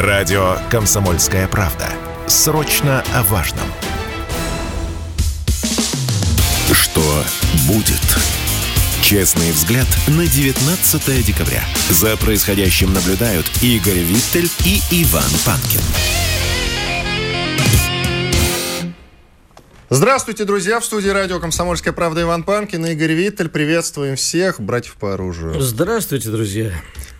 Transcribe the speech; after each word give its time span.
Радио 0.00 0.56
«Комсомольская 0.70 1.46
правда». 1.46 1.86
Срочно 2.26 3.04
о 3.12 3.22
важном. 3.24 3.66
Что 6.72 7.02
будет? 7.68 8.00
Честный 9.02 9.52
взгляд 9.52 9.86
на 10.08 10.26
19 10.26 11.26
декабря. 11.26 11.62
За 11.90 12.16
происходящим 12.16 12.94
наблюдают 12.94 13.44
Игорь 13.60 13.98
Виттель 13.98 14.48
и 14.64 14.80
Иван 15.02 15.30
Панкин. 15.44 15.82
Здравствуйте, 19.90 20.46
друзья! 20.46 20.80
В 20.80 20.84
студии 20.86 21.10
радио 21.10 21.38
«Комсомольская 21.40 21.92
правда» 21.92 22.22
Иван 22.22 22.44
Панкин 22.44 22.86
и 22.86 22.92
Игорь 22.92 23.12
Виттель. 23.12 23.50
Приветствуем 23.50 24.16
всех 24.16 24.62
братьев 24.62 24.94
по 24.94 25.12
оружию. 25.12 25.60
Здравствуйте, 25.60 26.30
друзья! 26.30 26.72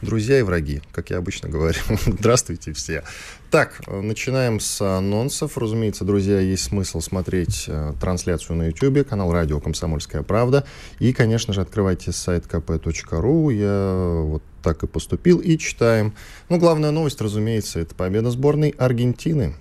Друзья 0.02 0.38
и 0.38 0.42
враги, 0.42 0.80
как 0.92 1.10
я 1.10 1.18
обычно 1.18 1.48
говорю. 1.48 1.78
Здравствуйте 2.06 2.72
все. 2.72 3.04
Так, 3.50 3.82
начинаем 3.86 4.58
с 4.58 4.80
анонсов. 4.80 5.58
Разумеется, 5.58 6.04
друзья, 6.04 6.40
есть 6.40 6.64
смысл 6.64 7.00
смотреть 7.00 7.64
э, 7.68 7.92
трансляцию 8.00 8.56
на 8.56 8.68
YouTube, 8.68 9.06
канал 9.06 9.30
радио 9.32 9.60
«Комсомольская 9.60 10.22
правда». 10.22 10.64
И, 11.00 11.12
конечно 11.12 11.52
же, 11.52 11.60
открывайте 11.60 12.12
сайт 12.12 12.46
kp.ru. 12.46 13.52
Я 13.52 14.22
вот 14.22 14.42
так 14.62 14.82
и 14.82 14.86
поступил. 14.86 15.38
И 15.38 15.58
читаем. 15.58 16.14
Ну, 16.48 16.58
главная 16.58 16.90
новость, 16.90 17.20
разумеется, 17.20 17.80
это 17.80 17.94
победа 17.94 18.30
сборной 18.30 18.70
Аргентины 18.78 19.54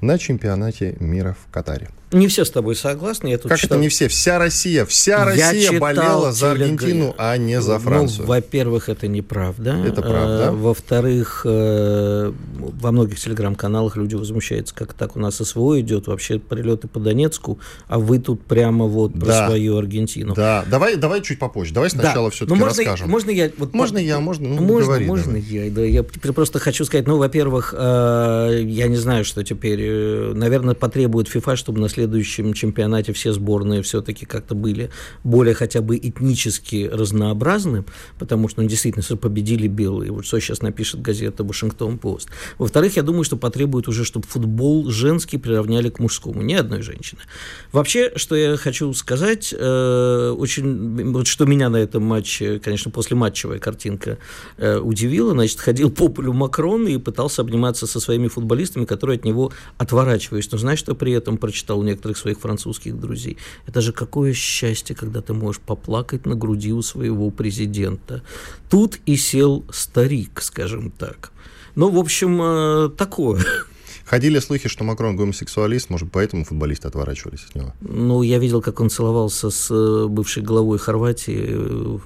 на 0.00 0.18
чемпионате 0.18 0.96
мира 1.00 1.36
в 1.42 1.52
Катаре. 1.52 1.88
Не 2.12 2.28
все 2.28 2.44
с 2.44 2.50
тобой 2.50 2.76
согласны. 2.76 3.28
Я 3.28 3.38
тут 3.38 3.48
как 3.48 3.58
читал... 3.58 3.78
это 3.78 3.82
не 3.82 3.88
все? 3.88 4.06
Вся 4.06 4.38
Россия, 4.38 4.84
вся 4.84 5.24
Россия 5.24 5.78
болела 5.80 6.30
за 6.30 6.52
Аргентину, 6.52 7.16
а 7.18 7.36
не 7.36 7.60
за 7.60 7.74
ну, 7.74 7.78
Францию. 7.80 8.20
Ну, 8.22 8.28
во-первых, 8.28 8.88
это 8.88 9.08
неправда. 9.08 9.76
Это 9.84 10.02
правда. 10.02 10.48
А, 10.48 10.52
во-вторых, 10.52 11.42
э, 11.44 12.32
во 12.54 12.92
многих 12.92 13.18
телеграм-каналах 13.18 13.96
люди 13.96 14.14
возмущаются, 14.14 14.72
как 14.72 14.94
так 14.94 15.16
у 15.16 15.18
нас 15.18 15.36
СВО 15.36 15.80
идет, 15.80 16.06
вообще 16.06 16.38
прилеты 16.38 16.86
по 16.86 17.00
Донецку, 17.00 17.58
а 17.88 17.98
вы 17.98 18.20
тут 18.20 18.44
прямо 18.44 18.84
вот 18.84 19.12
про 19.14 19.26
да. 19.26 19.46
свою 19.48 19.76
Аргентину. 19.76 20.34
Да, 20.34 20.64
давай, 20.70 20.94
давай 20.94 21.22
чуть 21.22 21.40
попозже. 21.40 21.74
Давай 21.74 21.90
сначала 21.90 22.28
да. 22.28 22.34
все-таки 22.34 22.56
ну, 22.56 22.64
расскажем. 22.66 23.10
Можно 23.10 23.30
я? 23.30 23.50
Вот, 23.58 23.74
можно 23.74 23.98
я, 23.98 24.20
можно, 24.20 24.45
ну, 24.54 24.62
можно, 24.62 24.86
говори, 24.86 25.06
можно 25.06 25.32
давай. 25.32 25.48
я. 25.48 25.70
Да, 25.70 25.82
я 25.82 26.02
просто 26.02 26.58
хочу 26.58 26.84
сказать, 26.84 27.06
ну, 27.06 27.18
во-первых, 27.18 27.74
э, 27.76 28.60
я 28.64 28.88
не 28.88 28.96
знаю, 28.96 29.24
что 29.24 29.42
теперь, 29.42 29.80
э, 29.82 30.32
наверное, 30.34 30.74
потребует 30.74 31.28
ФИФА, 31.28 31.56
чтобы 31.56 31.80
на 31.80 31.88
следующем 31.88 32.52
чемпионате 32.52 33.12
все 33.12 33.32
сборные 33.32 33.82
все-таки 33.82 34.26
как-то 34.26 34.54
были 34.54 34.90
более 35.24 35.54
хотя 35.54 35.80
бы 35.80 35.96
этнически 35.96 36.88
разнообразны, 36.92 37.84
потому 38.18 38.48
что, 38.48 38.62
ну, 38.62 38.68
действительно, 38.68 39.04
победили 39.16 39.68
белые. 39.68 40.12
Вот 40.12 40.26
что 40.26 40.40
сейчас 40.40 40.62
напишет 40.62 41.02
газета 41.02 41.44
«Вашингтон-Пост». 41.44 42.28
Во-вторых, 42.58 42.96
я 42.96 43.02
думаю, 43.02 43.24
что 43.24 43.36
потребует 43.36 43.88
уже, 43.88 44.04
чтобы 44.04 44.26
футбол 44.26 44.90
женский 44.90 45.38
приравняли 45.38 45.90
к 45.90 45.98
мужскому, 45.98 46.42
ни 46.42 46.54
одной 46.54 46.82
женщины. 46.82 47.20
Вообще, 47.72 48.12
что 48.16 48.36
я 48.36 48.56
хочу 48.56 48.92
сказать, 48.92 49.54
э, 49.56 50.34
очень, 50.36 51.12
вот 51.12 51.26
что 51.26 51.44
меня 51.46 51.68
на 51.68 51.76
этом 51.76 52.02
матче, 52.02 52.58
конечно, 52.58 52.90
после 52.90 53.16
матчевая 53.16 53.58
картинка 53.58 54.18
э, 54.56 54.78
удивила, 54.78 55.32
значит, 55.32 55.60
ходил 55.60 55.90
по 55.90 56.08
полю 56.08 56.32
Макрон 56.32 56.86
и 56.86 56.98
пытался 56.98 57.42
обниматься 57.42 57.86
со 57.86 58.00
своими 58.00 58.28
футболистами, 58.28 58.84
которые 58.84 59.16
от 59.16 59.24
него 59.24 59.52
отворачивались. 59.78 60.50
Но 60.52 60.58
знаешь, 60.58 60.78
что 60.78 60.94
при 60.94 61.12
этом 61.12 61.36
прочитал 61.38 61.80
у 61.80 61.82
некоторых 61.82 62.16
своих 62.18 62.40
французских 62.40 62.98
друзей? 62.98 63.36
Это 63.66 63.80
же 63.80 63.92
какое 63.92 64.32
счастье, 64.32 64.96
когда 64.96 65.20
ты 65.20 65.32
можешь 65.32 65.60
поплакать 65.60 66.26
на 66.26 66.34
груди 66.34 66.72
у 66.72 66.82
своего 66.82 67.30
президента. 67.30 68.22
Тут 68.70 68.98
и 69.06 69.16
сел 69.16 69.64
старик, 69.70 70.40
скажем 70.42 70.90
так. 70.90 71.32
Ну, 71.74 71.90
в 71.90 71.98
общем, 71.98 72.40
э, 72.42 72.88
такое. 72.96 73.44
Ходили 74.06 74.38
слухи, 74.38 74.68
что 74.68 74.84
Макрон 74.84 75.16
гомосексуалист, 75.16 75.90
может, 75.90 76.12
поэтому 76.12 76.44
футболисты 76.44 76.86
отворачивались 76.86 77.44
от 77.48 77.56
него? 77.56 77.74
Ну, 77.80 78.22
я 78.22 78.38
видел, 78.38 78.62
как 78.62 78.78
он 78.80 78.88
целовался 78.88 79.50
с 79.50 79.68
э, 79.68 80.06
бывшей 80.06 80.44
главой 80.44 80.78
Хорватии. 80.78 81.44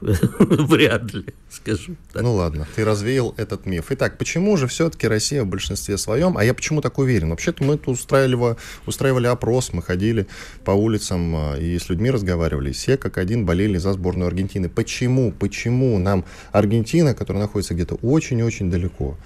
Вряд 0.39 1.13
ли, 1.13 1.27
скажу 1.51 1.97
так. 2.11 2.23
Ну, 2.23 2.37
ладно, 2.37 2.67
ты 2.75 2.87
развеял 2.87 3.35
этот 3.37 3.67
миф. 3.67 3.87
Итак, 3.91 4.17
почему 4.17 4.57
же 4.57 4.67
все-таки 4.67 5.07
Россия 5.09 5.45
в 5.45 5.47
большинстве 5.47 5.99
своем, 5.99 6.39
а 6.39 6.45
я 6.45 6.55
почему 6.55 6.81
так 6.81 6.99
уверен? 6.99 7.31
Вообще-то 7.31 7.63
мы 7.65 7.77
тут 7.77 7.99
устраивали, 7.99 8.57
устраивали 8.87 9.27
опрос, 9.27 9.75
мы 9.75 9.83
ходили 9.83 10.27
по 10.65 10.71
улицам 10.71 11.37
э, 11.55 11.63
и 11.63 11.79
с 11.79 11.91
людьми 11.91 12.11
разговаривали. 12.11 12.73
Все 12.73 12.97
как 12.97 13.19
один 13.19 13.45
болели 13.45 13.77
за 13.77 13.93
сборную 13.93 14.29
Аргентины. 14.29 14.71
Почему? 14.71 15.33
Почему 15.33 15.99
нам 15.99 16.25
Аргентина, 16.53 17.13
которая 17.15 17.43
находится 17.43 17.75
где-то 17.75 17.97
очень-очень 17.97 18.71
далеко, 18.71 19.19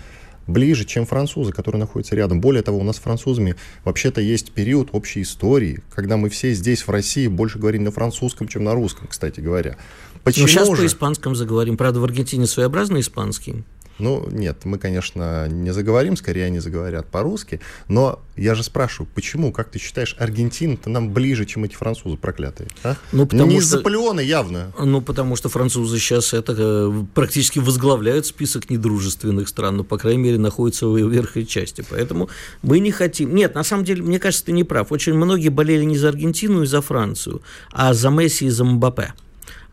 ближе, 0.47 0.85
чем 0.85 1.07
французы, 1.07 1.53
которые 1.53 1.81
находятся 1.81 2.17
рядом. 2.17 2.41
Более 2.41 2.63
того, 2.63 2.79
у 2.79 2.83
нас 2.83 2.97
с 2.97 3.01
французами 3.01 3.57
вообще-то 3.85 4.21
есть 4.21 4.53
период 4.53 4.91
общей 4.93 5.23
истории, 5.23 5.83
когда 5.91 6.17
мы 6.17 6.29
все 6.29 6.53
здесь, 6.53 6.83
в 6.83 6.91
России, 6.91 7.27
больше 7.27 7.59
говорим 7.59 7.85
на 7.85 7.91
французском, 7.91 8.49
чем 8.49 8.65
на 8.65 8.75
русском, 8.75 9.07
кстати 9.09 9.41
говоря. 9.41 9.77
Почему 10.23 10.47
ну, 10.47 10.49
сейчас 10.49 10.69
же? 10.69 10.77
по 10.77 10.87
испанскому 10.87 11.35
заговорим. 11.35 11.77
Правда, 11.77 12.01
в 12.01 12.05
Аргентине 12.05 12.47
своеобразный 12.47 13.01
испанский. 13.01 13.65
Ну, 13.99 14.29
нет, 14.31 14.65
мы, 14.65 14.79
конечно, 14.79 15.49
не 15.49 15.73
заговорим, 15.73 16.17
скорее 16.17 16.47
они 16.47 16.59
заговорят 16.59 17.07
по-русски, 17.07 17.61
но 17.89 18.21
я 18.37 18.55
же 18.55 18.65
спрашиваю, 18.65 19.09
почему, 19.15 19.53
как 19.53 19.71
ты 19.71 19.79
считаешь, 19.79 20.17
Аргентина-то 20.19 20.91
нам 20.91 21.13
ближе, 21.13 21.47
чем 21.47 21.65
эти 21.65 21.75
французы 21.75 22.17
проклятые? 22.17 22.69
А? 22.83 22.97
Ну, 23.13 23.27
потому 23.27 23.51
не 23.51 23.59
из-за 23.59 23.79
Наполеона 23.79 24.21
явно. 24.21 24.73
Ну, 24.79 25.01
потому 25.01 25.37
что 25.37 25.49
французы 25.49 25.99
сейчас 25.99 26.35
это 26.35 26.55
э, 26.59 27.05
практически 27.15 27.61
возглавляют 27.61 28.27
список 28.27 28.71
недружественных 28.71 29.49
стран, 29.49 29.77
ну, 29.77 29.85
по 29.85 29.99
крайней 29.99 30.23
мере, 30.23 30.39
находятся 30.39 30.89
в 30.89 30.97
верхней 30.97 31.47
части, 31.47 31.85
поэтому 31.89 32.29
мы 32.63 32.81
не 32.81 32.91
хотим. 32.91 33.35
Нет, 33.35 33.55
на 33.55 33.63
самом 33.63 33.85
деле, 33.85 34.03
мне 34.03 34.19
кажется, 34.19 34.47
ты 34.47 34.53
не 34.53 34.65
прав. 34.65 34.91
Очень 34.91 35.15
многие 35.15 35.51
болели 35.51 35.85
не 35.85 35.97
за 35.97 36.09
Аргентину 36.09 36.63
и 36.63 36.67
за 36.67 36.81
Францию, 36.81 37.43
а 37.71 37.95
за 37.95 38.11
Месси 38.11 38.47
и 38.47 38.51
за 38.51 38.65
Мбаппе. 38.65 39.15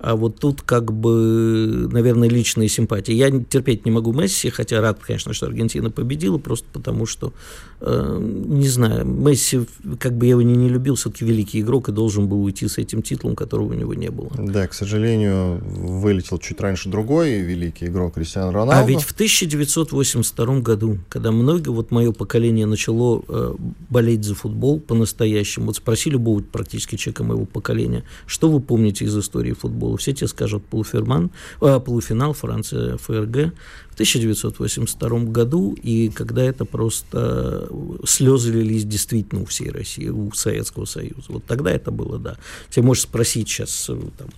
А 0.03 0.15
вот 0.15 0.39
тут 0.39 0.63
как 0.63 0.91
бы, 0.91 1.87
наверное, 1.91 2.27
личные 2.27 2.69
симпатии. 2.69 3.13
Я 3.13 3.29
терпеть 3.29 3.85
не 3.85 3.91
могу 3.91 4.13
Месси, 4.13 4.49
хотя 4.49 4.81
рад, 4.81 4.99
конечно, 4.99 5.31
что 5.33 5.45
Аргентина 5.45 5.91
победила, 5.91 6.39
просто 6.39 6.65
потому 6.73 7.05
что, 7.05 7.33
э, 7.81 8.17
не 8.19 8.67
знаю, 8.67 9.05
Месси, 9.05 9.61
как 9.99 10.17
бы 10.17 10.25
я 10.25 10.31
его 10.31 10.41
ни 10.41 10.55
не 10.55 10.69
любил, 10.69 10.95
все-таки 10.95 11.23
великий 11.23 11.61
игрок 11.61 11.89
и 11.89 11.91
должен 11.91 12.27
был 12.27 12.43
уйти 12.43 12.67
с 12.67 12.79
этим 12.79 13.03
титулом, 13.03 13.35
которого 13.35 13.69
у 13.69 13.73
него 13.73 13.93
не 13.93 14.09
было. 14.09 14.31
Да, 14.39 14.67
к 14.67 14.73
сожалению, 14.73 15.61
вылетел 15.63 16.39
чуть 16.39 16.59
раньше 16.59 16.89
другой 16.89 17.39
великий 17.41 17.85
игрок 17.85 18.15
Кристиан 18.15 18.49
Роналдо. 18.49 18.79
А 18.79 18.83
ведь 18.83 19.03
в 19.03 19.11
1982 19.11 20.61
году, 20.61 20.97
когда 21.09 21.31
много, 21.31 21.69
вот 21.69 21.91
мое 21.91 22.11
поколение 22.11 22.65
начало 22.65 23.23
э, 23.27 23.55
болеть 23.89 24.23
за 24.23 24.33
футбол 24.33 24.79
по-настоящему, 24.79 25.67
вот 25.67 25.75
спроси 25.75 26.09
любого 26.09 26.41
практически 26.41 26.95
человека 26.95 27.23
моего 27.23 27.45
поколения, 27.45 28.03
что 28.25 28.49
вы 28.49 28.59
помните 28.61 29.05
из 29.05 29.15
истории 29.15 29.53
футбола? 29.53 29.90
Те 29.97 30.27
скажут 30.27 30.65
полуферман, 30.65 31.31
э, 31.61 31.79
полуфинал 31.79 32.33
Франция 32.33 32.97
ФРГ 32.97 33.53
1982 34.01 35.19
году, 35.25 35.75
и 35.81 36.09
когда 36.09 36.43
это 36.43 36.65
просто 36.65 37.69
слезы 38.05 38.51
лились 38.51 38.85
действительно 38.85 39.41
у 39.41 39.45
всей 39.45 39.69
России, 39.69 40.09
у 40.09 40.31
Советского 40.31 40.85
Союза. 40.85 41.25
Вот 41.29 41.45
тогда 41.45 41.71
это 41.71 41.91
было, 41.91 42.17
да. 42.17 42.37
Тебе 42.69 42.83
можешь 42.83 43.03
спросить 43.03 43.47
сейчас, 43.47 43.89
э, 43.89 43.97
там, 44.17 44.29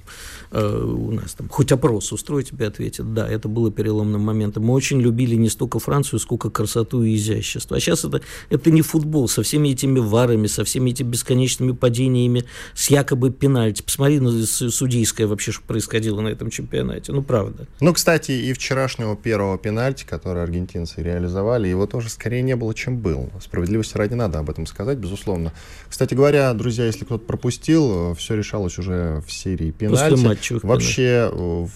э, 0.52 0.84
у 0.84 1.12
нас 1.12 1.34
там, 1.34 1.48
хоть 1.50 1.72
опрос 1.72 2.12
устроить, 2.12 2.50
тебе 2.50 2.68
ответят, 2.68 3.14
да, 3.14 3.28
это 3.28 3.48
было 3.48 3.72
переломным 3.72 4.22
моментом. 4.22 4.64
Мы 4.64 4.74
очень 4.74 5.02
любили 5.02 5.36
не 5.36 5.50
столько 5.50 5.80
Францию, 5.80 6.20
сколько 6.20 6.50
красоту 6.50 7.04
и 7.04 7.16
изящество. 7.16 7.78
А 7.78 7.80
сейчас 7.80 8.06
это, 8.06 8.22
это 8.50 8.72
не 8.72 8.82
футбол, 8.82 9.28
со 9.28 9.44
всеми 9.44 9.70
этими 9.70 10.00
варами, 10.00 10.48
со 10.48 10.64
всеми 10.64 10.92
этими 10.92 11.10
бесконечными 11.10 11.72
падениями, 11.72 12.46
с 12.76 12.90
якобы 12.90 13.32
пенальти. 13.32 13.82
Посмотри 13.82 14.20
на 14.20 14.46
судейское 14.46 15.28
вообще, 15.28 15.52
что 15.52 15.64
происходило 15.64 16.22
на 16.22 16.28
этом 16.28 16.50
чемпионате. 16.50 17.12
Ну, 17.12 17.24
правда. 17.24 17.68
Ну, 17.80 17.94
кстати, 17.94 18.32
и 18.32 18.54
вчерашнего 18.54 19.16
первого 19.16 19.53
первого 19.54 19.58
пенальти, 19.58 20.06
который 20.06 20.44
аргентинцы 20.44 21.02
реализовали, 21.02 21.68
его 21.68 21.86
тоже 21.86 22.10
скорее 22.10 22.42
не 22.42 22.56
было, 22.56 22.74
чем 22.74 22.98
был. 22.98 23.30
Справедливости 23.42 23.98
ради 23.98 24.14
надо 24.14 24.40
об 24.40 24.50
этом 24.50 24.66
сказать, 24.66 24.98
безусловно. 24.98 25.52
Кстати 25.90 26.14
говоря, 26.14 26.54
друзья, 26.54 26.86
если 26.86 27.06
кто-то 27.06 27.26
пропустил, 27.26 28.14
все 28.16 28.36
решалось 28.36 28.78
уже 28.78 29.22
в 29.26 29.32
серии 29.32 29.72
пенальти. 29.72 30.24
После. 30.50 30.60
Вообще 30.64 31.30
э, 31.32 31.68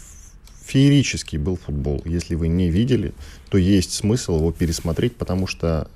феерический 0.66 1.38
был 1.38 1.58
футбол. 1.58 2.02
Если 2.06 2.36
вы 2.36 2.48
не 2.48 2.70
видели, 2.70 3.14
то 3.50 3.58
есть 3.58 3.94
смысл 3.94 4.38
его 4.38 4.52
пересмотреть, 4.52 5.16
потому 5.16 5.48
что 5.48 5.88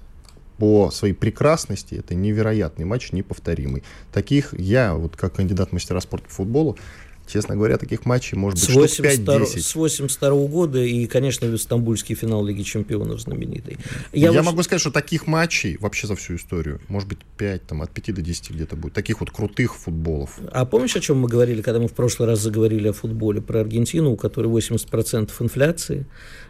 по 0.57 0.91
своей 0.91 1.13
прекрасности 1.13 1.95
это 1.95 2.13
невероятный 2.13 2.85
матч, 2.85 3.11
неповторимый. 3.11 3.83
Таких 4.13 4.53
я, 4.59 4.93
вот 4.93 5.15
как 5.15 5.33
кандидат 5.33 5.71
мастера 5.71 5.99
спорта 6.01 6.27
по 6.27 6.33
футболу, 6.33 6.77
Честно 7.27 7.55
говоря, 7.55 7.77
таких 7.77 8.05
матчей 8.05 8.37
может 8.37 8.59
быть 8.59 8.91
с 8.91 8.99
5-10. 8.99 9.59
С 9.59 9.75
82 9.75 10.29
года 10.47 10.79
и, 10.79 11.05
конечно, 11.07 11.57
стамбульский 11.57 12.15
финал 12.15 12.45
Лиги 12.45 12.63
Чемпионов 12.63 13.21
знаменитый. 13.21 13.77
Я, 14.11 14.31
Я 14.31 14.41
вот... 14.41 14.47
могу 14.47 14.63
сказать, 14.63 14.81
что 14.81 14.91
таких 14.91 15.27
матчей 15.27 15.77
вообще 15.77 16.07
за 16.07 16.15
всю 16.15 16.35
историю, 16.35 16.81
может 16.87 17.07
быть, 17.07 17.19
5, 17.37 17.67
там, 17.67 17.81
от 17.81 17.91
5 17.91 18.15
до 18.15 18.21
10 18.21 18.51
где-то 18.51 18.75
будет. 18.75 18.93
Таких 18.93 19.19
вот 19.21 19.31
крутых 19.31 19.75
футболов. 19.75 20.39
А 20.51 20.65
помнишь, 20.65 20.95
о 20.95 20.99
чем 20.99 21.19
мы 21.19 21.29
говорили, 21.29 21.61
когда 21.61 21.79
мы 21.79 21.87
в 21.87 21.93
прошлый 21.93 22.27
раз 22.27 22.39
заговорили 22.39 22.89
о 22.89 22.93
футболе? 22.93 23.41
Про 23.41 23.61
Аргентину, 23.61 24.11
у 24.11 24.17
которой 24.17 24.47
80% 24.47 25.31
инфляции, 25.39 26.05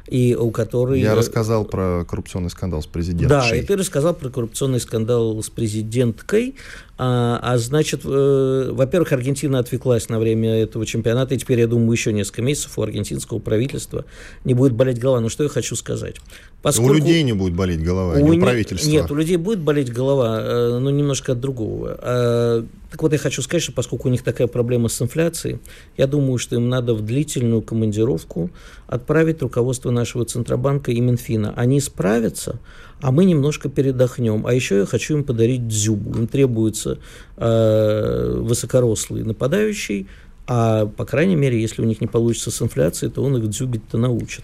и 0.07 0.35
у 0.35 0.51
которой... 0.51 0.99
Я 0.99 1.15
рассказал 1.15 1.65
про 1.65 2.05
коррупционный 2.05 2.49
скандал 2.49 2.81
с 2.81 2.85
президентом. 2.85 3.29
Да, 3.29 3.55
и 3.55 3.61
ты 3.61 3.75
рассказал 3.75 4.13
про 4.13 4.29
коррупционный 4.29 4.79
скандал 4.79 5.41
с 5.41 5.49
президенткой, 5.49 6.55
а, 6.97 7.39
а 7.41 7.57
значит, 7.57 8.01
э, 8.05 8.69
во-первых, 8.71 9.11
Аргентина 9.11 9.57
отвлеклась 9.59 10.07
на 10.09 10.19
время 10.19 10.61
этого 10.61 10.85
чемпионата, 10.85 11.33
и 11.33 11.37
теперь, 11.37 11.59
я 11.59 11.67
думаю, 11.67 11.91
еще 11.91 12.13
несколько 12.13 12.43
месяцев 12.43 12.77
у 12.77 12.81
аргентинского 12.83 13.39
правительства 13.39 14.05
не 14.45 14.53
будет 14.53 14.73
болеть 14.73 14.99
голова. 14.99 15.19
Но 15.19 15.29
что 15.29 15.43
я 15.43 15.49
хочу 15.49 15.75
сказать? 15.75 16.17
Поскольку... 16.61 16.91
У 16.91 16.95
людей 16.95 17.23
не 17.23 17.33
будет 17.33 17.55
болеть 17.55 17.83
голова, 17.83 18.13
у 18.13 18.27
не 18.27 18.37
у 18.37 18.41
правительства. 18.41 18.87
Нет, 18.87 19.09
у 19.09 19.15
людей 19.15 19.37
будет 19.37 19.59
болеть 19.59 19.91
голова, 19.91 20.41
э, 20.41 20.77
но 20.79 20.91
немножко 20.91 21.31
от 21.31 21.39
другого. 21.39 21.97
А, 21.99 22.65
так 22.91 23.01
вот, 23.01 23.13
я 23.13 23.17
хочу 23.17 23.41
сказать, 23.41 23.63
что 23.63 23.71
поскольку 23.71 24.09
у 24.09 24.11
них 24.11 24.21
такая 24.21 24.47
проблема 24.47 24.89
с 24.89 25.01
инфляцией, 25.01 25.59
я 25.95 26.07
думаю, 26.07 26.37
что 26.37 26.57
им 26.57 26.67
надо 26.67 26.93
в 26.93 27.01
длительную 27.01 27.61
командировку 27.61 28.49
отправить 28.85 29.41
руководство 29.41 29.91
нашего 29.91 30.25
Центробанка 30.25 30.91
и 30.91 30.99
Минфина. 30.99 31.53
Они 31.55 31.79
справятся, 31.79 32.59
а 32.99 33.11
мы 33.11 33.23
немножко 33.23 33.69
передохнем. 33.69 34.45
А 34.45 34.53
еще 34.53 34.79
я 34.79 34.85
хочу 34.85 35.15
им 35.15 35.23
подарить 35.23 35.69
дзюбу. 35.69 36.19
Им 36.19 36.27
требуется 36.27 36.99
э, 37.37 38.35
высокорослый 38.39 39.23
нападающий, 39.23 40.07
а, 40.47 40.85
по 40.85 41.05
крайней 41.05 41.37
мере, 41.37 41.61
если 41.61 41.81
у 41.81 41.85
них 41.85 42.01
не 42.01 42.07
получится 42.07 42.51
с 42.51 42.61
инфляцией, 42.61 43.09
то 43.09 43.23
он 43.23 43.37
их 43.37 43.49
дзюбить-то 43.49 43.97
научит. 43.97 44.43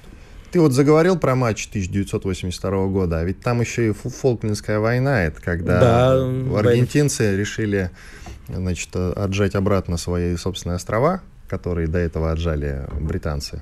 Ты 0.52 0.62
вот 0.62 0.72
заговорил 0.72 1.18
про 1.18 1.36
матч 1.36 1.68
1982 1.68 2.88
года, 2.88 3.20
а 3.20 3.24
ведь 3.24 3.42
там 3.42 3.60
еще 3.60 3.90
и 3.90 3.92
Фолклендская 3.92 4.80
война, 4.80 5.24
это 5.26 5.42
когда 5.42 5.80
да, 5.80 6.14
аргентинцы 6.58 7.24
война. 7.24 7.38
решили 7.38 7.92
значит, 8.48 8.96
отжать 8.96 9.56
обратно 9.56 9.98
свои 9.98 10.36
собственные 10.38 10.78
острова, 10.78 11.22
которые 11.50 11.88
до 11.88 12.00
этого 12.00 12.32
отжали 12.32 12.86
британцы. 13.00 13.62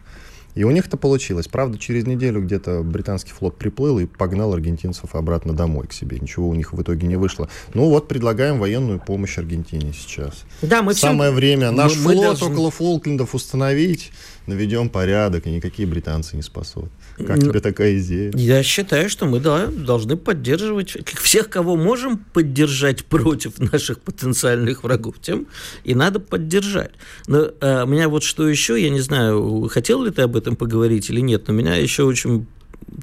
И 0.55 0.63
у 0.63 0.71
них 0.71 0.87
это 0.87 0.97
получилось. 0.97 1.47
Правда, 1.47 1.77
через 1.77 2.07
неделю 2.07 2.41
где-то 2.41 2.81
британский 2.81 3.31
флот 3.31 3.57
приплыл 3.57 3.99
и 3.99 4.05
погнал 4.05 4.53
аргентинцев 4.53 5.13
обратно 5.13 5.53
домой 5.53 5.87
к 5.87 5.93
себе. 5.93 6.17
Ничего 6.19 6.49
у 6.49 6.55
них 6.55 6.73
в 6.73 6.81
итоге 6.81 7.07
не 7.07 7.17
вышло. 7.17 7.49
Ну 7.73 7.89
вот, 7.89 8.07
предлагаем 8.07 8.57
военную 8.57 8.99
помощь 8.99 9.37
Аргентине 9.37 9.93
сейчас. 9.93 10.45
Да, 10.61 10.81
мы 10.81 10.93
Самое 10.93 11.31
всем... 11.31 11.35
время 11.35 11.71
наш 11.71 11.95
мы, 11.97 12.13
флот 12.13 12.41
мы 12.41 12.47
около 12.47 12.71
Фолклендов 12.71 13.35
установить, 13.35 14.11
наведем 14.47 14.89
порядок, 14.89 15.45
и 15.45 15.51
никакие 15.51 15.87
британцы 15.87 16.35
не 16.35 16.41
спасут. 16.41 16.89
Как 17.17 17.39
тебе 17.39 17.59
такая 17.59 17.97
идея? 17.97 18.31
Я 18.35 18.61
считаю, 18.63 19.09
что 19.09 19.25
мы 19.25 19.39
да, 19.39 19.67
должны 19.67 20.17
поддерживать 20.17 20.97
всех, 21.21 21.49
кого 21.49 21.75
можем 21.75 22.17
поддержать 22.17 23.05
против 23.05 23.57
наших 23.59 23.99
потенциальных 23.99 24.83
врагов, 24.83 25.15
тем 25.21 25.47
и 25.83 25.95
надо 25.95 26.19
поддержать. 26.19 26.91
Но 27.27 27.51
а, 27.61 27.85
меня 27.85 28.09
вот 28.09 28.23
что 28.23 28.47
еще, 28.47 28.81
я 28.81 28.89
не 28.89 28.99
знаю, 28.99 29.69
хотел 29.71 30.03
ли 30.03 30.11
ты 30.11 30.23
об 30.23 30.35
этом 30.35 30.55
поговорить 30.55 31.09
или 31.09 31.21
нет, 31.21 31.47
но 31.47 31.53
меня 31.53 31.75
еще 31.75 32.03
очень 32.03 32.47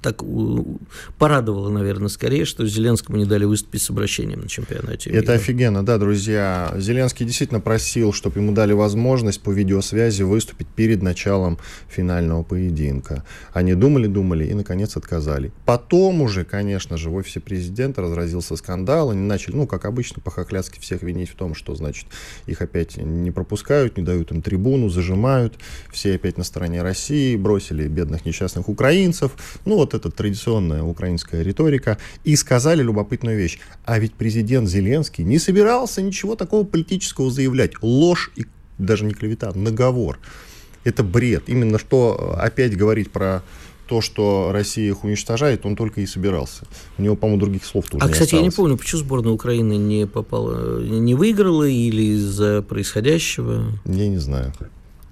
так 0.01 0.23
порадовало, 1.19 1.71
наверное, 1.71 2.09
скорее, 2.09 2.45
что 2.45 2.67
Зеленскому 2.67 3.19
не 3.19 3.25
дали 3.25 3.45
выступить 3.45 3.83
с 3.83 3.91
обращением 3.91 4.41
на 4.41 4.49
чемпионате 4.49 5.11
мира. 5.11 5.23
Это 5.23 5.33
офигенно, 5.35 5.85
да, 5.85 5.99
друзья. 5.99 6.73
Зеленский 6.77 7.27
действительно 7.27 7.61
просил, 7.61 8.13
чтобы 8.13 8.41
ему 8.41 8.53
дали 8.53 8.73
возможность 8.73 9.41
по 9.41 9.51
видеосвязи 9.51 10.23
выступить 10.23 10.69
перед 10.69 11.03
началом 11.03 11.59
финального 11.89 12.43
поединка. 12.43 13.25
Они 13.53 13.75
думали-думали 13.75 14.47
и, 14.47 14.55
наконец, 14.55 14.97
отказали. 14.97 15.53
Потом 15.65 16.23
уже, 16.23 16.45
конечно 16.45 16.97
же, 16.97 17.11
в 17.11 17.15
офисе 17.15 17.41
президента 17.41 18.03
разразился 18.03 18.57
скандал. 18.57 19.11
Они 19.11 19.21
начали, 19.21 19.57
ну, 19.57 19.67
как 19.67 19.85
обычно, 19.85 20.23
по-хохляцки 20.23 20.79
всех 20.81 21.03
винить 21.03 21.31
в 21.31 21.35
том, 21.35 21.55
что, 21.55 21.75
значит, 21.75 22.07
их 22.47 22.63
опять 22.63 22.97
не 22.97 23.31
пропускают, 23.31 23.97
не 23.97 24.03
дают 24.03 24.31
им 24.31 24.43
трибуну, 24.43 24.89
зажимают. 24.89 25.59
Все 25.93 26.15
опять 26.15 26.39
на 26.39 26.45
стороне 26.45 26.83
России, 26.83 27.37
бросили 27.37 27.89
бедных 27.89 28.25
несчастных 28.25 28.69
украинцев. 28.69 29.33
Ну, 29.65 29.72
вот 29.77 29.95
эта 29.95 30.11
традиционная 30.11 30.83
украинская 30.83 31.43
риторика, 31.43 31.99
и 32.25 32.37
сказали 32.37 32.83
любопытную 32.83 33.37
вещь. 33.37 33.59
А 33.85 33.99
ведь 33.99 34.15
президент 34.15 34.69
Зеленский 34.69 35.25
не 35.25 35.39
собирался 35.39 36.03
ничего 36.03 36.37
такого 36.37 36.65
политического 36.65 37.31
заявлять. 37.31 37.73
Ложь 37.83 38.31
и 38.37 38.47
даже 38.79 39.05
не 39.05 39.15
клевета, 39.15 39.53
наговор. 39.55 40.19
Это 40.85 41.03
бред. 41.05 41.45
Именно 41.47 41.79
что 41.79 42.37
опять 42.39 42.77
говорить 42.77 43.11
про 43.11 43.43
то, 43.87 44.01
что 44.01 44.51
Россия 44.53 44.89
их 44.89 45.05
уничтожает, 45.05 45.67
он 45.67 45.77
только 45.77 46.01
и 46.01 46.07
собирался. 46.07 46.65
У 46.99 47.03
него, 47.03 47.15
по-моему, 47.15 47.41
других 47.41 47.65
слов 47.65 47.89
тоже 47.89 48.03
А, 48.03 48.07
не 48.07 48.13
кстати, 48.13 48.29
осталось. 48.29 48.43
я 48.43 48.51
не 48.51 48.55
помню, 48.55 48.79
почему 48.79 49.01
сборная 49.01 49.33
Украины 49.33 49.77
не 49.77 50.07
попала, 50.07 50.81
не 50.83 51.15
выиграла 51.15 51.69
или 51.69 52.15
из-за 52.15 52.63
происходящего? 52.63 53.65
Я 53.85 54.09
не 54.09 54.19
знаю 54.19 54.53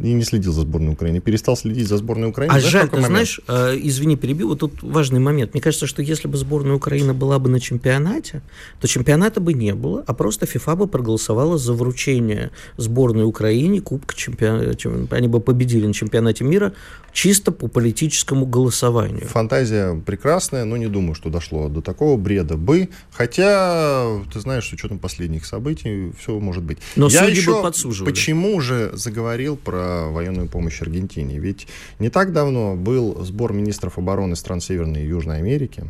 и 0.02 0.12
не 0.12 0.22
следил 0.24 0.52
за 0.52 0.62
сборной 0.62 0.92
Украины. 0.92 1.20
Перестал 1.20 1.56
следить 1.56 1.88
за 1.88 1.96
сборной 1.98 2.28
Украины. 2.28 2.52
А 2.52 2.60
жаль, 2.60 2.88
ты 2.88 3.00
знаешь, 3.02 3.40
э, 3.48 3.76
извини, 3.82 4.16
перебил, 4.16 4.48
вот 4.48 4.60
тут 4.60 4.82
важный 4.82 5.20
момент. 5.20 5.54
Мне 5.54 5.62
кажется, 5.62 5.86
что 5.86 6.02
если 6.02 6.28
бы 6.28 6.36
сборная 6.36 6.74
Украины 6.74 7.12
была 7.14 7.38
бы 7.38 7.48
на 7.50 7.60
чемпионате, 7.60 8.42
то 8.80 8.88
чемпионата 8.88 9.40
бы 9.40 9.52
не 9.54 9.74
было, 9.74 10.04
а 10.06 10.14
просто 10.14 10.46
ФИФА 10.46 10.76
бы 10.76 10.86
проголосовала 10.86 11.58
за 11.58 11.72
вручение 11.74 12.50
сборной 12.76 13.24
Украине 13.24 13.80
Кубка 13.80 14.14
чемпиона. 14.14 14.74
Они 15.10 15.28
бы 15.28 15.40
победили 15.40 15.86
на 15.86 15.94
чемпионате 15.94 16.44
мира 16.44 16.72
чисто 17.12 17.52
по 17.52 17.68
политическому 17.68 18.46
голосованию. 18.46 19.26
Фантазия 19.26 20.00
прекрасная, 20.06 20.64
но 20.64 20.76
не 20.76 20.86
думаю, 20.86 21.14
что 21.14 21.28
дошло 21.30 21.68
до 21.68 21.80
такого 21.80 22.16
бреда 22.16 22.56
бы. 22.56 22.88
Хотя, 23.10 24.06
ты 24.32 24.40
знаешь, 24.40 24.68
с 24.68 24.72
учетом 24.72 24.98
последних 24.98 25.44
событий, 25.44 26.12
все 26.18 26.38
может 26.38 26.62
быть. 26.62 26.78
Но 26.96 27.08
Я 27.08 27.24
еще 27.24 27.62
подсуживали. 27.62 28.10
почему 28.12 28.60
же 28.60 28.90
заговорил 28.94 29.56
про 29.56 29.89
военную 30.08 30.48
помощь 30.48 30.80
Аргентине? 30.82 31.38
Ведь 31.38 31.66
не 31.98 32.10
так 32.10 32.32
давно 32.32 32.76
был 32.76 33.24
сбор 33.24 33.52
министров 33.52 33.98
обороны 33.98 34.36
стран 34.36 34.60
Северной 34.60 35.02
и 35.02 35.08
Южной 35.08 35.38
Америки. 35.38 35.84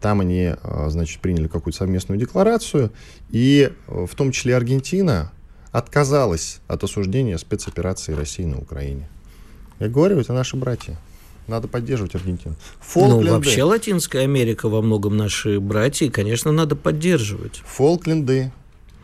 Там 0.00 0.20
они, 0.20 0.54
а, 0.62 0.88
значит, 0.90 1.20
приняли 1.20 1.48
какую-то 1.48 1.78
совместную 1.78 2.20
декларацию, 2.20 2.92
и 3.30 3.72
э, 3.88 4.06
в 4.08 4.14
том 4.14 4.30
числе 4.30 4.56
Аргентина 4.56 5.32
отказалась 5.72 6.60
от 6.68 6.84
осуждения 6.84 7.36
спецоперации 7.36 8.12
России 8.12 8.44
на 8.44 8.58
Украине. 8.58 9.08
Я 9.80 9.88
говорю, 9.88 10.18
это 10.20 10.32
наши 10.32 10.56
братья. 10.56 10.96
Надо 11.46 11.66
поддерживать 11.66 12.14
Аргентину. 12.14 12.56
Фолкленды. 12.80 13.24
Ну, 13.24 13.36
вообще 13.36 13.62
Латинская 13.62 14.20
Америка 14.20 14.68
во 14.68 14.82
многом 14.82 15.16
наши 15.16 15.58
братья, 15.60 16.06
и, 16.06 16.10
конечно, 16.10 16.52
надо 16.52 16.76
поддерживать. 16.76 17.62
Фолкленды, 17.64 18.52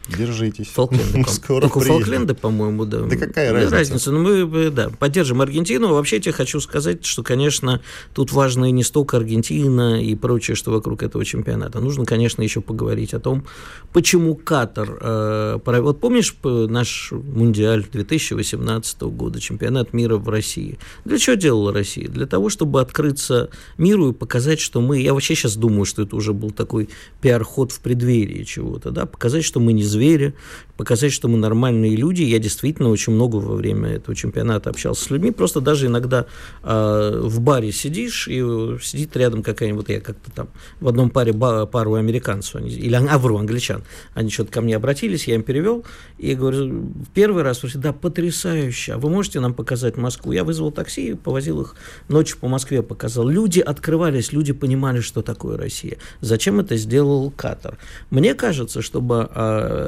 Держитесь. 0.09 0.69
Фолкленды. 0.69 1.25
Скоро 1.29 1.63
Только 1.63 1.81
приедем. 1.81 1.99
Фолкленды, 1.99 2.35
по-моему, 2.35 2.85
да. 2.85 3.01
Да 3.01 3.17
какая 3.17 3.53
разница? 3.53 3.77
разница? 3.77 4.13
Ну, 4.13 4.47
мы, 4.47 4.71
да, 4.71 4.91
поддержим 4.99 5.41
Аргентину. 5.41 5.93
Вообще, 5.93 6.17
я 6.17 6.23
тебе 6.23 6.33
хочу 6.33 6.61
сказать, 6.61 7.05
что, 7.05 7.23
конечно, 7.23 7.81
тут 8.13 8.33
важно 8.33 8.67
и 8.67 8.71
не 8.71 8.83
столько 8.83 9.17
Аргентина 9.17 10.03
и 10.03 10.15
прочее, 10.15 10.55
что 10.57 10.71
вокруг 10.73 11.03
этого 11.03 11.25
чемпионата. 11.25 11.81
Нужно, 11.81 12.05
конечно, 12.05 12.43
еще 12.43 12.61
поговорить 12.61 13.15
о 13.15 13.21
том, 13.21 13.45
почему 13.93 14.35
Катар... 14.35 14.99
Э, 15.01 15.59
вот 15.65 16.01
помнишь 16.01 16.37
наш 16.43 17.13
Мундиаль 17.13 17.87
2018 17.91 19.03
года, 19.03 19.41
чемпионат 19.41 19.93
мира 19.95 20.17
в 20.17 20.29
России? 20.29 20.79
Для 21.05 21.19
чего 21.19 21.37
делала 21.37 21.73
Россия? 21.73 22.09
Для 22.09 22.27
того, 22.27 22.51
чтобы 22.51 22.81
открыться 22.81 23.49
миру 23.79 24.11
и 24.11 24.13
показать, 24.13 24.61
что 24.61 24.81
мы... 24.81 25.01
Я 25.01 25.15
вообще 25.15 25.35
сейчас 25.35 25.57
думаю, 25.57 25.87
что 25.87 26.03
это 26.03 26.15
уже 26.15 26.35
был 26.35 26.51
такой 26.51 26.91
пиар-ход 27.23 27.73
в 27.73 27.81
преддверии 27.81 28.45
чего-то, 28.45 28.91
да, 28.91 29.07
показать, 29.07 29.45
что 29.45 29.61
мы 29.61 29.73
не 29.73 29.83
звери, 29.95 30.35
показать, 30.77 31.13
что 31.13 31.29
мы 31.29 31.39
нормальные 31.39 31.95
люди. 31.97 32.23
Я 32.23 32.39
действительно 32.39 32.91
очень 32.91 33.13
много 33.13 33.37
во 33.37 33.55
время 33.55 33.91
этого 33.91 34.17
чемпионата 34.17 34.71
общался 34.71 35.05
с 35.05 35.11
людьми. 35.11 35.31
Просто 35.31 35.61
даже 35.61 35.87
иногда 35.87 36.27
э, 36.63 37.21
в 37.23 37.41
баре 37.41 37.71
сидишь, 37.71 38.27
и 38.29 38.43
сидит 38.83 39.17
рядом 39.17 39.43
какая-нибудь, 39.43 39.89
я 39.89 40.01
как-то 40.01 40.31
там 40.33 40.49
в 40.81 40.89
одном 40.89 41.11
паре 41.11 41.33
ба, 41.33 41.67
пару 41.67 41.95
американцев, 41.95 42.57
они, 42.57 42.71
или 42.71 42.95
авру 42.95 43.39
англичан, 43.39 43.85
они 44.15 44.31
что-то 44.31 44.51
ко 44.51 44.61
мне 44.61 44.75
обратились, 44.77 45.29
я 45.29 45.37
им 45.37 45.43
перевел, 45.43 45.85
и 46.19 46.35
говорю, 46.35 46.67
в 46.69 47.11
первый 47.15 47.45
раз, 47.45 47.61
да, 47.75 47.93
потрясающе, 47.93 48.95
а 48.95 48.99
вы 48.99 49.11
можете 49.11 49.41
нам 49.41 49.55
показать 49.55 49.97
Москву? 49.97 50.33
Я 50.33 50.43
вызвал 50.43 50.73
такси, 50.73 51.15
повозил 51.15 51.63
их 51.63 51.77
ночью 52.09 52.39
по 52.39 52.49
Москве, 52.49 52.83
показал. 52.83 53.29
Люди 53.29 53.61
открывались, 53.61 54.33
люди 54.33 54.53
понимали, 54.53 55.01
что 55.01 55.23
такое 55.23 55.57
Россия. 55.57 55.99
Зачем 56.21 56.59
это 56.59 56.77
сделал 56.77 57.31
Катар? 57.31 57.79
Мне 58.11 58.35
кажется, 58.35 58.83
чтобы 58.83 59.31
Э, 59.35 59.84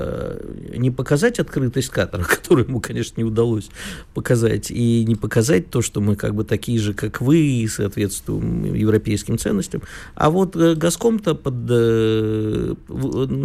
не 0.77 0.91
показать 0.91 1.39
открытость 1.39 1.89
Катара, 1.89 2.25
которую 2.29 2.67
ему, 2.67 2.81
конечно, 2.81 3.21
не 3.21 3.25
удалось 3.25 3.69
показать, 4.15 4.71
и 4.71 5.05
не 5.05 5.15
показать 5.15 5.71
то, 5.71 5.83
что 5.83 6.01
мы 6.01 6.17
как 6.17 6.35
бы 6.35 6.45
такие 6.45 6.79
же, 6.79 6.95
как 6.95 7.21
вы, 7.21 7.39
и 7.39 7.69
соответствуем 7.69 8.75
европейским 8.75 9.39
ценностям, 9.39 9.83
а 10.15 10.31
вот 10.31 10.57
э, 10.57 10.75
Газком-то 10.75 11.35
под 11.35 11.55
э, 11.69 12.75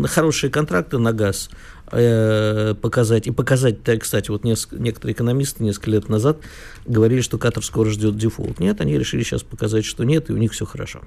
хорошие 0.07 0.49
контракты 0.49 0.97
на 0.97 1.13
газ 1.13 1.49
э, 1.91 2.75
показать. 2.81 3.27
И 3.27 3.31
показать, 3.31 3.77
кстати, 3.99 4.29
вот 4.31 4.43
несколько, 4.43 4.81
некоторые 4.81 5.13
экономисты 5.13 5.63
несколько 5.63 5.91
лет 5.91 6.09
назад 6.09 6.37
говорили, 6.85 7.21
что 7.21 7.37
Катар 7.37 7.63
скоро 7.63 7.89
ждет 7.89 8.17
дефолт. 8.17 8.59
Нет, 8.59 8.81
они 8.81 8.97
решили 8.97 9.23
сейчас 9.23 9.43
показать, 9.43 9.85
что 9.85 10.03
нет, 10.03 10.29
и 10.29 10.33
у 10.33 10.37
них 10.37 10.51
все 10.53 10.65
хорошо. 10.65 11.01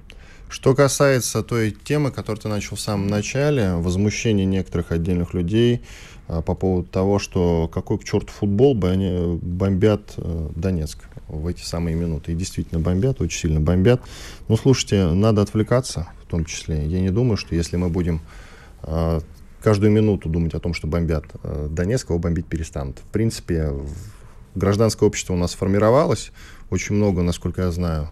Что 0.49 0.75
касается 0.75 1.43
той 1.43 1.73
темы, 1.73 2.11
которую 2.11 2.41
ты 2.41 2.49
начал 2.49 2.77
в 2.77 2.81
самом 2.81 3.09
начале, 3.09 3.75
возмущение 3.75 4.47
некоторых 4.47 4.93
отдельных 4.93 5.35
людей 5.35 5.83
а, 6.29 6.43
по 6.43 6.55
поводу 6.55 6.89
того, 6.89 7.19
что 7.19 7.69
какой 7.73 7.99
к 7.99 8.05
черту 8.05 8.29
футбол 8.33 8.75
бомбят 8.75 10.15
э, 10.17 10.49
Донецк 10.55 10.99
в 11.29 11.47
эти 11.47 11.63
самые 11.63 11.97
минуты. 11.97 12.33
И 12.33 12.35
действительно 12.35 12.81
бомбят, 12.81 13.21
очень 13.21 13.41
сильно 13.41 13.61
бомбят. 13.61 14.01
Ну, 14.49 14.57
слушайте, 14.57 15.07
надо 15.07 15.43
отвлекаться 15.43 16.09
в 16.23 16.27
том 16.27 16.45
числе. 16.45 16.87
Я 16.87 17.01
не 17.01 17.11
думаю, 17.11 17.37
что 17.37 17.55
если 17.55 17.77
мы 17.77 17.89
будем 17.89 18.21
а, 18.83 19.21
каждую 19.65 19.93
минуту 19.93 20.29
думать 20.29 20.55
о 20.55 20.61
том, 20.61 20.75
что 20.75 20.87
бомбят 20.87 21.25
э, 21.43 21.69
Донецк, 21.71 22.11
его 22.11 22.19
бомбить 22.19 22.47
перестанут. 22.47 22.99
В 22.99 23.11
принципе, 23.13 23.73
гражданское 24.55 25.07
общество 25.07 25.33
у 25.33 25.39
нас 25.39 25.53
сформировалось. 25.53 26.33
Очень 26.71 26.97
много, 26.97 27.23
насколько 27.23 27.63
я 27.63 27.71
знаю, 27.71 28.11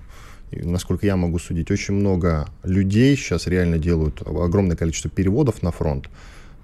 насколько 0.63 1.07
я 1.07 1.17
могу 1.17 1.39
судить, 1.39 1.71
очень 1.71 1.95
много 1.95 2.49
людей 2.63 3.17
сейчас 3.17 3.47
реально 3.47 3.79
делают 3.79 4.23
огромное 4.27 4.77
количество 4.77 5.11
переводов 5.11 5.63
на 5.63 5.71
фронт. 5.71 6.09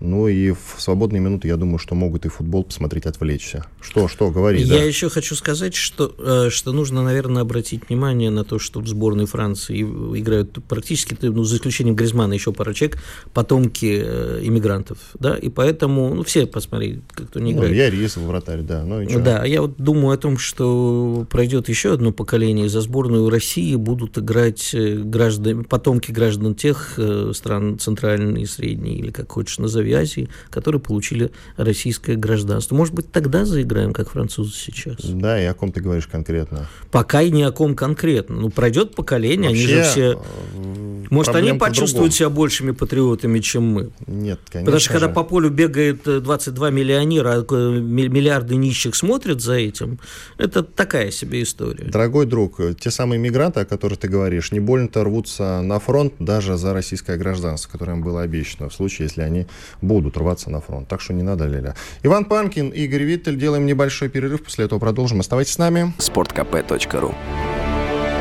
Ну 0.00 0.28
и 0.28 0.52
в 0.52 0.76
свободные 0.78 1.20
минуты, 1.20 1.48
я 1.48 1.56
думаю, 1.56 1.78
что 1.78 1.94
могут 1.94 2.24
и 2.24 2.28
футбол 2.28 2.62
посмотреть, 2.62 3.06
отвлечься. 3.06 3.64
Что, 3.80 4.06
что, 4.06 4.30
говори. 4.30 4.62
Я 4.62 4.78
да. 4.78 4.84
еще 4.84 5.10
хочу 5.10 5.34
сказать, 5.34 5.74
что, 5.74 6.14
э, 6.18 6.50
что 6.50 6.72
нужно, 6.72 7.02
наверное, 7.02 7.42
обратить 7.42 7.88
внимание 7.88 8.30
на 8.30 8.44
то, 8.44 8.60
что 8.60 8.80
в 8.80 8.86
сборной 8.86 9.26
Франции 9.26 9.82
играют 9.82 10.58
практически, 10.68 11.16
ну, 11.20 11.42
за 11.42 11.56
исключением 11.56 11.96
Гризмана, 11.96 12.32
еще 12.32 12.52
пара 12.52 12.74
человек, 12.74 12.98
потомки 13.34 14.00
э, 14.04 14.40
иммигрантов, 14.42 14.98
да, 15.18 15.36
и 15.36 15.48
поэтому, 15.48 16.14
ну, 16.14 16.22
все, 16.22 16.46
посмотри, 16.46 17.00
кто 17.12 17.40
не 17.40 17.52
ну, 17.52 17.58
играет. 17.58 17.72
Ну, 17.72 17.76
я 17.76 17.90
Рисов, 17.90 18.22
вратарь, 18.22 18.60
да, 18.60 18.84
ну 18.84 19.00
и 19.00 19.08
что? 19.08 19.20
Да, 19.20 19.44
я 19.44 19.62
вот 19.62 19.76
думаю 19.78 20.14
о 20.14 20.16
том, 20.16 20.38
что 20.38 21.26
пройдет 21.28 21.68
еще 21.68 21.94
одно 21.94 22.12
поколение, 22.12 22.68
за 22.68 22.82
сборную 22.82 23.28
России 23.30 23.74
будут 23.74 24.16
играть 24.18 24.70
э, 24.74 24.94
граждане, 24.94 25.64
потомки 25.64 26.12
граждан 26.12 26.54
тех 26.54 26.98
стран 27.32 27.78
Центральной 27.78 28.42
и 28.42 28.46
Средней, 28.46 28.96
или 28.96 29.10
как 29.10 29.32
хочешь 29.32 29.58
назови, 29.58 29.87
территории 29.88 29.92
Азии, 29.94 30.28
которые 30.50 30.80
получили 30.80 31.30
российское 31.56 32.16
гражданство. 32.16 32.74
Может 32.74 32.94
быть, 32.94 33.10
тогда 33.10 33.44
заиграем, 33.44 33.92
как 33.92 34.10
французы 34.10 34.52
сейчас? 34.54 34.96
Да, 35.04 35.40
и 35.40 35.44
о 35.44 35.54
ком 35.54 35.72
ты 35.72 35.80
говоришь 35.80 36.06
конкретно? 36.06 36.68
Пока 36.90 37.22
и 37.22 37.30
не 37.30 37.42
о 37.42 37.52
ком 37.52 37.74
конкретно. 37.74 38.36
Ну, 38.36 38.50
пройдет 38.50 38.94
поколение, 38.94 39.50
Вообще, 39.50 39.64
они 39.64 39.74
же 39.74 39.82
все... 39.82 40.12
Э, 40.12 41.04
может, 41.10 41.34
они 41.34 41.52
почувствуют 41.52 42.14
себя 42.14 42.28
большими 42.28 42.72
патриотами, 42.72 43.40
чем 43.40 43.64
мы? 43.64 43.90
Нет, 44.06 44.40
конечно 44.50 44.66
Потому 44.66 44.80
что, 44.80 44.92
же. 44.92 44.98
когда 44.98 45.08
по 45.08 45.24
полю 45.24 45.50
бегает 45.50 46.02
22 46.04 46.70
миллионера, 46.70 47.44
а 47.48 47.78
миллиарды 47.78 48.56
нищих 48.56 48.94
смотрят 48.94 49.40
за 49.40 49.54
этим, 49.54 49.98
это 50.36 50.62
такая 50.62 51.10
себе 51.10 51.42
история. 51.42 51.84
Дорогой 51.84 52.26
друг, 52.26 52.60
те 52.78 52.90
самые 52.90 53.18
мигранты, 53.18 53.60
о 53.60 53.64
которых 53.64 53.98
ты 53.98 54.08
говоришь, 54.08 54.52
не 54.52 54.60
больно-то 54.60 55.04
рвутся 55.04 55.62
на 55.62 55.78
фронт 55.78 56.14
даже 56.18 56.56
за 56.56 56.72
российское 56.72 57.16
гражданство, 57.16 57.70
которое 57.70 57.92
им 57.92 58.02
было 58.02 58.22
обещано, 58.22 58.68
в 58.68 58.74
случае, 58.74 59.06
если 59.06 59.22
они 59.22 59.46
будут 59.80 60.16
рваться 60.16 60.50
на 60.50 60.60
фронт. 60.60 60.88
Так 60.88 61.00
что 61.00 61.12
не 61.12 61.22
надо, 61.22 61.46
Леля. 61.46 61.74
Иван 62.02 62.24
Панкин, 62.24 62.70
Игорь 62.70 63.02
Виттель. 63.02 63.36
Делаем 63.36 63.66
небольшой 63.66 64.08
перерыв, 64.08 64.42
после 64.42 64.64
этого 64.64 64.78
продолжим. 64.78 65.20
Оставайтесь 65.20 65.52
с 65.52 65.58
нами. 65.58 65.92
Спорткп.ру 65.98 67.14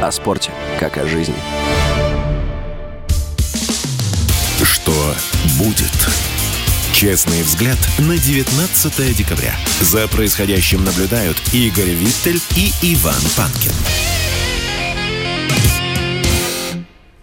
О 0.02 0.12
спорте, 0.12 0.52
как 0.80 0.98
о 0.98 1.06
жизни. 1.06 1.36
Что 4.64 4.94
будет? 5.60 5.92
Честный 6.94 7.44
взгляд 7.44 7.78
на 8.00 8.18
19 8.18 9.16
декабря. 9.16 9.54
За 9.82 10.08
происходящим 10.08 10.84
наблюдают 10.84 11.38
Игорь 11.54 11.92
Виттель 11.92 12.42
и 12.56 12.72
Иван 12.82 13.22
Панкин. 13.36 13.72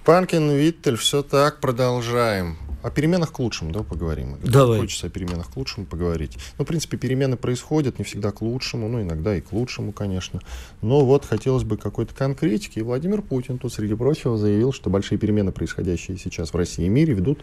Панкин, 0.05 0.51
Виттель, 0.51 0.97
все 0.97 1.23
так, 1.23 1.61
продолжаем. 1.61 2.59
О 2.85 2.91
переменах 2.91 3.33
к 3.33 3.39
лучшему, 3.39 3.73
да, 3.73 3.83
поговорим. 3.83 4.37
Давай. 4.43 4.81
Хочется 4.81 5.07
о 5.07 5.11
переменах 5.11 5.51
к 5.51 5.57
лучшему 5.57 5.87
поговорить. 5.87 6.37
Ну, 6.59 6.67
в 6.67 6.69
принципе, 6.69 6.99
перемены 6.99 7.39
происходят 7.39 7.99
не 7.99 8.05
всегда 8.05 8.31
к 8.31 8.43
лучшему, 8.43 8.89
ну, 8.89 9.01
иногда 9.01 9.35
и 9.35 9.41
к 9.41 9.53
лучшему, 9.53 9.91
конечно. 9.93 10.41
Но 10.83 11.03
вот 11.03 11.25
хотелось 11.25 11.65
бы 11.65 11.79
какой-то 11.79 12.15
конкретики. 12.15 12.81
И 12.81 12.83
Владимир 12.83 13.23
Путин 13.23 13.57
тут, 13.57 13.73
среди 13.73 13.95
прочего, 13.95 14.37
заявил, 14.37 14.71
что 14.75 14.91
большие 14.91 15.17
перемены, 15.17 15.51
происходящие 15.51 16.19
сейчас 16.19 16.53
в 16.53 16.57
России 16.59 16.85
и 16.85 16.91
мире, 16.91 17.15
ведут 17.15 17.41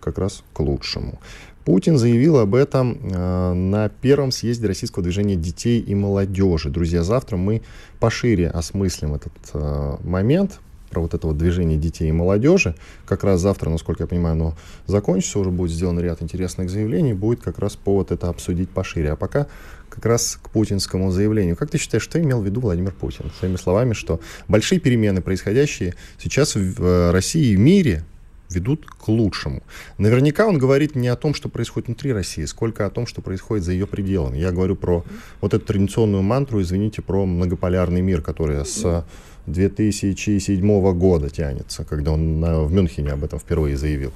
как 0.00 0.16
раз 0.16 0.42
к 0.54 0.60
лучшему. 0.60 1.20
Путин 1.66 1.98
заявил 1.98 2.38
об 2.38 2.54
этом 2.54 2.98
э, 3.12 3.52
на 3.52 3.90
первом 3.90 4.30
съезде 4.30 4.68
российского 4.68 5.02
движения 5.02 5.36
детей 5.36 5.80
и 5.80 5.94
молодежи. 5.94 6.70
Друзья, 6.70 7.02
завтра 7.02 7.36
мы 7.36 7.60
пошире 8.00 8.48
осмыслим 8.48 9.16
этот 9.16 9.34
э, 9.52 9.96
момент, 10.02 10.60
про 10.88 11.00
вот 11.00 11.14
это 11.14 11.26
вот 11.26 11.38
движение 11.38 11.78
детей 11.78 12.08
и 12.08 12.12
молодежи. 12.12 12.74
Как 13.06 13.24
раз 13.24 13.40
завтра, 13.40 13.70
насколько 13.70 14.02
я 14.02 14.06
понимаю, 14.06 14.32
оно 14.32 14.54
закончится, 14.86 15.38
уже 15.38 15.50
будет 15.50 15.70
сделан 15.70 15.98
ряд 16.00 16.22
интересных 16.22 16.70
заявлений, 16.70 17.14
будет 17.14 17.40
как 17.40 17.58
раз 17.58 17.76
повод 17.76 18.10
это 18.10 18.28
обсудить 18.28 18.70
пошире. 18.70 19.12
А 19.12 19.16
пока 19.16 19.46
как 19.88 20.04
раз 20.06 20.38
к 20.40 20.50
путинскому 20.50 21.10
заявлению. 21.10 21.56
Как 21.56 21.70
ты 21.70 21.78
считаешь, 21.78 22.04
что 22.04 22.20
имел 22.20 22.40
в 22.40 22.44
виду 22.44 22.60
Владимир 22.60 22.92
Путин? 22.92 23.30
Своими 23.38 23.56
словами, 23.56 23.94
что 23.94 24.20
большие 24.46 24.80
перемены, 24.80 25.22
происходящие 25.22 25.94
сейчас 26.18 26.54
в 26.54 26.82
э, 26.82 27.10
России 27.10 27.52
и 27.52 27.56
в 27.56 27.58
мире, 27.58 28.04
ведут 28.50 28.86
к 28.86 29.08
лучшему. 29.08 29.62
Наверняка 29.98 30.46
он 30.46 30.58
говорит 30.58 30.94
не 30.94 31.08
о 31.08 31.16
том, 31.16 31.34
что 31.34 31.48
происходит 31.48 31.88
внутри 31.88 32.12
России, 32.12 32.44
сколько 32.44 32.86
о 32.86 32.90
том, 32.90 33.06
что 33.06 33.20
происходит 33.20 33.64
за 33.64 33.72
ее 33.72 33.86
пределами. 33.86 34.38
Я 34.38 34.52
говорю 34.52 34.76
про 34.76 35.04
вот 35.40 35.54
эту 35.54 35.66
традиционную 35.66 36.22
мантру, 36.22 36.62
извините, 36.62 37.02
про 37.02 37.26
многополярный 37.26 38.00
мир, 38.00 38.22
который 38.22 38.64
с 38.64 39.04
2007 39.52 40.92
года 40.94 41.30
тянется, 41.30 41.84
когда 41.84 42.12
он 42.12 42.40
на, 42.40 42.62
в 42.62 42.72
Мюнхене 42.72 43.12
об 43.12 43.24
этом 43.24 43.38
впервые 43.38 43.76
заявил. 43.76 44.12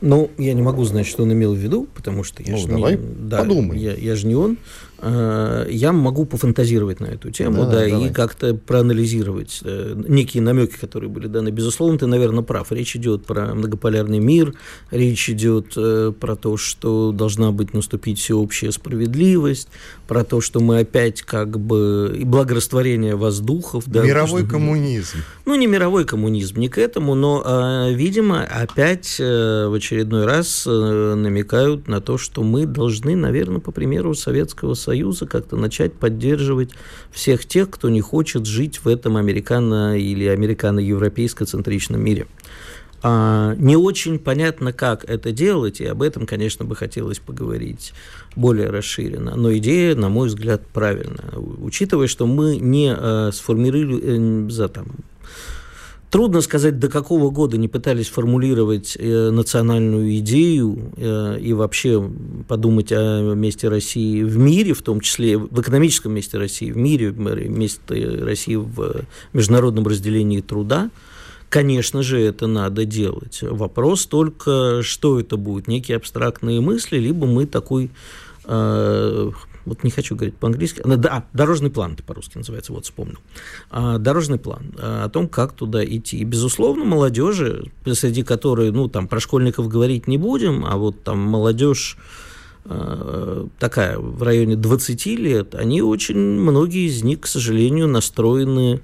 Ну, 0.00 0.30
я 0.38 0.52
не 0.52 0.62
могу 0.62 0.84
знать, 0.84 1.06
что 1.06 1.22
он 1.22 1.32
имел 1.32 1.54
в 1.54 1.58
виду, 1.58 1.88
потому 1.94 2.22
что 2.22 2.42
я 2.42 2.52
ну, 2.52 2.58
же 2.58 2.68
давай 2.68 2.96
не, 2.96 3.02
да, 3.28 3.38
подумай. 3.38 3.78
Я, 3.78 3.94
я 3.94 4.14
же 4.14 4.26
не 4.26 4.34
он. 4.34 4.58
А, 4.98 5.66
я 5.68 5.92
могу 5.92 6.24
пофантазировать 6.24 7.00
на 7.00 7.06
эту 7.06 7.30
тему, 7.30 7.64
да, 7.64 7.70
да 7.70 7.86
и 7.86 8.10
как-то 8.10 8.54
проанализировать 8.54 9.60
э, 9.62 9.94
некие 10.08 10.42
намеки, 10.42 10.76
которые 10.76 11.10
были 11.10 11.26
даны. 11.26 11.50
Безусловно, 11.50 11.98
ты, 11.98 12.06
наверное, 12.06 12.42
прав. 12.42 12.72
Речь 12.72 12.96
идет 12.96 13.26
про 13.26 13.54
многополярный 13.54 14.20
мир, 14.20 14.54
речь 14.90 15.28
идет 15.28 15.74
э, 15.76 16.12
про 16.18 16.36
то, 16.36 16.56
что 16.56 17.12
должна 17.12 17.52
быть 17.52 17.74
наступить 17.74 18.18
всеобщая 18.18 18.72
справедливость, 18.72 19.68
про 20.08 20.24
то, 20.24 20.40
что 20.40 20.60
мы 20.60 20.78
опять 20.80 21.22
как 21.22 21.60
бы 21.60 22.16
и 22.18 22.24
благорастворение 22.24 23.16
воздухов. 23.16 23.84
Да, 23.86 24.02
мировой 24.02 24.42
что, 24.42 24.50
коммунизм. 24.50 25.18
Ну, 25.44 25.54
не 25.56 25.66
мировой 25.66 26.06
коммунизм, 26.06 26.58
не 26.58 26.68
к 26.68 26.78
этому, 26.78 27.14
но, 27.14 27.90
видимо, 27.90 28.44
опять 28.44 29.16
э, 29.18 29.66
в 29.68 29.74
очередной 29.74 30.24
раз 30.24 30.64
намекают 30.66 31.86
на 31.86 32.00
то, 32.00 32.16
что 32.16 32.42
мы 32.42 32.64
должны, 32.64 33.14
наверное, 33.14 33.60
по 33.60 33.72
примеру 33.72 34.14
Советского 34.14 34.72
Союза 34.72 34.85
как-то 35.26 35.56
начать 35.56 35.92
поддерживать 35.94 36.70
всех 37.10 37.46
тех, 37.46 37.70
кто 37.70 37.88
не 37.88 38.00
хочет 38.00 38.46
жить 38.46 38.84
в 38.84 38.88
этом 38.88 39.16
американо- 39.16 39.98
или 39.98 40.26
американо-европейско-центричном 40.26 42.00
мире. 42.00 42.26
А, 43.02 43.54
не 43.56 43.76
очень 43.76 44.18
понятно, 44.18 44.72
как 44.72 45.04
это 45.04 45.30
делать, 45.30 45.80
и 45.80 45.86
об 45.86 46.02
этом, 46.02 46.26
конечно, 46.26 46.64
бы 46.64 46.74
хотелось 46.74 47.18
поговорить 47.18 47.92
более 48.34 48.70
расширенно. 48.70 49.36
Но 49.36 49.56
идея, 49.58 49.94
на 49.94 50.08
мой 50.08 50.28
взгляд, 50.28 50.62
правильная. 50.72 51.30
Учитывая, 51.36 52.08
что 52.08 52.26
мы 52.26 52.56
не 52.56 52.92
а, 52.96 53.30
сформировали 53.32 54.46
э, 54.46 54.50
за 54.50 54.68
там, 54.68 54.86
Трудно 56.16 56.40
сказать, 56.40 56.78
до 56.78 56.88
какого 56.88 57.28
года 57.28 57.58
не 57.58 57.68
пытались 57.68 58.08
формулировать 58.08 58.96
э, 58.98 59.28
национальную 59.28 60.16
идею 60.16 60.90
э, 60.96 61.38
и 61.38 61.52
вообще 61.52 62.10
подумать 62.48 62.90
о 62.90 63.34
месте 63.34 63.68
России 63.68 64.22
в 64.22 64.38
мире, 64.38 64.72
в 64.72 64.80
том 64.80 65.00
числе 65.00 65.36
в 65.36 65.60
экономическом 65.60 66.14
месте 66.14 66.38
России 66.38 66.70
в 66.70 66.76
мире, 66.78 67.10
месте 67.10 68.18
России 68.22 68.54
в 68.54 69.02
международном 69.34 69.86
разделении 69.86 70.40
труда. 70.40 70.90
Конечно 71.50 72.02
же, 72.02 72.18
это 72.18 72.46
надо 72.46 72.86
делать. 72.86 73.40
Вопрос 73.42 74.06
только, 74.06 74.80
что 74.82 75.20
это 75.20 75.36
будет, 75.36 75.68
некие 75.68 75.98
абстрактные 75.98 76.62
мысли, 76.62 76.96
либо 76.96 77.26
мы 77.26 77.44
такой 77.44 77.90
э, 78.46 79.30
вот 79.66 79.84
не 79.84 79.90
хочу 79.90 80.14
говорить 80.14 80.36
по-английски, 80.36 80.80
да, 80.84 81.26
дорожный 81.32 81.70
план, 81.70 81.92
это 81.92 82.02
по-русски 82.02 82.38
называется, 82.38 82.72
вот 82.72 82.84
вспомнил, 82.84 83.18
а, 83.70 83.98
дорожный 83.98 84.38
план 84.38 84.74
а, 84.78 85.04
о 85.04 85.08
том, 85.08 85.28
как 85.28 85.52
туда 85.52 85.84
идти. 85.84 86.18
И, 86.18 86.24
безусловно, 86.24 86.84
молодежи, 86.84 87.70
среди 87.92 88.22
которой, 88.22 88.70
ну, 88.70 88.88
там, 88.88 89.08
про 89.08 89.20
школьников 89.20 89.68
говорить 89.68 90.06
не 90.06 90.18
будем, 90.18 90.64
а 90.64 90.76
вот 90.76 91.02
там 91.02 91.18
молодежь 91.18 91.98
а, 92.64 93.46
такая 93.58 93.98
в 93.98 94.22
районе 94.22 94.56
20 94.56 95.06
лет, 95.06 95.54
они 95.54 95.82
очень, 95.82 96.16
многие 96.16 96.86
из 96.86 97.02
них, 97.02 97.20
к 97.20 97.26
сожалению, 97.26 97.88
настроены 97.88 98.80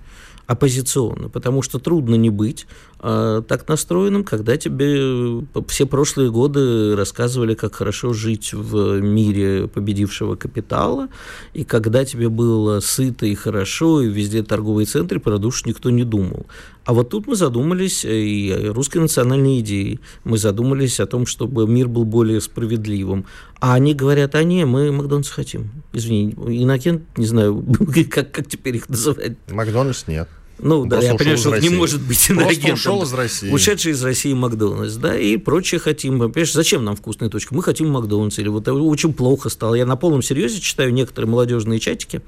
оппозиционно, 0.47 1.29
потому 1.29 1.63
что 1.63 1.79
трудно 1.79 2.17
не 2.17 2.31
быть 2.31 2.67
э, 3.03 3.43
так 3.47 3.69
настроенным, 3.69 4.25
когда 4.25 4.57
тебе 4.57 5.45
все 5.69 5.87
прошлые 5.87 6.31
годы 6.31 6.97
рассказывали, 6.97 7.55
как 7.55 7.75
хорошо 7.75 8.13
жить 8.13 8.53
в 8.53 9.01
мире 9.01 9.69
победившего 9.69 10.37
капитала, 10.37 11.09
и 11.53 11.65
когда 11.65 12.05
тебе 12.05 12.29
было 12.29 12.81
сыто 12.81 13.27
и 13.27 13.35
хорошо, 13.35 14.01
и 14.01 14.09
везде 14.09 14.43
торговые 14.43 14.87
центры, 14.87 15.21
про 15.21 15.39
душу 15.39 15.69
никто 15.69 15.91
не 15.91 16.05
думал. 16.05 16.47
А 16.85 16.95
вот 16.95 17.11
тут 17.11 17.27
мы 17.27 17.37
задумались 17.37 18.05
э, 18.05 18.13
и 18.13 18.51
о 18.51 18.73
русской 18.73 18.99
национальной 18.99 19.61
идее, 19.61 20.01
мы 20.25 20.39
задумались 20.39 20.99
о 21.01 21.07
том, 21.07 21.27
чтобы 21.27 21.67
мир 21.69 21.89
был 21.89 22.05
более 22.05 22.41
справедливым. 22.41 23.27
А 23.61 23.75
они 23.75 23.95
говорят, 23.95 24.35
а 24.35 24.43
не, 24.43 24.65
мы 24.65 24.91
Макдональдс 24.91 25.31
хотим. 25.31 25.71
Извини, 25.93 26.33
Иннокент, 26.33 27.03
не 27.17 27.27
знаю, 27.27 27.65
как, 28.11 28.33
как 28.33 28.49
теперь 28.49 28.77
их 28.77 28.89
называть. 28.89 29.37
Макдональдс 29.51 30.09
нет. 30.09 30.29
Ну, 30.59 30.85
да, 30.87 31.01
я 31.01 31.15
понимаю, 31.15 31.39
что 31.39 31.57
не 31.59 31.71
может 31.71 32.01
быть 32.01 32.31
иноагентом. 32.31 32.75
ушел 32.75 33.03
из 33.03 33.13
России. 33.13 33.51
Ушедший 33.51 33.93
из 33.93 34.03
России 34.05 34.33
Макдональдс, 34.33 34.95
да, 34.95 35.19
и 35.19 35.37
прочее 35.37 35.81
хотим. 35.81 36.19
Понимаешь, 36.19 36.53
зачем 36.53 36.85
нам 36.85 36.95
вкусная 36.95 37.29
точка? 37.29 37.55
Мы 37.55 37.63
хотим 37.63 37.91
Макдональдс. 37.91 38.39
Или 38.39 38.49
вот 38.49 38.69
очень 38.69 39.13
плохо 39.13 39.49
стало. 39.49 39.75
Я 39.75 39.87
на 39.87 39.97
полном 39.97 40.23
серьезе 40.23 40.61
читаю 40.61 40.93
некоторые 40.93 41.31
молодежные 41.31 41.81
чатики, 41.81 42.23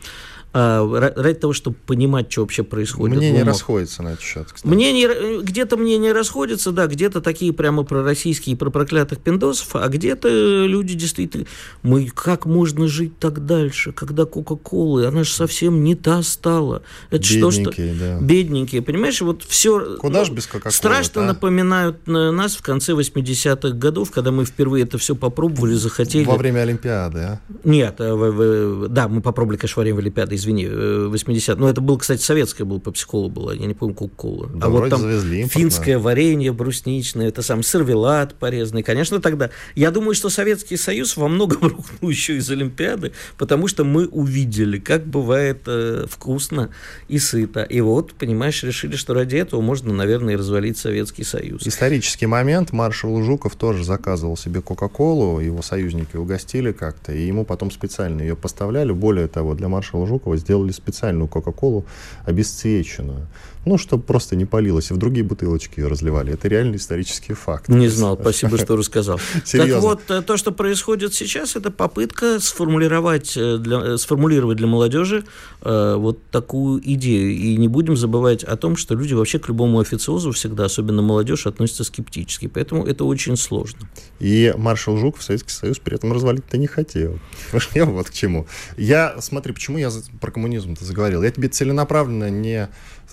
а, 0.56 1.12
ради 1.16 1.40
того, 1.40 1.52
чтобы 1.52 1.76
понимать, 1.84 2.30
что 2.30 2.42
вообще 2.42 2.62
происходит. 2.62 3.16
Мнение 3.16 3.42
расходится 3.42 4.04
на 4.04 4.11
этот 4.11 4.20
счет, 4.20 4.46
кстати. 4.52 4.73
Мнение, 4.73 5.42
где-то 5.42 5.76
мнение 5.76 6.12
расходится, 6.12 6.70
да, 6.70 6.87
где-то 6.87 7.20
такие 7.20 7.52
прямо 7.52 7.82
пророссийские, 7.82 8.56
про 8.56 8.70
проклятых 8.70 9.18
пиндосов, 9.18 9.75
а 9.75 9.88
где-то 9.88 10.28
люди 10.28 10.94
действительно... 10.94 11.46
Мы, 11.82 12.06
как 12.06 12.46
можно 12.46 12.87
жить 12.87 13.18
так 13.18 13.44
дальше, 13.46 13.90
когда 13.90 14.26
Кока-Колы, 14.26 15.06
она 15.06 15.25
же 15.25 15.32
совсем 15.32 15.82
не 15.82 15.96
та 15.96 16.23
стала. 16.23 16.84
Это 17.11 17.18
Бедненькие, 17.28 17.64
что, 17.64 17.73
что... 17.73 17.99
да. 17.99 18.20
Бедненькие, 18.20 18.82
понимаешь, 18.82 19.20
вот 19.23 19.42
все... 19.42 19.96
Куда 19.96 20.20
ну, 20.20 20.25
же 20.25 20.32
без 20.34 20.46
Кока-Колы? 20.46 20.73
Страшно 20.73 21.23
а? 21.23 21.26
напоминают 21.26 22.06
нас 22.06 22.54
в 22.54 22.62
конце 22.62 22.92
80-х 22.92 23.70
годов, 23.70 24.12
когда 24.12 24.30
мы 24.30 24.44
впервые 24.44 24.84
это 24.84 24.99
все 24.99 25.16
попробовали, 25.16 25.75
захотели. 25.75 26.23
Во 26.25 26.37
время 26.37 26.61
Олимпиады, 26.61 27.18
а? 27.18 27.40
Нет, 27.64 27.96
э, 27.99 28.87
да, 28.88 29.08
мы 29.08 29.20
попробовали, 29.20 29.58
конечно, 29.58 29.80
во 29.80 29.82
время 29.82 29.99
Олимпиады, 29.99 30.43
извини, 30.44 30.66
80 31.08 31.56
э, 31.56 31.60
Ну, 31.60 31.68
это 31.68 31.80
было, 31.80 31.98
кстати, 31.98 32.20
советское 32.20 32.64
было, 32.64 32.78
попсикола 32.78 33.28
была, 33.28 33.54
я 33.54 33.66
не 33.66 33.74
помню, 33.74 33.94
кока-кола. 33.94 34.48
Да, 34.54 34.66
а 34.66 34.70
вот 34.70 34.90
там 34.90 35.00
завезли 35.00 35.46
финское 35.46 35.98
варенье 35.98 36.52
брусничное, 36.52 37.28
это 37.28 37.42
сам 37.42 37.62
сервелат 37.62 38.34
порезанный. 38.34 38.82
Конечно, 38.82 39.20
тогда. 39.20 39.50
Я 39.74 39.90
думаю, 39.90 40.14
что 40.14 40.28
Советский 40.28 40.76
Союз 40.76 41.16
во 41.16 41.28
многом 41.28 41.62
рухнул 41.62 42.10
еще 42.10 42.36
из 42.36 42.50
Олимпиады, 42.50 43.12
потому 43.38 43.68
что 43.68 43.84
мы 43.84 44.06
увидели, 44.06 44.78
как 44.78 45.06
бывает 45.06 45.62
э, 45.66 46.06
вкусно 46.08 46.70
и 47.08 47.18
сыто. 47.18 47.62
И 47.62 47.80
вот, 47.80 48.14
понимаешь, 48.14 48.62
решили, 48.62 48.96
что 48.96 49.14
ради 49.14 49.36
этого 49.36 49.60
можно, 49.60 49.92
наверное, 49.92 50.34
и 50.34 50.36
развалить 50.36 50.78
Советский 50.78 51.24
Союз. 51.24 51.66
Исторический 51.66 52.26
момент. 52.26 52.72
Маршал 52.72 53.22
Жуков 53.22 53.56
тоже 53.56 53.84
заказывал 53.84 54.36
себе 54.36 54.60
Кока-Колу, 54.60 55.40
его 55.40 55.62
союзники 55.62 56.16
угостили 56.16 56.72
как-то, 56.72 57.12
и 57.12 57.26
ему 57.26 57.44
потом 57.44 57.70
специально 57.70 58.20
ее 58.20 58.36
поставляли. 58.36 58.92
Более 58.92 59.28
того, 59.28 59.54
для 59.54 59.68
маршала 59.68 60.06
Жукова 60.06 60.33
сделали 60.36 60.72
специальную 60.72 61.28
Кока-Колу 61.28 61.84
обесцвеченную. 62.24 63.26
Ну, 63.64 63.78
чтобы 63.78 64.02
просто 64.02 64.37
не 64.37 64.44
полилось. 64.44 64.90
И 64.90 64.94
в 64.94 64.97
другие 64.97 65.25
бутылочки 65.25 65.80
ее 65.80 65.88
разливали. 65.88 66.33
Это 66.33 66.49
реально 66.49 66.76
исторический 66.76 67.35
факт. 67.35 67.68
Не 67.68 67.88
знал, 67.88 68.18
спасибо, 68.21 68.59
что 68.59 68.76
рассказал. 68.76 69.21
Так 69.54 69.80
вот, 69.80 70.11
э, 70.11 70.23
то, 70.23 70.37
что 70.37 70.52
происходит 70.52 71.14
сейчас, 71.14 71.56
это 71.56 71.71
попытка 71.71 72.40
сформулировать 72.40 73.37
э, 73.37 73.59
для, 73.59 73.78
э, 73.78 73.97
сформулировать 73.99 74.59
для 74.59 74.66
молодежи 74.66 75.25
э, 75.62 75.94
вот 75.97 76.18
такую 76.30 76.80
идею. 76.94 77.30
И 77.33 77.56
не 77.56 77.68
будем 77.68 77.97
забывать 77.97 78.44
о 78.44 78.56
том, 78.56 78.76
что 78.76 78.94
люди 78.94 79.14
вообще 79.14 79.38
к 79.38 79.49
любому 79.49 79.80
официозу 79.80 80.33
всегда, 80.33 80.64
особенно 80.64 81.02
молодежь, 81.02 81.47
относятся 81.47 81.85
скептически. 81.85 82.49
Поэтому 82.49 82.85
это 82.85 83.04
очень 83.04 83.37
сложно. 83.37 83.88
И 84.18 84.52
маршал 84.56 84.97
Жуков 84.97 85.23
Советский 85.23 85.52
Союз 85.52 85.78
при 85.78 85.97
этом 85.97 86.12
развалить-то 86.12 86.59
не 86.59 86.66
хотел. 86.66 87.18
Я 87.75 87.85
вот 87.85 88.11
к 88.11 88.12
чему. 88.12 88.47
Я, 88.76 89.16
смотри, 89.21 89.52
почему 89.52 89.78
я 89.78 89.90
про 90.21 90.30
коммунизм-то 90.30 90.85
заговорил. 90.85 91.23
Я 91.23 91.30
тебе 91.30 91.49
целенаправленно 91.49 92.30
не 92.30 92.68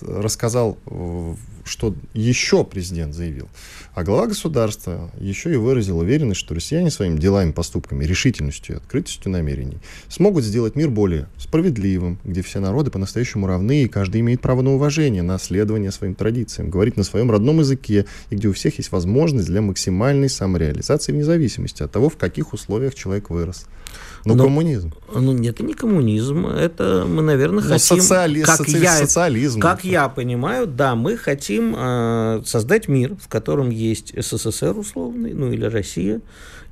рассказал, 0.06 0.78
что 1.64 1.94
еще 2.14 2.64
президент 2.64 3.14
заявил. 3.14 3.48
А 3.94 4.04
глава 4.04 4.26
государства 4.26 5.10
еще 5.18 5.52
и 5.52 5.56
выразил 5.56 5.98
уверенность, 5.98 6.40
что 6.40 6.54
россияне 6.54 6.90
своими 6.90 7.18
делами, 7.18 7.52
поступками, 7.52 8.04
решительностью 8.04 8.74
и 8.74 8.78
открытостью 8.78 9.30
намерений 9.30 9.78
смогут 10.08 10.44
сделать 10.44 10.76
мир 10.76 10.90
более 10.90 11.28
справедливым, 11.38 12.18
где 12.24 12.42
все 12.42 12.58
народы 12.60 12.90
по-настоящему 12.90 13.46
равны, 13.46 13.84
и 13.84 13.88
каждый 13.88 14.20
имеет 14.20 14.40
право 14.40 14.62
на 14.62 14.74
уважение, 14.74 15.22
на 15.22 15.38
следование 15.38 15.92
своим 15.92 16.14
традициям, 16.14 16.70
говорить 16.70 16.96
на 16.96 17.04
своем 17.04 17.30
родном 17.30 17.60
языке, 17.60 18.06
и 18.30 18.36
где 18.36 18.48
у 18.48 18.52
всех 18.52 18.78
есть 18.78 18.92
возможность 18.92 19.46
для 19.46 19.60
максимальной 19.60 20.28
самореализации 20.28 21.12
вне 21.12 21.24
зависимости 21.24 21.82
от 21.82 21.92
того, 21.92 22.08
в 22.08 22.16
каких 22.16 22.52
условиях 22.52 22.94
человек 22.94 23.30
вырос. 23.30 23.66
Ну, 24.24 24.34
Но, 24.34 24.44
коммунизм. 24.44 24.92
Ну, 25.12 25.32
нет, 25.32 25.56
это 25.56 25.64
не 25.64 25.74
коммунизм. 25.74 26.46
Это 26.46 27.04
мы, 27.08 27.22
наверное, 27.22 27.62
Но 27.62 27.70
хотим... 27.70 28.00
Социали... 28.00 28.42
Как, 28.42 28.58
соци... 28.58 28.78
я, 28.78 28.96
социализм. 28.96 29.60
как 29.60 29.84
я 29.84 30.08
понимаю, 30.08 30.66
да, 30.66 30.94
мы 30.94 31.16
хотим 31.16 31.74
э, 31.76 32.42
создать 32.44 32.88
мир, 32.88 33.16
в 33.20 33.28
котором 33.28 33.70
есть 33.70 34.12
СССР 34.16 34.78
условный, 34.78 35.34
ну 35.34 35.50
или 35.52 35.64
Россия, 35.64 36.20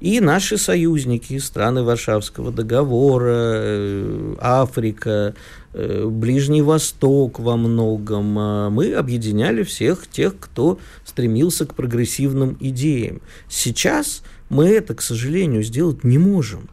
и 0.01 0.21
наши 0.21 0.57
союзники, 0.57 1.39
страны 1.39 1.83
Варшавского 1.83 2.51
договора, 2.51 3.29
э, 3.29 4.35
Африка, 4.41 5.35
э, 5.75 6.07
Ближний 6.07 6.63
Восток 6.63 7.39
во 7.39 7.57
многом. 7.57 8.39
Э, 8.39 8.71
мы 8.71 8.95
объединяли 8.95 9.63
всех 9.63 10.07
тех, 10.07 10.39
кто 10.39 10.79
стремился 11.05 11.67
к 11.67 11.75
прогрессивным 11.75 12.57
идеям. 12.61 13.21
Сейчас 13.49 14.23
мы 14.49 14.69
это, 14.69 14.95
к 14.95 15.03
сожалению, 15.03 15.63
сделать 15.63 16.03
не 16.03 16.17
можем 16.17 16.71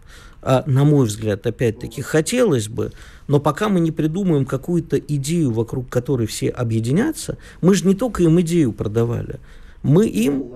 на 0.65 0.85
мой 0.85 1.05
взгляд, 1.05 1.45
опять-таки, 1.45 2.01
хотелось 2.01 2.69
бы, 2.69 2.91
но 3.27 3.39
пока 3.39 3.67
мы 3.67 3.79
не 3.79 3.91
придумаем 3.91 4.45
какую-то 4.45 4.97
идею, 4.97 5.51
вокруг 5.51 5.89
которой 5.89 6.25
все 6.27 6.49
объединятся, 6.49 7.37
мы 7.61 7.75
же 7.75 7.85
не 7.85 7.95
только 7.95 8.23
им 8.23 8.39
идею 8.39 8.71
продавали, 8.71 9.39
мы 9.83 10.07
им 10.07 10.53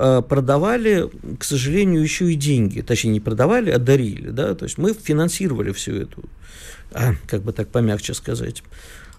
а, 0.00 0.22
продавали, 0.22 1.10
к 1.40 1.44
сожалению, 1.44 2.02
еще 2.02 2.32
и 2.32 2.36
деньги. 2.36 2.82
Точнее, 2.82 3.10
не 3.10 3.20
продавали, 3.20 3.70
а 3.70 3.78
дарили. 3.78 4.30
Да? 4.30 4.54
То 4.54 4.64
есть 4.64 4.78
мы 4.78 4.94
финансировали 4.94 5.72
всю 5.72 5.96
эту, 5.96 6.22
а, 6.92 7.14
как 7.26 7.42
бы 7.42 7.52
так 7.52 7.68
помягче 7.68 8.14
сказать, 8.14 8.62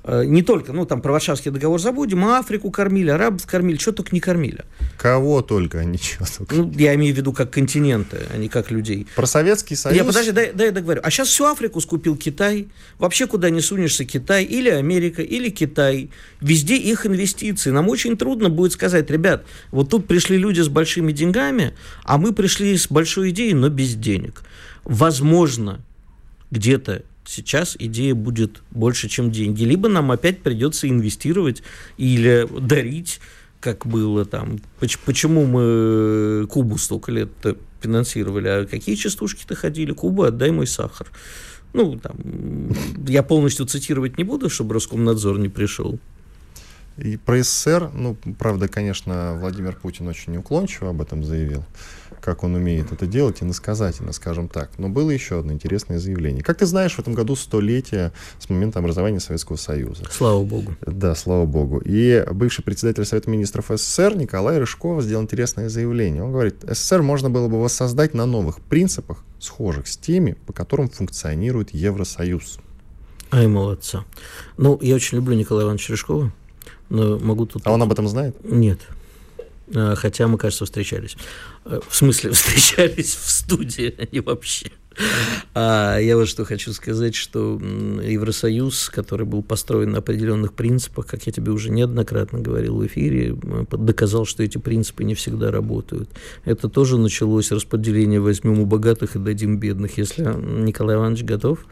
не 0.08 0.44
только, 0.44 0.72
ну, 0.72 0.86
там, 0.86 1.02
про 1.02 1.12
Варшавский 1.12 1.52
договор 1.52 1.80
забудем, 1.80 2.24
а 2.26 2.40
Африку 2.40 2.72
кормили, 2.72 3.10
арабов 3.10 3.46
кормили, 3.46 3.78
что 3.78 3.92
только 3.92 4.14
не 4.14 4.22
кормили. 4.22 4.64
Кого 4.98 5.42
только, 5.42 5.80
они 5.80 5.98
что 5.98 6.26
только. 6.38 6.56
Ну, 6.56 6.72
я 6.78 6.96
имею 6.96 7.14
в 7.14 7.18
виду 7.18 7.34
как 7.34 7.52
континенты, 7.52 8.20
а 8.34 8.38
не 8.38 8.48
как 8.48 8.72
людей. 8.72 9.08
Про 9.16 9.26
Советский 9.26 9.76
Союз? 9.76 9.98
Я, 9.98 10.06
подожди, 10.06 10.32
дай, 10.32 10.54
дай 10.54 10.68
я 10.68 10.72
договорю. 10.72 11.02
А 11.04 11.12
сейчас 11.12 11.28
всю 11.28 11.46
Африку 11.46 11.82
скупил 11.82 12.16
Китай, 12.16 12.70
вообще 12.98 13.28
куда 13.28 13.50
не 13.50 13.62
сунешься 13.62 14.06
Китай, 14.06 14.44
или 14.46 14.70
Америка, 14.70 15.22
или 15.22 15.50
Китай. 15.50 16.10
Везде 16.40 16.78
их 16.78 17.06
инвестиции. 17.06 17.72
Нам 17.72 17.90
очень 17.90 18.18
трудно 18.18 18.50
будет 18.50 18.72
сказать, 18.72 19.10
ребят, 19.12 19.46
вот 19.72 19.90
тут 19.90 20.08
пришли 20.08 20.38
люди 20.38 20.62
с 20.62 20.70
большими 20.70 21.12
деньгами, 21.12 21.74
а 22.04 22.18
мы 22.18 22.34
пришли 22.34 22.78
с 22.78 22.90
большой 22.90 23.32
идеей, 23.32 23.54
но 23.54 23.70
без 23.70 23.96
денег. 23.96 24.44
Возможно, 24.86 25.82
где-то 26.52 27.04
Сейчас 27.30 27.76
идея 27.78 28.16
будет 28.16 28.64
больше, 28.72 29.08
чем 29.08 29.30
деньги. 29.30 29.64
Либо 29.64 29.88
нам 29.88 30.10
опять 30.10 30.42
придется 30.42 30.90
инвестировать 30.90 31.62
или 31.98 32.48
дарить, 32.60 33.20
как 33.60 33.86
было 33.86 34.26
там. 34.26 34.60
Почему 35.06 35.46
мы 35.46 36.48
Кубу 36.48 36.80
столько 36.80 37.12
лет 37.12 37.30
финансировали? 37.82 38.48
А 38.48 38.66
какие 38.66 38.96
частушки-то 38.96 39.54
ходили? 39.54 39.92
Куба, 39.92 40.30
отдай 40.30 40.50
мой 40.50 40.66
сахар. 40.66 41.06
Ну, 41.74 42.00
там, 42.00 42.18
я 43.08 43.22
полностью 43.22 43.68
цитировать 43.68 44.18
не 44.18 44.24
буду, 44.24 44.50
чтобы 44.50 44.74
Роскомнадзор 44.74 45.38
не 45.38 45.50
пришел. 45.50 46.00
И 47.02 47.18
про 47.18 47.42
СССР, 47.42 47.92
ну, 47.94 48.18
правда, 48.38 48.68
конечно, 48.68 49.38
Владимир 49.40 49.76
Путин 49.76 50.08
очень 50.08 50.34
неуклончиво 50.34 50.90
об 50.90 51.02
этом 51.02 51.24
заявил 51.24 51.64
как 52.22 52.44
он 52.44 52.56
умеет 52.56 52.92
это 52.92 53.06
делать, 53.08 53.42
иносказательно, 53.42 54.12
скажем 54.14 54.48
так. 54.48 54.72
Но 54.78 54.90
было 54.90 55.10
еще 55.10 55.40
одно 55.40 55.54
интересное 55.54 56.00
заявление. 56.00 56.44
Как 56.44 56.58
ты 56.58 56.66
знаешь, 56.66 56.96
в 56.96 57.00
этом 57.00 57.14
году 57.14 57.36
столетие 57.36 58.12
с 58.40 58.50
момента 58.50 58.80
образования 58.80 59.20
Советского 59.20 59.56
Союза. 59.56 60.04
Слава 60.12 60.44
Богу. 60.44 60.76
Да, 60.82 61.16
слава 61.16 61.46
Богу. 61.46 61.82
И 61.84 62.26
бывший 62.32 62.64
председатель 62.64 63.06
Совета 63.06 63.30
Министров 63.30 63.68
СССР 63.70 64.16
Николай 64.16 64.60
Рыжков 64.60 65.02
сделал 65.04 65.24
интересное 65.24 65.70
заявление. 65.70 66.24
Он 66.24 66.32
говорит, 66.32 66.64
СССР 66.68 67.02
можно 67.02 67.30
было 67.30 67.48
бы 67.48 67.62
воссоздать 67.62 68.14
на 68.14 68.26
новых 68.26 68.60
принципах, 68.62 69.24
схожих 69.40 69.88
с 69.88 69.98
теми, 69.98 70.36
по 70.46 70.54
которым 70.54 70.90
функционирует 70.90 71.74
Евросоюз. 71.74 72.60
Ай, 73.32 73.48
молодца. 73.48 74.06
Ну, 74.58 74.80
я 74.82 74.96
очень 74.96 75.18
люблю 75.18 75.36
Николая 75.36 75.66
Ивановича 75.66 75.94
Рыжкова, 75.94 76.32
но 76.90 77.20
могу 77.20 77.46
тут... 77.46 77.62
А 77.66 77.72
он 77.72 77.82
об 77.82 77.92
этом 77.92 78.08
знает? 78.08 78.36
Нет. 78.44 78.80
Э, 79.74 79.96
хотя 79.96 80.28
мы, 80.28 80.38
кажется, 80.38 80.66
встречались. 80.66 81.16
Э, 81.66 81.80
в 81.88 81.96
смысле, 81.96 82.32
встречались 82.32 83.16
в 83.16 83.30
студии, 83.30 83.94
а 83.98 84.08
не 84.12 84.20
вообще. 84.20 84.72
А 85.54 85.98
я 85.98 86.18
вот 86.18 86.28
что 86.28 86.44
хочу 86.44 86.74
сказать, 86.74 87.16
что 87.16 87.60
Евросоюз, 88.04 88.90
который 88.90 89.26
был 89.26 89.44
построен 89.44 89.92
на 89.92 90.00
определенных 90.00 90.54
принципах, 90.54 91.08
как 91.08 91.26
я 91.26 91.32
тебе 91.32 91.52
уже 91.52 91.70
неоднократно 91.70 92.40
говорил 92.40 92.78
в 92.78 92.86
эфире, 92.86 93.38
доказал, 93.72 94.26
что 94.26 94.44
эти 94.44 94.58
принципы 94.58 95.04
не 95.04 95.16
всегда 95.16 95.52
работают. 95.52 96.10
Это 96.44 96.68
тоже 96.68 96.98
началось 96.98 97.52
распределение 97.52 98.20
возьмем 98.20 98.60
у 98.60 98.66
богатых 98.66 99.16
и 99.16 99.20
дадим 99.20 99.58
бедных. 99.58 99.98
Если 99.98 100.24
Николай 100.24 100.98
Иванович 100.98 101.24
готов, 101.24 101.66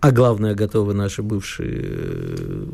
а 0.00 0.10
главное, 0.12 0.54
готовы 0.54 0.94
наши 0.94 1.22
бывшие, 1.22 1.82
э, 1.82 2.66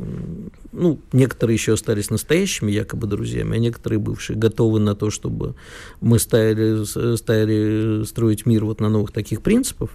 ну, 0.72 1.00
некоторые 1.12 1.54
еще 1.54 1.74
остались 1.74 2.10
настоящими, 2.10 2.70
якобы 2.70 3.06
друзьями, 3.06 3.56
а 3.56 3.58
некоторые 3.58 3.98
бывшие 3.98 4.36
готовы 4.36 4.80
на 4.80 4.94
то, 4.94 5.10
чтобы 5.10 5.54
мы 6.00 6.18
стали, 6.18 6.84
стали 7.16 8.04
строить 8.04 8.46
мир 8.46 8.64
вот 8.64 8.80
на 8.80 8.88
новых 8.88 9.12
таких 9.12 9.42
принципах. 9.42 9.90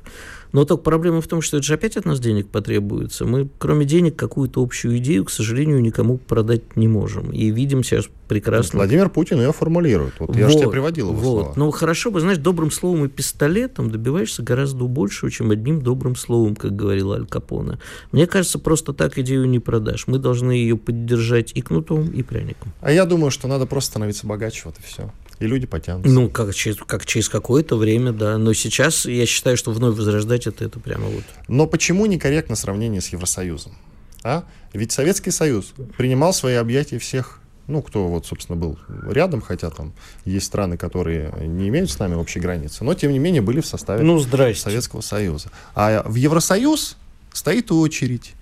Но 0.51 0.65
только 0.65 0.83
проблема 0.83 1.21
в 1.21 1.27
том, 1.27 1.41
что 1.41 1.57
это 1.57 1.65
же 1.65 1.73
опять 1.73 1.97
от 1.97 2.05
нас 2.05 2.19
денег 2.19 2.47
потребуется. 2.49 3.25
Мы, 3.25 3.49
кроме 3.57 3.86
денег, 3.86 4.15
какую-то 4.15 4.62
общую 4.62 4.97
идею, 4.97 5.25
к 5.25 5.29
сожалению, 5.29 5.81
никому 5.81 6.17
продать 6.17 6.75
не 6.75 6.88
можем. 6.88 7.31
И 7.31 7.51
видим 7.51 7.83
сейчас 7.83 8.07
прекрасно. 8.27 8.77
Владимир 8.77 9.10
Путин 9.10 9.39
ее 9.39 9.51
формулирует. 9.51 10.13
Вот, 10.19 10.29
вот 10.29 10.38
я 10.38 10.49
же 10.49 10.57
тебе 10.57 10.69
приводил 10.69 11.12
его 11.12 11.19
вот. 11.19 11.41
слова. 11.41 11.53
Ну, 11.55 11.71
хорошо 11.71 12.12
бы, 12.12 12.19
знаешь, 12.19 12.38
добрым 12.38 12.71
словом 12.71 13.05
и 13.05 13.07
пистолетом 13.07 13.89
добиваешься 13.89 14.43
гораздо 14.43 14.86
большего, 14.86 15.31
чем 15.31 15.51
одним 15.51 15.81
добрым 15.81 16.15
словом, 16.15 16.55
как 16.55 16.75
говорил 16.75 17.13
Аль 17.13 17.25
Капоне. 17.25 17.79
Мне 18.12 18.27
кажется, 18.27 18.60
просто 18.60 18.93
так 18.93 19.17
идею 19.17 19.45
не 19.45 19.60
продашь. 19.60 20.07
Мы 20.07 20.19
должны 20.19 20.51
ее 20.51 20.77
поддержать 20.77 21.51
и 21.55 21.62
кнутом, 21.62 22.10
и 22.12 22.23
пряником. 22.23 22.73
А 22.81 22.91
я 22.91 23.05
думаю, 23.05 23.31
что 23.31 23.47
надо 23.47 23.65
просто 23.65 23.91
становиться 23.91 24.27
богаче, 24.27 24.63
вот 24.65 24.75
и 24.79 24.83
все 24.83 25.12
и 25.39 25.47
люди 25.47 25.67
потянутся. 25.67 26.12
Ну, 26.12 26.30
как 26.30 26.54
через, 26.54 26.78
как 26.78 27.06
через 27.06 27.30
какое-то 27.30 27.78
время, 27.78 28.12
да. 28.12 28.38
Но 28.38 28.54
сейчас 28.54 29.06
я 29.06 29.26
считаю, 29.26 29.58
что 29.58 29.71
вновь 29.71 29.95
возрождать 29.95 30.47
это, 30.47 30.65
это 30.65 30.80
прямо 30.80 31.06
вот. 31.08 31.23
Но 31.47 31.67
почему 31.67 32.06
некорректно 32.06 32.56
сравнение 32.56 33.02
с 33.02 33.10
Евросоюзом? 33.10 33.78
А? 34.23 34.43
Ведь 34.73 34.91
Советский 34.91 35.32
Союз 35.32 35.73
принимал 35.97 36.34
свои 36.34 36.56
объятия 36.56 37.00
всех 37.00 37.39
ну, 37.67 37.82
кто 37.82 38.08
вот, 38.08 38.26
собственно, 38.26 38.58
был 38.58 38.80
рядом, 39.10 39.41
хотя 39.41 39.69
там 39.69 39.91
есть 40.23 40.45
страны, 40.45 40.78
которые 40.78 41.34
не 41.41 41.67
имеют 41.67 41.91
с 41.91 42.00
нами 42.00 42.15
общей 42.15 42.39
границы, 42.39 42.86
но, 42.86 42.93
тем 42.93 43.12
не 43.12 43.19
менее, 43.19 43.41
были 43.41 43.60
в 43.60 43.65
составе 43.65 44.04
ну, 44.04 44.19
Советского 44.19 45.02
Союза. 45.02 45.50
А 45.76 46.02
в 46.08 46.15
Евросоюз 46.15 46.95
стоит 47.34 47.69
очередь. 47.71 48.34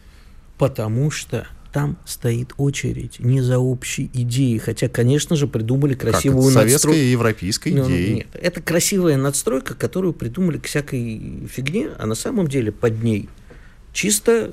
Потому 0.58 1.12
что 1.12 1.48
там 1.76 1.98
стоит 2.06 2.54
очередь 2.56 3.20
не 3.20 3.42
за 3.42 3.60
общей 3.60 4.10
идеей, 4.14 4.60
хотя, 4.60 4.88
конечно 4.88 5.36
же, 5.36 5.46
придумали 5.46 5.94
красивую 5.94 6.54
как, 6.54 6.64
надстройку. 6.64 6.80
Советской 6.80 7.06
и 7.06 7.12
европейской 7.12 7.70
ну, 7.74 7.86
идеей. 7.86 8.14
Нет, 8.16 8.28
это 8.32 8.62
красивая 8.62 9.18
надстройка, 9.18 9.74
которую 9.74 10.14
придумали 10.14 10.58
к 10.58 10.68
всякой 10.68 11.46
фигне, 11.52 11.90
а 11.98 12.06
на 12.06 12.16
самом 12.16 12.48
деле 12.48 12.72
под 12.72 13.04
ней 13.04 13.28
чисто 13.92 14.52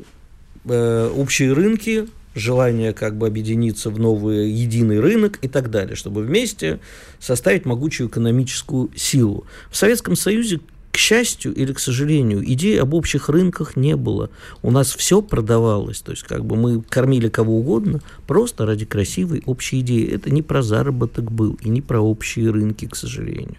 э, 0.64 1.12
общие 1.16 1.52
рынки, 1.52 2.08
желание 2.34 2.92
как 2.92 3.16
бы 3.16 3.28
объединиться 3.28 3.90
в 3.90 4.00
новый 4.00 4.50
единый 4.50 4.98
рынок 4.98 5.38
и 5.42 5.48
так 5.48 5.70
далее, 5.70 5.94
чтобы 5.94 6.22
вместе 6.22 6.80
составить 7.20 7.64
могучую 7.66 8.08
экономическую 8.08 8.90
силу. 8.96 9.46
В 9.70 9.76
Советском 9.76 10.16
Союзе 10.16 10.58
к 10.92 10.98
счастью 10.98 11.54
или 11.54 11.72
к 11.72 11.78
сожалению, 11.78 12.44
идеи 12.52 12.76
об 12.76 12.92
общих 12.92 13.30
рынках 13.30 13.76
не 13.76 13.96
было. 13.96 14.28
У 14.62 14.70
нас 14.70 14.94
все 14.94 15.22
продавалось. 15.22 16.00
То 16.00 16.12
есть, 16.12 16.22
как 16.22 16.44
бы 16.44 16.54
мы 16.54 16.82
кормили 16.82 17.28
кого 17.28 17.58
угодно 17.58 18.00
просто 18.26 18.66
ради 18.66 18.84
красивой 18.84 19.42
общей 19.46 19.80
идеи. 19.80 20.06
Это 20.14 20.30
не 20.30 20.42
про 20.42 20.62
заработок 20.62 21.32
был 21.32 21.58
и 21.62 21.70
не 21.70 21.80
про 21.80 22.00
общие 22.00 22.50
рынки, 22.50 22.86
к 22.86 22.94
сожалению. 22.94 23.56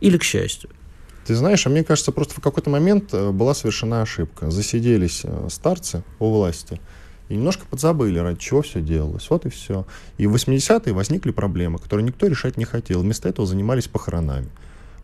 Или 0.00 0.18
к 0.18 0.24
счастью. 0.24 0.70
Ты 1.24 1.36
знаешь, 1.36 1.64
а 1.66 1.70
мне 1.70 1.84
кажется, 1.84 2.10
просто 2.10 2.34
в 2.34 2.40
какой-то 2.40 2.68
момент 2.68 3.14
э, 3.14 3.30
была 3.30 3.54
совершена 3.54 4.02
ошибка. 4.02 4.50
Засиделись 4.50 5.20
э, 5.22 5.46
старцы 5.50 6.02
у 6.18 6.32
власти 6.32 6.80
и 7.28 7.36
немножко 7.36 7.64
подзабыли, 7.64 8.18
ради 8.18 8.40
чего 8.40 8.62
все 8.62 8.80
делалось. 8.80 9.30
Вот 9.30 9.46
и 9.46 9.50
все. 9.50 9.86
И 10.18 10.26
в 10.26 10.34
80-е 10.34 10.92
возникли 10.92 11.30
проблемы, 11.30 11.78
которые 11.78 12.04
никто 12.04 12.26
решать 12.26 12.56
не 12.56 12.64
хотел. 12.64 13.02
Вместо 13.02 13.28
этого 13.28 13.46
занимались 13.46 13.86
похоронами. 13.86 14.48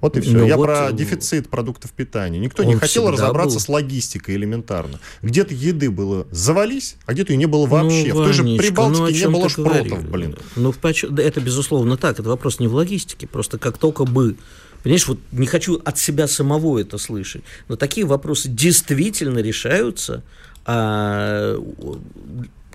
Вот 0.00 0.16
и 0.16 0.20
все. 0.20 0.32
Ну, 0.32 0.46
Я 0.46 0.56
вот 0.56 0.66
про 0.66 0.92
дефицит 0.92 1.48
продуктов 1.48 1.92
питания. 1.92 2.38
Никто 2.38 2.62
не 2.64 2.76
хотел 2.76 3.10
разобраться 3.10 3.56
был. 3.56 3.60
с 3.60 3.68
логистикой 3.68 4.36
элементарно. 4.36 5.00
Где-то 5.22 5.54
еды 5.54 5.90
было 5.90 6.26
завались, 6.30 6.96
а 7.06 7.12
где-то 7.12 7.32
ее 7.32 7.38
не 7.38 7.46
было 7.46 7.66
вообще. 7.66 8.12
Ну, 8.12 8.20
в 8.20 8.24
той 8.24 8.32
же 8.32 8.42
Прибалтике 8.42 9.02
ну, 9.02 9.10
не 9.10 9.28
было 9.28 9.48
шпротов, 9.48 10.08
блин. 10.08 10.36
Ну, 10.56 10.74
это 10.82 11.40
безусловно 11.40 11.96
так. 11.96 12.18
Это 12.18 12.28
вопрос 12.28 12.60
не 12.60 12.68
в 12.68 12.74
логистике. 12.74 13.26
Просто 13.26 13.58
как 13.58 13.78
только 13.78 14.04
бы 14.04 14.36
Понимаешь, 14.82 15.08
вот 15.08 15.18
не 15.32 15.46
хочу 15.46 15.80
от 15.84 15.98
себя 15.98 16.28
самого 16.28 16.78
это 16.78 16.98
слышать, 16.98 17.42
но 17.66 17.74
такие 17.74 18.06
вопросы 18.06 18.48
действительно 18.48 19.40
решаются 19.40 20.22
а, 20.64 21.56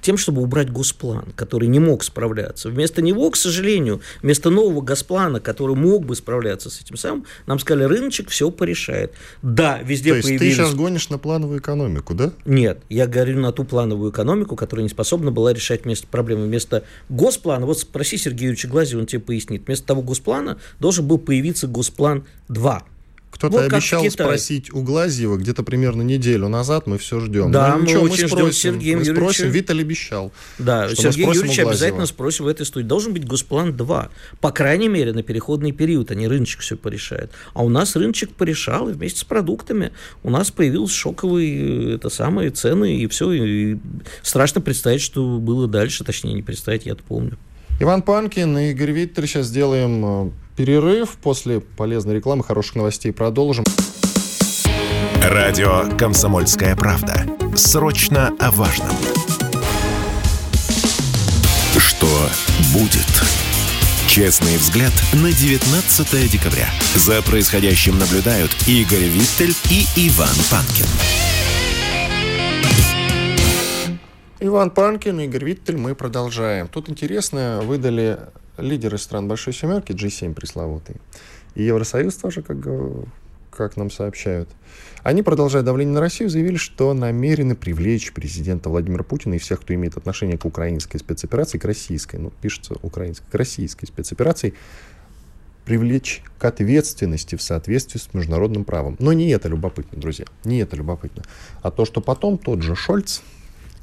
тем, 0.04 0.18
чтобы 0.18 0.42
убрать 0.42 0.70
госплан, 0.70 1.34
который 1.36 1.68
не 1.68 1.80
мог 1.80 2.04
справляться. 2.04 2.70
Вместо 2.70 3.02
него, 3.02 3.32
к 3.32 3.38
сожалению, 3.38 4.02
вместо 4.22 4.50
нового 4.50 4.82
госплана, 4.82 5.40
который 5.40 5.76
мог 5.76 6.06
бы 6.06 6.16
справляться 6.16 6.70
с 6.70 6.82
этим 6.82 6.98
самым, 6.98 7.26
нам 7.48 7.58
сказали, 7.58 7.86
рыночек 7.86 8.30
все 8.30 8.52
порешает. 8.52 9.14
Да, 9.42 9.80
везде 9.82 10.12
То 10.12 10.18
есть 10.18 10.28
появились... 10.28 10.56
ты 10.58 10.62
сейчас 10.62 10.76
гонишь 10.76 11.10
на 11.10 11.18
плановую 11.18 11.60
экономику, 11.60 12.14
да? 12.14 12.32
Нет, 12.46 12.80
я 12.90 13.08
говорю 13.08 13.40
на 13.40 13.52
ту 13.52 13.64
плановую 13.64 14.12
экономику, 14.12 14.56
которая 14.56 14.84
не 14.84 14.90
способна 14.90 15.32
была 15.32 15.54
решать 15.54 15.86
вместо 15.86 16.06
проблемы. 16.08 16.46
Вместо 16.46 16.84
госплана, 17.10 17.66
вот 17.66 17.80
спроси 17.80 18.18
Сергея 18.18 18.50
Юрьевича 18.50 18.68
Глази, 18.68 18.96
он 18.96 19.06
тебе 19.06 19.22
пояснит, 19.22 19.66
вместо 19.66 19.88
того 19.88 20.02
госплана 20.02 20.60
должен 20.80 21.08
был 21.08 21.18
появиться 21.18 21.68
госплан 21.68 22.26
2 22.50 22.84
кто-то 23.34 23.58
вот 23.58 23.74
обещал 23.74 24.08
спросить 24.12 24.72
у 24.72 24.84
Глазьева 24.84 25.38
где-то 25.38 25.64
примерно 25.64 26.04
неделю 26.04 26.50
назад, 26.50 26.86
мы 26.86 27.00
все 27.00 27.20
ждем. 27.20 27.52
Да, 27.52 27.76
ну, 27.76 27.84
мы, 27.84 27.94
мы 27.94 28.00
очень 28.02 28.28
спросим, 28.28 28.48
ждем 28.48 28.52
Сергея 28.52 28.98
мы 28.98 29.06
спросим, 29.06 29.50
Виталий 29.50 29.82
обещал. 29.82 30.32
Да, 30.60 30.88
Сергей 30.94 31.26
Юрьевич 31.26 31.58
обязательно 31.58 32.06
спросим 32.06 32.46
в 32.46 32.48
этой 32.48 32.64
студии. 32.68 32.86
Должен 32.86 33.12
быть 33.12 33.26
госплан 33.26 33.76
2. 33.76 34.10
По 34.40 34.52
крайней 34.52 34.88
мере, 34.88 35.14
на 35.14 35.24
переходный 35.24 35.72
период, 35.72 36.12
они 36.12 36.28
рыночек 36.28 36.62
все 36.62 36.78
порешают. 36.78 37.32
А 37.56 37.64
у 37.64 37.70
нас 37.70 37.96
рыночек 37.96 38.30
порешал, 38.30 38.90
и 38.90 38.94
вместе 38.94 39.22
с 39.22 39.24
продуктами 39.24 39.94
у 40.22 40.30
нас 40.30 40.52
появились 40.52 40.92
шоковые 40.92 41.96
это 41.96 42.10
самые 42.10 42.52
цены, 42.52 42.98
и 42.98 43.08
все. 43.08 43.32
И 43.32 43.78
страшно 44.22 44.62
представить, 44.62 45.02
что 45.02 45.40
было 45.40 45.68
дальше, 45.68 46.04
точнее, 46.04 46.34
не 46.34 46.44
представить, 46.44 46.86
я-то 46.86 47.02
помню. 47.02 47.38
Иван 47.80 48.04
Панкин 48.04 48.58
и 48.60 48.72
Игорь 48.72 48.92
Виттер. 48.92 49.26
Сейчас 49.26 49.48
сделаем 49.48 50.28
э, 50.28 50.32
перерыв. 50.56 51.18
После 51.22 51.60
полезной 51.60 52.16
рекламы, 52.16 52.44
хороших 52.44 52.76
новостей 52.76 53.12
продолжим. 53.12 53.66
Радио 55.22 55.86
«Комсомольская 55.98 56.76
правда». 56.76 57.26
Срочно 57.56 58.34
о 58.40 58.52
важном. 58.52 58.96
Что 61.78 62.08
будет? 62.74 63.08
Честный 64.08 64.58
взгляд 64.58 64.92
на 65.14 65.32
19 65.32 66.32
декабря. 66.32 66.68
За 66.96 67.22
происходящим 67.24 67.98
наблюдают 67.98 68.52
Игорь 68.68 69.06
Виттель 69.06 69.56
и 69.72 69.86
Иван 70.08 70.36
Панкин. 70.52 70.86
Иван 74.40 74.72
Панкин, 74.72 75.22
Игорь 75.22 75.46
Виттель, 75.46 75.78
мы 75.78 75.96
продолжаем. 75.96 76.68
Тут 76.68 76.90
интересно, 76.90 77.62
выдали 77.64 78.20
лидеры 78.58 78.98
стран 78.98 79.28
Большой 79.28 79.54
Семерки, 79.54 79.92
G7 79.92 80.34
пресловутый, 80.34 80.98
и 81.56 81.64
Евросоюз 81.64 82.16
тоже, 82.16 82.42
как, 82.42 82.58
как 83.52 83.78
нам 83.78 83.92
сообщают, 83.92 84.50
они, 85.04 85.22
продолжая 85.22 85.64
давление 85.64 85.96
на 85.96 86.00
Россию, 86.00 86.30
заявили, 86.30 86.56
что 86.56 86.94
намерены 86.94 87.56
привлечь 87.56 88.14
президента 88.14 88.70
Владимира 88.70 89.04
Путина 89.04 89.36
и 89.36 89.38
всех, 89.38 89.62
кто 89.62 89.74
имеет 89.74 89.98
отношение 89.98 90.38
к 90.38 90.46
украинской 90.46 90.98
спецоперации, 90.98 91.58
к 91.58 91.66
российской, 91.66 92.18
ну, 92.18 92.32
пишется 92.42 92.76
украинской, 92.82 93.30
к 93.30 93.36
российской 93.36 93.86
спецоперации, 93.86 94.54
привлечь 95.66 96.24
к 96.40 96.46
ответственности 96.46 97.36
в 97.36 97.42
соответствии 97.42 98.00
с 98.00 98.14
международным 98.14 98.64
правом. 98.64 98.96
Но 99.00 99.14
не 99.14 99.30
это 99.30 99.50
любопытно, 99.50 100.00
друзья, 100.00 100.26
не 100.44 100.60
это 100.60 100.76
любопытно. 100.76 101.24
А 101.62 101.72
то, 101.72 101.86
что 101.86 102.02
потом 102.02 102.38
тот 102.38 102.62
же 102.62 102.76
Шольц, 102.76 103.22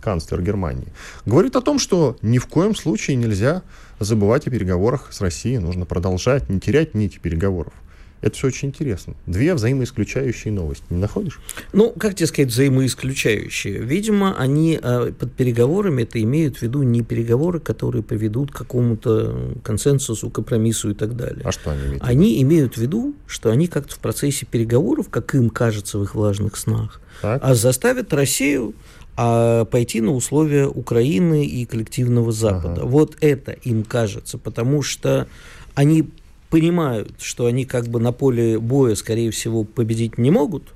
канцлер 0.00 0.42
Германии, 0.42 0.88
говорит 1.26 1.56
о 1.56 1.61
том, 1.61 1.78
что 1.78 2.16
ни 2.22 2.38
в 2.38 2.46
коем 2.46 2.74
случае 2.74 3.16
нельзя 3.16 3.62
забывать 4.00 4.46
о 4.46 4.50
переговорах 4.50 5.08
с 5.12 5.20
Россией, 5.20 5.58
нужно 5.58 5.86
продолжать, 5.86 6.48
не 6.48 6.58
терять 6.58 6.94
нити 6.94 7.18
переговоров. 7.18 7.74
Это 8.22 8.36
все 8.36 8.48
очень 8.48 8.68
интересно. 8.68 9.14
Две 9.26 9.54
взаимоисключающие 9.54 10.52
новости. 10.52 10.84
Не 10.90 10.98
находишь? 10.98 11.40
Ну, 11.72 11.90
как 11.90 12.14
тебе 12.14 12.26
сказать, 12.26 12.50
взаимоисключающие? 12.50 13.78
Видимо, 13.78 14.36
они 14.38 14.78
э, 14.82 15.12
под 15.18 15.32
переговорами 15.32 16.02
это 16.02 16.22
имеют 16.22 16.58
в 16.58 16.62
виду 16.62 16.82
не 16.82 17.02
переговоры, 17.02 17.60
которые 17.60 18.02
приведут 18.02 18.50
к 18.52 18.58
какому-то 18.58 19.54
консенсусу, 19.62 20.28
компромиссу 20.28 20.90
и 20.90 20.94
так 20.94 21.16
далее. 21.16 21.42
А 21.44 21.52
что 21.52 21.70
они 21.70 21.86
имеют? 21.86 22.02
Они 22.02 22.42
имеют 22.42 22.74
в 22.74 22.80
виду, 22.80 23.14
что 23.26 23.50
они 23.50 23.68
как-то 23.68 23.94
в 23.94 23.98
процессе 23.98 24.44
переговоров, 24.44 25.08
как 25.08 25.34
им 25.34 25.48
кажется 25.48 25.98
в 25.98 26.02
их 26.02 26.14
влажных 26.14 26.58
снах, 26.58 27.00
так. 27.22 27.40
а 27.42 27.54
заставят 27.54 28.12
Россию 28.12 28.74
а 29.22 29.66
пойти 29.66 30.00
на 30.00 30.12
условия 30.12 30.66
Украины 30.66 31.44
и 31.44 31.66
коллективного 31.66 32.33
Запада. 32.33 32.80
Ага. 32.80 32.87
Вот 32.87 33.18
это 33.20 33.52
им 33.52 33.85
кажется, 33.85 34.38
потому 34.38 34.80
что 34.80 35.28
они 35.74 36.09
понимают, 36.48 37.12
что 37.20 37.44
они 37.44 37.66
как 37.66 37.87
бы 37.88 38.00
на 38.00 38.12
поле 38.12 38.59
боя, 38.59 38.94
скорее 38.94 39.30
всего, 39.30 39.64
победить 39.64 40.16
не 40.16 40.30
могут, 40.30 40.72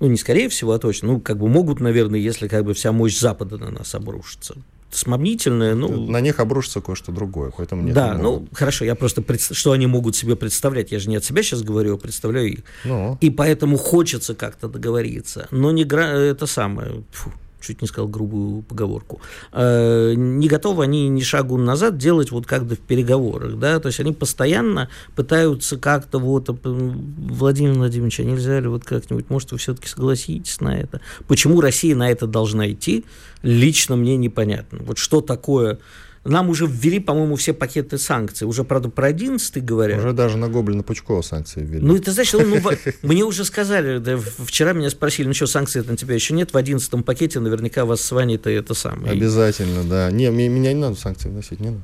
ну, 0.00 0.08
не 0.08 0.16
скорее 0.16 0.48
всего, 0.48 0.72
а 0.72 0.80
точно, 0.80 1.12
ну, 1.12 1.20
как 1.20 1.38
бы 1.38 1.46
могут, 1.46 1.78
наверное, 1.78 2.18
если 2.18 2.48
как 2.48 2.64
бы 2.64 2.74
вся 2.74 2.90
мощь 2.90 3.16
Запада 3.16 3.56
на 3.56 3.70
нас 3.70 3.94
обрушится. 3.94 4.56
Сомнительное, 4.90 5.76
ну... 5.76 6.10
На 6.10 6.20
них 6.20 6.40
обрушится 6.40 6.80
кое-что 6.80 7.12
другое, 7.12 7.52
поэтому 7.56 7.82
нет. 7.82 7.94
Да, 7.94 8.14
ну, 8.14 8.48
хорошо, 8.52 8.84
я 8.84 8.96
просто, 8.96 9.22
пред... 9.22 9.40
что 9.40 9.70
они 9.70 9.86
могут 9.86 10.16
себе 10.16 10.34
представлять, 10.34 10.90
я 10.90 10.98
же 10.98 11.08
не 11.08 11.16
от 11.16 11.24
себя 11.24 11.44
сейчас 11.44 11.62
говорю, 11.62 11.94
а 11.94 11.98
представляю 11.98 12.48
их. 12.52 12.64
Ну. 12.84 13.16
И 13.20 13.30
поэтому 13.30 13.76
хочется 13.76 14.34
как-то 14.34 14.66
договориться, 14.66 15.46
но 15.52 15.70
не 15.70 15.84
гра... 15.84 16.08
это 16.08 16.46
самое, 16.46 17.04
фу, 17.12 17.30
чуть 17.66 17.82
не 17.82 17.88
сказал 17.88 18.08
грубую 18.08 18.62
поговорку, 18.62 19.20
э, 19.52 20.14
не 20.16 20.48
готовы 20.48 20.84
они 20.84 21.08
ни 21.08 21.22
шагу 21.22 21.56
назад 21.58 21.98
делать 21.98 22.30
вот 22.30 22.46
как-то 22.46 22.76
в 22.76 22.78
переговорах, 22.78 23.58
да, 23.58 23.80
то 23.80 23.88
есть 23.88 24.00
они 24.00 24.12
постоянно 24.12 24.88
пытаются 25.14 25.76
как-то 25.76 26.18
вот, 26.18 26.48
Владимир 26.62 27.72
Владимирович, 27.74 28.20
а 28.20 28.24
нельзя 28.24 28.60
ли 28.60 28.68
вот 28.68 28.84
как-нибудь, 28.84 29.30
может, 29.30 29.52
вы 29.52 29.58
все-таки 29.58 29.88
согласитесь 29.88 30.60
на 30.60 30.76
это? 30.76 31.00
Почему 31.26 31.60
Россия 31.60 31.94
на 31.96 32.10
это 32.10 32.26
должна 32.26 32.70
идти, 32.70 33.04
лично 33.42 33.96
мне 33.96 34.16
непонятно. 34.16 34.78
Вот 34.82 34.98
что 34.98 35.20
такое 35.20 35.78
нам 36.26 36.48
уже 36.48 36.66
ввели, 36.66 37.00
по-моему, 37.00 37.36
все 37.36 37.52
пакеты 37.52 37.98
санкций. 37.98 38.46
Уже, 38.46 38.64
правда, 38.64 38.88
про 38.88 39.06
11 39.06 39.64
говорят. 39.64 39.98
Уже 39.98 40.12
даже 40.12 40.36
на 40.36 40.48
Гоблина 40.48 40.82
Пучкова 40.82 41.22
санкции 41.22 41.60
ввели. 41.60 41.84
Ну, 41.84 41.96
это 41.96 42.12
значит, 42.12 42.40
ну, 42.40 42.60
мне 43.02 43.24
уже 43.24 43.44
сказали, 43.44 43.98
да, 43.98 44.18
вчера 44.18 44.72
меня 44.72 44.90
спросили, 44.90 45.26
ну 45.26 45.34
что, 45.34 45.46
санкций 45.46 45.82
на 45.82 45.96
тебя 45.96 46.14
еще 46.14 46.34
нет, 46.34 46.52
в 46.52 46.56
11 46.56 47.04
пакете 47.04 47.40
наверняка 47.40 47.84
вас 47.84 48.00
с 48.00 48.10
Ваней 48.12 48.38
то 48.38 48.50
это 48.50 48.74
самое. 48.74 49.12
Обязательно, 49.12 49.84
да. 49.84 50.10
Не, 50.10 50.30
меня 50.30 50.72
не 50.72 50.80
надо 50.80 50.96
санкции 50.96 51.28
вносить, 51.28 51.60
не 51.60 51.70
надо. 51.70 51.82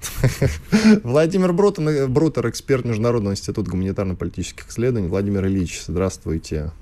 Владимир 1.02 1.52
Брутер, 1.52 2.08
Брутер, 2.08 2.48
эксперт 2.48 2.84
Международного 2.84 3.34
института 3.34 3.70
гуманитарно-политических 3.70 4.68
исследований. 4.68 5.08
Владимир 5.08 5.46
Ильич, 5.46 5.82
здравствуйте. 5.86 6.72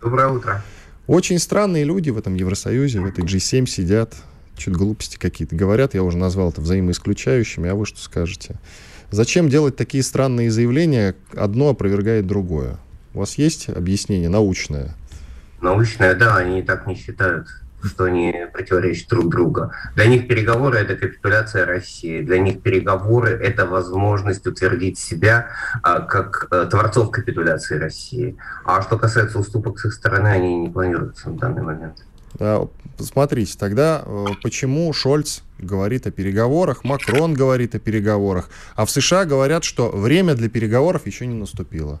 Доброе 0.00 0.28
утро. 0.28 0.64
Очень 1.06 1.38
странные 1.38 1.84
люди 1.84 2.10
в 2.10 2.18
этом 2.18 2.34
Евросоюзе, 2.34 3.00
в 3.00 3.06
этой 3.06 3.24
G7 3.24 3.66
сидят, 3.66 4.14
что-то 4.56 4.78
глупости 4.78 5.16
какие-то 5.16 5.54
говорят, 5.54 5.94
я 5.94 6.02
уже 6.02 6.16
назвал 6.16 6.50
это 6.50 6.60
взаимоисключающими, 6.60 7.68
а 7.68 7.74
вы 7.74 7.86
что 7.86 8.00
скажете? 8.00 8.56
Зачем 9.10 9.48
делать 9.48 9.76
такие 9.76 10.02
странные 10.02 10.50
заявления? 10.50 11.14
Одно 11.34 11.68
опровергает 11.68 12.26
другое. 12.26 12.78
У 13.14 13.20
вас 13.20 13.38
есть 13.38 13.68
объяснение 13.68 14.28
научное? 14.28 14.94
Научное, 15.60 16.14
да, 16.14 16.36
они 16.36 16.62
так 16.62 16.86
не 16.86 16.96
считают 16.96 17.48
что 17.86 18.04
они 18.04 18.34
противоречат 18.52 19.08
друг 19.08 19.30
другу. 19.30 19.70
Для 19.94 20.06
них 20.06 20.28
переговоры– 20.28 20.78
это 20.80 20.96
капитуляция 20.96 21.66
России. 21.66 22.22
Для 22.22 22.38
них 22.38 22.62
переговоры– 22.62 23.30
это 23.42 23.66
возможность 23.66 24.46
утвердить 24.46 24.98
себя 24.98 25.48
а, 25.82 26.00
как 26.00 26.48
а, 26.50 26.66
творцов 26.66 27.10
капитуляции 27.10 27.78
России. 27.78 28.36
А 28.64 28.82
что 28.82 28.98
касается 28.98 29.38
уступок 29.38 29.78
с 29.78 29.84
их 29.86 29.92
стороны, 29.92 30.28
они 30.28 30.56
не 30.56 30.68
планируются 30.68 31.30
на 31.30 31.38
данный 31.38 31.62
момент. 31.62 32.04
Смотрите, 32.98 33.56
тогда 33.58 34.02
э, 34.04 34.26
почему 34.42 34.90
Шольц 34.92 35.42
говорит 35.58 36.06
о 36.06 36.10
переговорах, 36.10 36.82
Макрон 36.82 37.34
говорит 37.34 37.74
о 37.74 37.78
переговорах, 37.78 38.48
а 38.74 38.86
в 38.86 38.90
США 38.90 39.26
говорят, 39.26 39.64
что 39.64 39.90
время 39.90 40.34
для 40.34 40.48
переговоров 40.48 41.06
еще 41.06 41.26
не 41.26 41.34
наступило. 41.34 42.00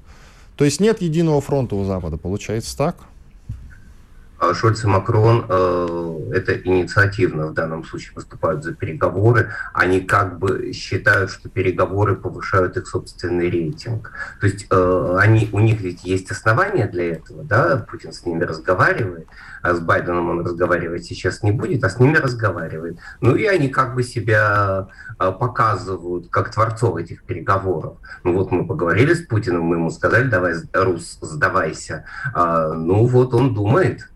То 0.56 0.64
есть 0.64 0.80
нет 0.80 1.02
единого 1.02 1.40
фронта 1.42 1.76
у 1.76 1.84
Запада, 1.84 2.16
получается 2.16 2.76
так? 2.76 2.96
А 4.38 4.54
Шольц 4.54 4.84
и 4.84 4.86
Макрон 4.86 5.46
э, 5.48 6.30
это 6.34 6.56
инициативно 6.58 7.46
в 7.46 7.54
данном 7.54 7.84
случае 7.84 8.12
выступают 8.14 8.64
за 8.64 8.74
переговоры. 8.74 9.50
Они 9.72 10.00
как 10.00 10.38
бы 10.38 10.72
считают, 10.72 11.30
что 11.30 11.48
переговоры 11.48 12.16
повышают 12.16 12.76
их 12.76 12.86
собственный 12.86 13.48
рейтинг. 13.48 14.12
То 14.40 14.46
есть 14.46 14.66
э, 14.70 15.16
они, 15.18 15.48
у 15.52 15.60
них 15.60 15.80
ведь 15.80 16.04
есть 16.04 16.30
основания 16.30 16.86
для 16.86 17.12
этого, 17.12 17.44
да, 17.44 17.86
Путин 17.90 18.12
с 18.12 18.26
ними 18.26 18.44
разговаривает, 18.44 19.26
а 19.62 19.74
с 19.74 19.80
Байденом 19.80 20.28
он 20.28 20.44
разговаривать 20.44 21.04
сейчас 21.04 21.42
не 21.42 21.52
будет, 21.52 21.82
а 21.84 21.88
с 21.88 21.98
ними 21.98 22.16
разговаривает. 22.16 22.98
Ну 23.20 23.34
и 23.36 23.46
они 23.46 23.68
как 23.68 23.94
бы 23.94 24.02
себя 24.02 24.88
э, 25.18 25.32
показывают 25.32 26.28
как 26.28 26.52
творцов 26.52 26.96
этих 26.96 27.22
переговоров. 27.24 27.98
Ну 28.22 28.34
вот 28.34 28.50
мы 28.50 28.66
поговорили 28.66 29.14
с 29.14 29.26
Путиным, 29.26 29.62
мы 29.62 29.76
ему 29.76 29.90
сказали, 29.90 30.28
давай, 30.28 30.54
Рус, 30.74 31.18
сдавайся. 31.22 32.04
А, 32.34 32.74
ну 32.74 33.06
вот 33.06 33.32
он 33.32 33.54
думает, 33.54 34.08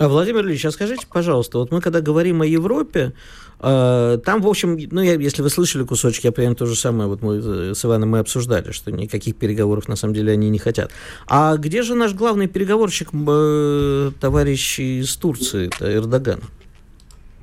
а, 0.00 0.08
Владимир 0.08 0.46
Ильич, 0.46 0.64
а 0.64 0.70
скажите, 0.70 1.06
пожалуйста, 1.06 1.58
вот 1.58 1.70
мы 1.70 1.82
когда 1.82 2.00
говорим 2.00 2.40
о 2.40 2.46
Европе, 2.46 3.12
э, 3.60 4.18
там, 4.24 4.40
в 4.40 4.48
общем, 4.48 4.78
ну, 4.90 5.02
я, 5.02 5.12
если 5.14 5.42
вы 5.42 5.50
слышали 5.50 5.84
кусочки, 5.84 6.24
я 6.24 6.32
примерно 6.32 6.56
то 6.56 6.64
же 6.64 6.74
самое, 6.74 7.06
вот 7.06 7.20
мы 7.20 7.36
э, 7.36 7.74
с 7.74 7.84
Иваном 7.84 8.08
мы 8.08 8.18
обсуждали, 8.20 8.72
что 8.72 8.90
никаких 8.90 9.36
переговоров 9.36 9.88
на 9.88 9.96
самом 9.96 10.14
деле 10.14 10.32
они 10.32 10.48
не 10.48 10.58
хотят. 10.58 10.90
А 11.26 11.56
где 11.58 11.82
же 11.82 11.94
наш 11.94 12.14
главный 12.14 12.48
переговорщик, 12.48 13.10
э, 13.12 14.10
товарищ 14.18 14.80
из 14.80 15.14
Турции, 15.16 15.66
это 15.66 15.94
Эрдоган? 15.94 16.40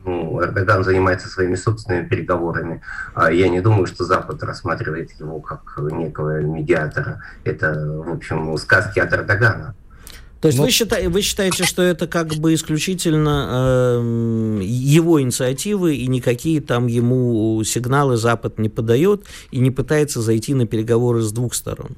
ну, 0.08 0.42
Эрдоган 0.42 0.84
занимается 0.84 1.28
своими 1.28 1.56
собственными 1.56 2.08
переговорами. 2.08 2.82
А 3.14 3.32
я 3.32 3.50
не 3.50 3.62
думаю, 3.62 3.86
что 3.86 4.06
Запад 4.06 4.42
рассматривает 4.42 5.12
его 5.20 5.40
как 5.42 5.78
некого 5.92 6.42
медиатора. 6.42 7.22
Это, 7.44 7.74
в 8.06 8.10
общем, 8.10 8.58
сказки 8.58 9.00
от 9.00 9.14
Эрдогана. 9.14 9.76
То 10.42 10.48
есть 10.48 10.58
Но... 10.58 10.66
вы, 10.66 10.72
считаете, 10.72 11.10
вы 11.10 11.22
считаете, 11.22 11.64
что 11.64 11.82
это 11.82 12.08
как 12.08 12.36
бы 12.36 12.54
исключительно 12.54 13.48
э, 13.50 14.62
его 14.64 15.22
инициативы, 15.22 15.96
и 15.96 16.08
никакие 16.08 16.62
там 16.62 16.88
ему 16.88 17.64
сигналы 17.64 18.18
Запад 18.18 18.60
не 18.60 18.70
подает, 18.70 19.24
и 19.52 19.60
не 19.60 19.72
пытается 19.72 20.22
зайти 20.22 20.54
на 20.54 20.68
переговоры 20.68 21.22
с 21.22 21.32
двух 21.32 21.54
сторон? 21.54 21.98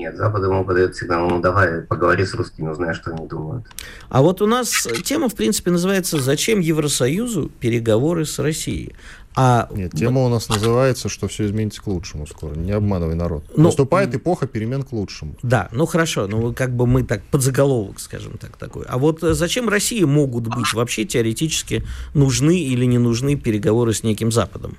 Нет, 0.00 0.16
Запад 0.16 0.42
ему 0.42 0.64
подает 0.64 0.96
сигнал, 0.96 1.28
ну 1.28 1.42
давай, 1.42 1.82
поговори 1.82 2.24
с 2.24 2.32
русскими, 2.32 2.68
узнай, 2.68 2.94
что 2.94 3.10
они 3.10 3.28
думают. 3.28 3.66
А 4.08 4.22
вот 4.22 4.40
у 4.40 4.46
нас 4.46 4.88
тема, 5.04 5.28
в 5.28 5.34
принципе, 5.34 5.70
называется 5.70 6.18
«Зачем 6.18 6.60
Евросоюзу 6.60 7.50
переговоры 7.60 8.24
с 8.24 8.38
Россией?». 8.38 8.94
А... 9.36 9.68
Нет, 9.70 9.92
тема 9.92 10.24
у 10.24 10.30
нас 10.30 10.48
называется, 10.48 11.10
что 11.10 11.28
все 11.28 11.44
изменится 11.44 11.82
к 11.82 11.86
лучшему 11.86 12.26
скоро. 12.26 12.54
Не 12.54 12.72
обманывай 12.72 13.14
народ. 13.14 13.44
Но... 13.50 13.54
Ну, 13.58 13.62
Наступает 13.64 14.14
эпоха 14.14 14.46
перемен 14.46 14.84
к 14.84 14.92
лучшему. 14.92 15.34
Да, 15.42 15.68
ну 15.70 15.84
хорошо, 15.84 16.26
ну 16.26 16.54
как 16.54 16.74
бы 16.74 16.86
мы 16.86 17.02
так 17.02 17.22
под 17.24 17.42
заголовок, 17.42 18.00
скажем 18.00 18.38
так, 18.38 18.56
такой. 18.56 18.86
А 18.88 18.96
вот 18.96 19.22
э, 19.22 19.34
зачем 19.34 19.68
России 19.68 20.02
могут 20.04 20.46
быть 20.46 20.72
вообще 20.72 21.04
теоретически 21.04 21.84
нужны 22.14 22.58
или 22.58 22.86
не 22.86 22.96
нужны 22.96 23.36
переговоры 23.36 23.92
с 23.92 24.02
неким 24.02 24.32
Западом? 24.32 24.78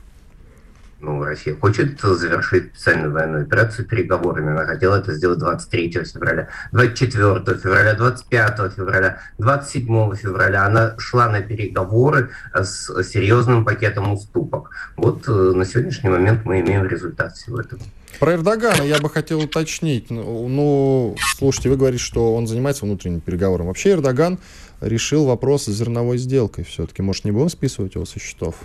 Ну, 1.01 1.23
Россия 1.23 1.55
хочет 1.55 1.99
завершить 1.99 2.75
специальную 2.75 3.11
военную 3.11 3.43
операцию 3.43 3.87
переговорами. 3.87 4.51
Она 4.51 4.65
хотела 4.65 4.97
это 4.97 5.13
сделать 5.13 5.39
23 5.39 5.91
февраля, 5.91 6.47
24 6.71 7.57
февраля, 7.57 7.93
25 7.95 8.73
февраля, 8.75 9.21
27 9.39 10.15
февраля. 10.15 10.65
Она 10.65 10.95
шла 10.97 11.29
на 11.29 11.41
переговоры 11.41 12.29
с 12.53 13.03
серьезным 13.03 13.65
пакетом 13.65 14.13
уступок. 14.13 14.69
Вот 14.95 15.27
э, 15.27 15.31
на 15.31 15.65
сегодняшний 15.65 16.09
момент 16.09 16.45
мы 16.45 16.61
имеем 16.61 16.85
результат 16.85 17.35
всего 17.35 17.59
этого. 17.59 17.81
Про 18.19 18.33
Эрдогана 18.33 18.83
я 18.83 18.99
бы 18.99 19.09
хотел 19.09 19.39
уточнить. 19.39 20.11
Ну, 20.11 20.47
ну, 20.47 21.15
слушайте, 21.37 21.69
вы 21.69 21.77
говорите, 21.77 22.03
что 22.03 22.35
он 22.35 22.45
занимается 22.45 22.85
внутренним 22.85 23.21
переговором. 23.21 23.67
Вообще 23.67 23.91
Эрдоган 23.91 24.37
решил 24.81 25.25
вопрос 25.25 25.65
с 25.65 25.71
зерновой 25.71 26.17
сделкой 26.17 26.63
все-таки. 26.63 27.01
Может, 27.01 27.25
не 27.25 27.31
будем 27.31 27.49
списывать 27.49 27.95
его 27.95 28.05
со 28.05 28.19
счетов? 28.19 28.55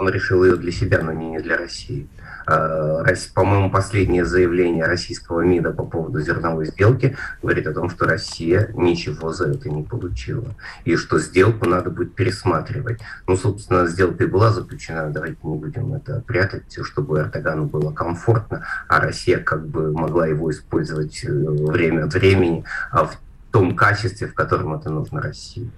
Он 0.00 0.08
решил 0.08 0.44
ее 0.44 0.56
для 0.56 0.72
себя, 0.72 1.02
но 1.02 1.12
не 1.12 1.38
для 1.40 1.58
России. 1.58 2.08
А, 2.46 3.04
по-моему, 3.34 3.70
последнее 3.70 4.24
заявление 4.24 4.86
российского 4.86 5.42
МИДа 5.42 5.72
по 5.72 5.84
поводу 5.84 6.20
зерновой 6.20 6.66
сделки 6.66 7.16
говорит 7.42 7.66
о 7.66 7.74
том, 7.74 7.90
что 7.90 8.06
Россия 8.06 8.70
ничего 8.74 9.32
за 9.32 9.50
это 9.50 9.68
не 9.68 9.82
получила. 9.82 10.54
И 10.84 10.96
что 10.96 11.18
сделку 11.18 11.68
надо 11.68 11.90
будет 11.90 12.14
пересматривать. 12.14 13.00
Ну, 13.26 13.36
собственно, 13.36 13.86
сделка 13.86 14.24
и 14.24 14.26
была 14.26 14.50
заключена, 14.50 15.10
давайте 15.10 15.38
не 15.42 15.56
будем 15.56 15.94
это 15.94 16.22
прятать, 16.26 16.78
чтобы 16.82 17.18
Эрдогану 17.18 17.66
было 17.66 17.92
комфортно, 17.92 18.64
а 18.88 19.00
Россия 19.00 19.38
как 19.38 19.66
бы 19.66 19.92
могла 19.92 20.26
его 20.26 20.50
использовать 20.50 21.24
э, 21.24 21.30
время 21.30 22.04
от 22.04 22.14
времени 22.14 22.64
а 22.90 23.04
в 23.04 23.18
том 23.52 23.76
качестве, 23.76 24.28
в 24.28 24.34
котором 24.34 24.74
это 24.74 24.90
нужно 24.90 25.20
России. 25.20 25.70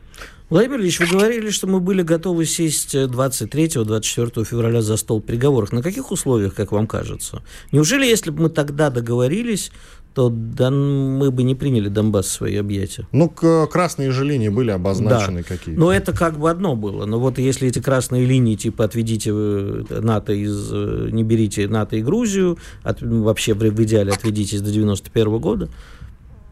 Владимир 0.52 0.80
Ильич, 0.80 1.00
вы 1.00 1.06
говорили, 1.06 1.48
что 1.48 1.66
мы 1.66 1.80
были 1.80 2.02
готовы 2.02 2.44
сесть 2.44 2.94
23-24 2.94 4.44
февраля 4.44 4.82
за 4.82 4.98
стол 4.98 5.22
переговоров. 5.22 5.72
На 5.72 5.80
каких 5.80 6.10
условиях, 6.10 6.54
как 6.54 6.72
вам 6.72 6.86
кажется? 6.86 7.40
Неужели, 7.72 8.04
если 8.04 8.30
бы 8.30 8.42
мы 8.42 8.50
тогда 8.50 8.90
договорились, 8.90 9.72
то 10.14 10.28
Дон... 10.28 11.16
мы 11.16 11.30
бы 11.30 11.42
не 11.42 11.54
приняли 11.54 11.88
Донбасс 11.88 12.26
в 12.26 12.32
свои 12.32 12.56
объятия. 12.56 13.08
Ну, 13.12 13.30
красные 13.30 14.10
же 14.10 14.26
линии 14.26 14.50
были 14.50 14.72
обозначены 14.72 15.40
да. 15.40 15.48
какие-то. 15.48 15.80
Но 15.80 15.90
это 15.90 16.12
как 16.12 16.38
бы 16.38 16.50
одно 16.50 16.76
было. 16.76 17.06
Но 17.06 17.18
вот 17.18 17.38
если 17.38 17.68
эти 17.68 17.78
красные 17.78 18.26
линии, 18.26 18.54
типа, 18.54 18.84
отведите 18.84 19.32
НАТО 19.32 20.34
из... 20.34 20.70
Э, 20.70 21.08
не 21.10 21.24
берите 21.24 21.66
НАТО 21.66 21.96
и 21.96 22.02
Грузию, 22.02 22.58
от... 22.82 23.00
вообще 23.00 23.54
в 23.54 23.82
идеале 23.84 24.12
отведитесь 24.12 24.60
до 24.60 24.70
91 24.70 25.38
года, 25.38 25.70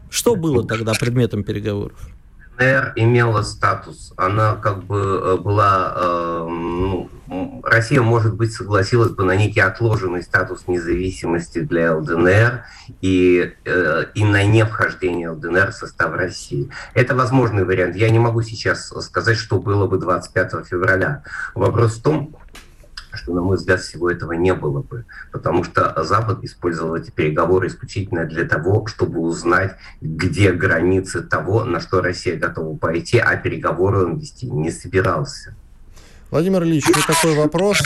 что 0.09 0.35
было 0.35 0.65
тогда 0.65 0.93
предметом 0.93 1.43
переговоров? 1.43 2.09
ДНР 2.61 2.93
имела 2.95 3.41
статус. 3.41 4.13
Она 4.17 4.55
как 4.55 4.83
бы 4.83 4.99
э, 4.99 5.37
была... 5.37 5.93
Э, 5.95 6.47
ну, 6.49 7.09
Россия, 7.63 8.01
может 8.01 8.35
быть, 8.35 8.53
согласилась 8.53 9.11
бы 9.11 9.23
на 9.23 9.35
некий 9.35 9.61
отложенный 9.61 10.21
статус 10.21 10.67
независимости 10.67 11.59
для 11.59 11.95
ЛДНР 11.95 12.65
и, 13.01 13.53
э, 13.65 14.05
и 14.13 14.25
на 14.25 14.43
невхождение 14.43 15.29
ЛДНР 15.29 15.71
в 15.71 15.75
состав 15.75 16.13
России. 16.13 16.69
Это 16.93 17.15
возможный 17.15 17.63
вариант. 17.63 17.95
Я 17.95 18.09
не 18.09 18.19
могу 18.19 18.41
сейчас 18.41 18.87
сказать, 18.87 19.37
что 19.37 19.59
было 19.59 19.87
бы 19.87 19.97
25 19.97 20.67
февраля. 20.67 21.23
Вопрос 21.55 21.97
в 21.97 22.03
том, 22.03 22.35
что, 23.17 23.33
на 23.33 23.41
мой 23.41 23.57
взгляд, 23.57 23.81
всего 23.81 24.09
этого 24.09 24.33
не 24.33 24.53
было 24.53 24.81
бы, 24.81 25.05
потому 25.31 25.63
что 25.63 26.03
Запад 26.03 26.43
использовал 26.43 26.95
эти 26.95 27.11
переговоры 27.11 27.67
исключительно 27.67 28.25
для 28.25 28.45
того, 28.45 28.85
чтобы 28.87 29.19
узнать, 29.19 29.75
где 30.01 30.51
границы 30.51 31.21
того, 31.21 31.63
на 31.63 31.79
что 31.79 32.01
Россия 32.01 32.37
готова 32.37 32.77
пойти, 32.77 33.17
а 33.17 33.35
переговоры 33.35 34.05
он 34.05 34.19
вести 34.19 34.49
не 34.49 34.71
собирался. 34.71 35.55
Владимир 36.29 36.63
Ильич, 36.63 36.85
вот 36.87 37.05
такой 37.05 37.35
вопрос. 37.35 37.77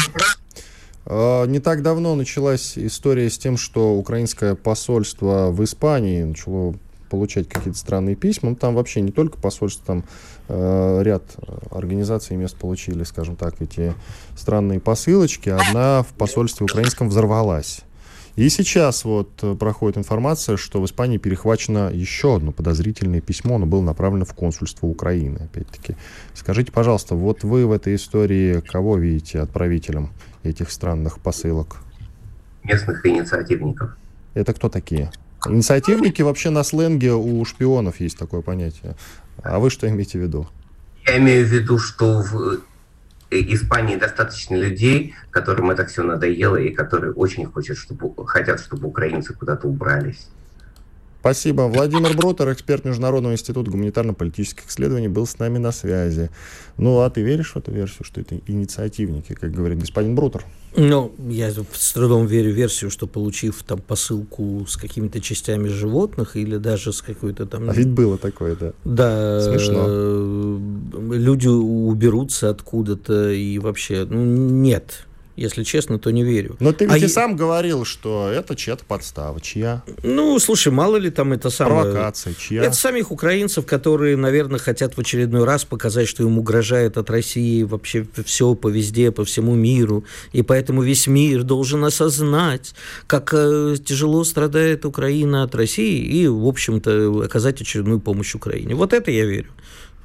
А, 1.05 1.45
не 1.45 1.59
так 1.59 1.81
давно 1.81 2.15
началась 2.15 2.77
история 2.77 3.29
с 3.29 3.37
тем, 3.37 3.57
что 3.57 3.95
украинское 3.95 4.55
посольство 4.55 5.51
в 5.51 5.63
Испании 5.63 6.23
начало 6.23 6.75
получать 7.09 7.47
какие-то 7.47 7.77
странные 7.77 8.15
письма. 8.15 8.51
Ну, 8.51 8.55
там 8.55 8.75
вообще 8.75 9.01
не 9.01 9.11
только 9.11 9.37
посольство, 9.37 9.85
там 9.85 10.03
ряд 10.47 11.23
организаций 11.71 12.35
и 12.35 12.37
мест 12.37 12.55
получили, 12.55 13.03
скажем 13.03 13.35
так, 13.35 13.61
эти 13.61 13.93
странные 14.35 14.79
посылочки. 14.79 15.49
Одна 15.49 16.03
в 16.03 16.13
посольстве 16.13 16.65
украинском 16.65 17.09
взорвалась. 17.09 17.81
И 18.35 18.49
сейчас 18.49 19.05
вот 19.05 19.29
проходит 19.57 19.97
информация, 19.97 20.57
что 20.57 20.81
в 20.81 20.85
Испании 20.85 21.17
перехвачено 21.17 21.89
еще 21.89 22.35
одно 22.35 22.51
подозрительное 22.51 23.21
письмо, 23.21 23.55
оно 23.55 23.65
было 23.65 23.81
направлено 23.81 24.25
в 24.25 24.33
консульство 24.33 24.87
Украины, 24.87 25.37
опять-таки. 25.37 25.95
Скажите, 26.33 26.71
пожалуйста, 26.73 27.15
вот 27.15 27.43
вы 27.43 27.65
в 27.65 27.71
этой 27.71 27.95
истории 27.95 28.59
кого 28.59 28.97
видите 28.97 29.39
отправителем 29.39 30.09
этих 30.43 30.69
странных 30.69 31.19
посылок? 31.19 31.77
Местных 32.63 33.05
инициативников. 33.05 33.95
Это 34.33 34.53
кто 34.53 34.67
такие? 34.67 35.11
Инициативники 35.45 36.21
вообще 36.21 36.49
на 36.49 36.63
сленге 36.63 37.13
у 37.13 37.43
шпионов 37.45 37.99
есть 37.99 38.17
такое 38.17 38.41
понятие. 38.41 38.95
А 39.43 39.59
вы 39.59 39.69
что 39.69 39.87
имеете 39.87 40.19
в 40.19 40.21
виду? 40.21 40.47
Я 41.05 41.17
имею 41.17 41.45
в 41.45 41.49
виду, 41.49 41.77
что 41.77 42.21
в 42.21 42.59
Испании 43.29 43.95
достаточно 43.95 44.55
людей, 44.55 45.13
которым 45.31 45.71
это 45.71 45.85
все 45.85 46.03
надоело 46.03 46.57
и 46.57 46.71
которые 46.71 47.13
очень 47.13 47.51
хотят, 47.51 47.77
чтобы, 47.77 48.25
хотят, 48.25 48.59
чтобы 48.59 48.87
украинцы 48.87 49.33
куда-то 49.33 49.67
убрались. 49.67 50.27
Спасибо. 51.25 51.63
Владимир 51.63 52.15
Брутер, 52.15 52.53
эксперт 52.53 52.85
Международного 52.85 53.33
института 53.33 53.71
гуманитарно-политических 53.71 54.67
исследований, 54.67 55.07
был 55.07 55.25
с 55.25 55.39
нами 55.39 55.57
на 55.57 55.71
связи. 55.71 56.29
Ну, 56.77 56.99
а 56.99 57.09
ты 57.09 57.23
веришь 57.23 57.53
в 57.53 57.57
эту 57.57 57.71
версию, 57.71 58.03
что 58.03 58.21
это 58.21 58.39
инициативники, 58.45 59.33
как 59.33 59.51
говорит 59.51 59.79
господин 59.79 60.13
Брутер? 60.13 60.45
Ну, 60.77 61.15
я 61.27 61.49
с 61.51 61.93
трудом 61.93 62.27
верю 62.27 62.51
в 62.51 62.55
версию, 62.55 62.91
что 62.91 63.07
получив 63.07 63.63
там 63.63 63.81
посылку 63.81 64.67
с 64.67 64.77
какими-то 64.77 65.19
частями 65.19 65.67
животных 65.67 66.35
или 66.35 66.57
даже 66.57 66.93
с 66.93 67.01
какой-то 67.01 67.47
там... 67.47 67.71
А 67.71 67.73
ведь 67.73 67.89
было 67.89 68.19
такое, 68.19 68.55
да. 68.55 68.73
Да. 68.83 69.41
Смешно. 69.41 69.83
Э, 69.87 70.59
люди 71.11 71.47
уберутся 71.47 72.51
откуда-то 72.51 73.31
и 73.31 73.57
вообще... 73.57 74.05
Ну, 74.07 74.23
нет. 74.23 75.07
Если 75.35 75.63
честно, 75.63 75.99
то 75.99 76.11
не 76.11 76.23
верю. 76.23 76.55
Но 76.59 76.71
ты 76.71 76.85
ведь 76.85 76.93
а 76.93 76.97
и 77.05 77.07
сам 77.09 77.35
говорил, 77.35 77.83
что 77.83 78.29
это 78.29 78.55
чья-то 78.55 78.85
подстава. 78.85 79.41
Чья? 79.41 79.83
Ну, 80.03 80.39
слушай, 80.39 80.71
мало 80.71 80.95
ли 80.95 81.09
там 81.09 81.33
это 81.33 81.49
самое... 81.49 81.83
Провокация. 81.83 82.33
Чья? 82.33 82.63
Это 82.63 82.75
самих 82.75 83.11
украинцев, 83.11 83.65
которые, 83.65 84.15
наверное, 84.15 84.59
хотят 84.59 84.95
в 84.95 84.99
очередной 84.99 85.43
раз 85.43 85.65
показать, 85.65 86.07
что 86.07 86.23
им 86.23 86.37
угрожает 86.39 86.97
от 86.97 87.09
России 87.09 87.63
вообще 87.63 88.07
все 88.25 88.55
по 88.55 88.69
везде, 88.69 89.11
по 89.11 89.25
всему 89.25 89.55
миру. 89.55 90.05
И 90.31 90.41
поэтому 90.41 90.81
весь 90.81 91.07
мир 91.07 91.43
должен 91.43 91.83
осознать, 91.83 92.73
как 93.07 93.33
э, 93.33 93.75
тяжело 93.83 94.23
страдает 94.23 94.85
Украина 94.85 95.43
от 95.43 95.53
России 95.53 95.99
и, 95.99 96.27
в 96.27 96.47
общем-то, 96.47 97.23
оказать 97.25 97.61
очередную 97.61 97.99
помощь 97.99 98.35
Украине. 98.35 98.75
Вот 98.75 98.93
это 98.93 99.11
я 99.11 99.25
верю. 99.25 99.49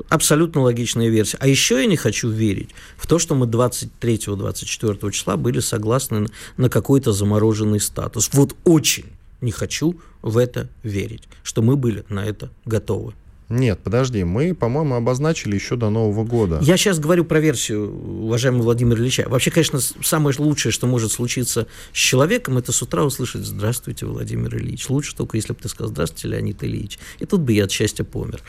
Абсолютно 0.09 0.63
логичная 0.63 1.09
версия. 1.09 1.37
А 1.41 1.47
еще 1.47 1.81
я 1.81 1.87
не 1.87 1.97
хочу 1.97 2.29
верить 2.29 2.71
в 2.97 3.07
то, 3.07 3.19
что 3.19 3.35
мы 3.35 3.47
23-24 3.47 5.11
числа 5.13 5.37
были 5.37 5.61
согласны 5.61 6.29
на 6.57 6.69
какой-то 6.69 7.13
замороженный 7.13 7.81
статус. 7.81 8.31
Вот 8.33 8.57
очень 8.65 9.07
не 9.41 9.53
хочу 9.53 10.01
в 10.23 10.39
это 10.39 10.69
верить, 10.83 11.25
что 11.43 11.63
мы 11.63 11.77
были 11.77 12.05
на 12.09 12.25
это 12.25 12.51
готовы. 12.65 13.15
Нет, 13.51 13.81
подожди, 13.83 14.23
мы, 14.23 14.55
по-моему, 14.55 14.95
обозначили 14.95 15.57
еще 15.57 15.75
до 15.75 15.91
Нового 15.91 16.25
года. 16.25 16.61
Я 16.63 16.77
сейчас 16.77 17.01
говорю 17.01 17.25
про 17.25 17.41
версию, 17.41 17.93
уважаемый 18.23 18.63
Владимир 18.63 18.97
Ильича. 19.01 19.27
Вообще, 19.29 19.51
конечно, 19.51 19.81
самое 19.81 20.37
лучшее, 20.39 20.71
что 20.71 20.87
может 20.87 21.11
случиться 21.11 21.67
с 21.93 21.97
человеком, 21.97 22.59
это 22.59 22.71
с 22.71 22.81
утра 22.81 23.03
услышать 23.03 23.45
«Здравствуйте, 23.45 24.07
Владимир 24.07 24.57
Ильич». 24.57 24.89
Лучше 24.89 25.17
только, 25.17 25.37
если 25.37 25.53
бы 25.53 25.59
ты 25.61 25.69
сказал 25.69 25.91
«Здравствуйте, 25.91 26.29
Леонид 26.29 26.63
Ильич». 26.63 27.01
И 27.19 27.27
тут 27.27 27.41
бы 27.41 27.53
я 27.53 27.65
от 27.65 27.73
счастья 27.73 28.05
помер. 28.05 28.41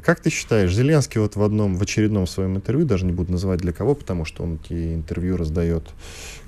Как 0.00 0.20
ты 0.20 0.30
считаешь, 0.30 0.74
Зеленский 0.74 1.20
вот 1.20 1.36
в 1.36 1.42
одном, 1.42 1.76
в 1.76 1.82
очередном 1.82 2.26
своем 2.26 2.56
интервью, 2.56 2.86
даже 2.86 3.04
не 3.04 3.12
буду 3.12 3.32
называть 3.32 3.60
для 3.60 3.72
кого, 3.72 3.94
потому 3.94 4.24
что 4.24 4.42
он 4.42 4.58
эти 4.62 4.94
интервью 4.94 5.36
раздает, 5.36 5.84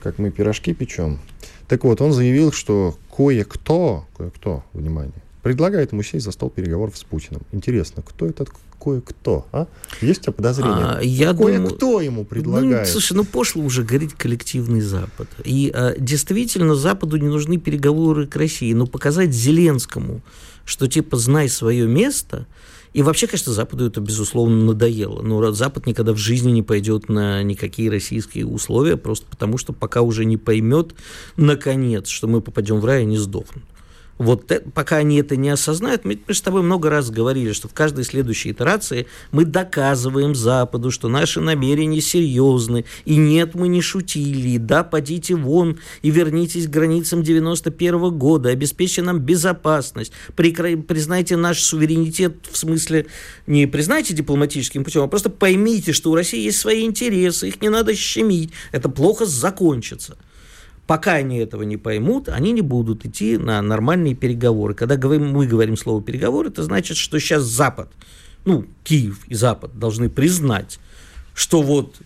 как 0.03 0.19
мы 0.19 0.31
пирожки 0.31 0.73
печем. 0.73 1.19
Так 1.69 1.85
вот, 1.85 2.01
он 2.01 2.13
заявил, 2.13 2.53
что 2.53 2.97
кое-кто, 3.15 4.07
кое-кто, 4.17 4.65
внимание, 4.73 5.23
предлагает 5.43 5.93
ему 5.93 6.03
сесть 6.03 6.25
за 6.25 6.33
стол 6.33 6.49
переговоров 6.49 6.97
с 6.97 7.05
Путиным. 7.05 7.43
Интересно, 7.53 8.03
кто 8.03 8.27
этот 8.27 8.49
кое-кто, 8.83 9.47
а? 9.53 9.67
Есть 10.01 10.21
у 10.21 10.23
тебя 10.25 10.33
подозрения? 10.33 10.97
А, 10.97 11.01
я 11.03 11.35
кое-кто 11.35 11.77
думаю, 11.77 12.05
ему 12.05 12.25
предлагает. 12.25 12.87
Ну, 12.87 12.93
слушай, 12.93 13.15
ну 13.15 13.25
пошло 13.25 13.63
уже 13.63 13.83
говорить 13.83 14.15
коллективный 14.15 14.81
Запад. 14.81 15.29
И 15.45 15.71
а, 15.75 15.95
действительно, 15.99 16.75
Западу 16.75 17.19
не 17.19 17.29
нужны 17.29 17.59
переговоры 17.59 18.27
к 18.27 18.37
России, 18.37 18.73
но 18.73 18.87
показать 18.87 19.33
Зеленскому, 19.33 20.23
что 20.65 20.87
типа 20.87 21.19
знай 21.19 21.51
свое 21.51 21.87
место– 21.87 22.47
и 22.95 23.03
вообще, 23.03 23.27
конечно, 23.27 23.53
Западу 23.53 23.87
это, 23.87 24.01
безусловно, 24.01 24.67
надоело. 24.67 25.21
Но 25.21 25.51
Запад 25.51 25.87
никогда 25.87 26.13
в 26.13 26.17
жизни 26.17 26.53
не 26.53 26.63
пойдет 26.63 27.09
на 27.09 27.43
никакие 27.43 27.91
российские 27.91 28.47
условия, 28.47 28.97
просто 28.97 29.27
потому 29.29 29.59
что 29.59 29.73
пока 29.73 30.01
уже 30.01 30.25
не 30.25 30.37
поймет, 30.37 30.95
наконец, 31.37 32.07
что 32.07 32.29
мы 32.29 32.41
попадем 32.41 32.79
в 32.79 32.85
рай 32.85 33.03
и 33.03 33.07
не 33.07 33.19
сдохнут. 33.19 33.65
Вот 34.19 34.53
это, 34.53 34.71
пока 34.71 34.99
они 34.99 35.19
это 35.19 35.37
не 35.37 35.49
осознают, 35.49 36.05
мы, 36.05 36.19
мы 36.27 36.35
с 36.35 36.41
тобой 36.41 36.63
много 36.63 36.89
раз 36.89 37.11
говорили, 37.11 37.53
что 37.53 37.67
в 37.67 37.75
каждой 37.75 38.05
следующей 38.05 38.53
итерации 38.53 39.07
мы 39.33 39.45
доказываем 39.45 40.37
Западу, 40.37 40.93
что 40.93 41.09
наши 41.09 41.41
намерения 41.41 42.01
серьезны, 42.01 42.85
и 43.05 43.17
нет, 43.17 43.57
мы 43.57 43.67
не 43.67 43.81
шутили, 43.81 44.59
да, 44.59 44.85
подите 44.85 45.35
вон 45.35 45.81
и 46.03 46.11
вернитесь 46.11 46.69
к 46.69 46.71
границам 46.71 47.25
91 47.25 47.95
-го 47.97 48.11
года, 48.13 48.51
обеспечьте 48.51 49.03
нам 49.03 49.19
безопасность, 49.19 50.13
прикра... 50.37 50.77
признайте 50.77 51.37
наш 51.37 51.61
суверенитет, 51.61 52.37
в 52.51 52.57
смысле, 52.57 53.07
не 53.49 53.67
признайте 53.67 54.15
дипломатическим 54.15 54.85
путем, 54.85 55.03
а 55.03 55.09
просто 55.09 55.29
поймите, 55.29 55.93
что 55.93 56.13
у 56.13 56.15
России 56.15 56.41
есть 56.41 56.59
свои 56.59 56.85
интересы, 56.85 57.49
их 57.49 57.61
не 57.61 57.69
надо 57.69 57.95
щемить, 57.97 58.53
это 58.71 58.89
плохо 58.89 59.27
закончится. 59.27 60.17
Пока 60.87 61.15
они 61.15 61.39
этого 61.39 61.63
не 61.63 61.77
поймут, 61.79 62.29
они 62.29 62.53
не 62.53 62.61
будут 62.61 63.07
идти 63.07 63.39
на 63.39 63.63
нормальные 63.63 64.15
переговоры. 64.15 64.75
Когда 64.75 64.97
мы 64.97 65.47
говорим 65.47 65.77
слово 65.77 66.03
переговоры, 66.03 66.51
это 66.51 66.63
значит, 66.63 66.99
что 66.99 67.19
сейчас 67.19 67.43
Запад, 67.43 67.89
ну, 68.45 68.67
Киев 68.83 69.21
и 69.27 69.35
Запад 69.35 69.79
должны 69.79 70.11
признать, 70.11 70.79
что 71.35 71.63
вот 71.63 71.97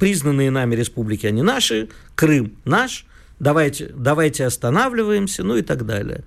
признанные 0.00 0.50
нами 0.50 0.74
республики, 0.74 1.26
они 1.26 1.42
наши, 1.42 1.90
Крым 2.14 2.54
наш, 2.64 3.06
давайте, 3.38 3.90
давайте 3.94 4.46
останавливаемся, 4.46 5.44
ну 5.44 5.56
и 5.56 5.62
так 5.62 5.84
далее. 5.84 6.24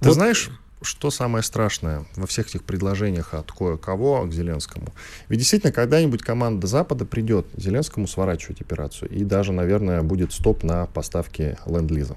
Ты 0.00 0.08
вот. 0.08 0.14
знаешь, 0.14 0.50
что 0.82 1.10
самое 1.10 1.42
страшное 1.42 2.06
во 2.16 2.26
всех 2.26 2.48
этих 2.48 2.64
предложениях 2.64 3.34
от 3.34 3.50
кое-кого 3.52 4.24
к 4.26 4.32
Зеленскому? 4.32 4.92
Ведь 5.28 5.40
действительно, 5.40 5.72
когда-нибудь 5.72 6.22
команда 6.22 6.66
Запада 6.66 7.04
придет 7.04 7.46
Зеленскому 7.56 8.06
сворачивать 8.06 8.60
операцию, 8.60 9.10
и 9.10 9.24
даже, 9.24 9.52
наверное, 9.52 10.02
будет 10.02 10.32
стоп 10.32 10.62
на 10.62 10.86
поставки 10.86 11.58
ленд-лиза. 11.66 12.16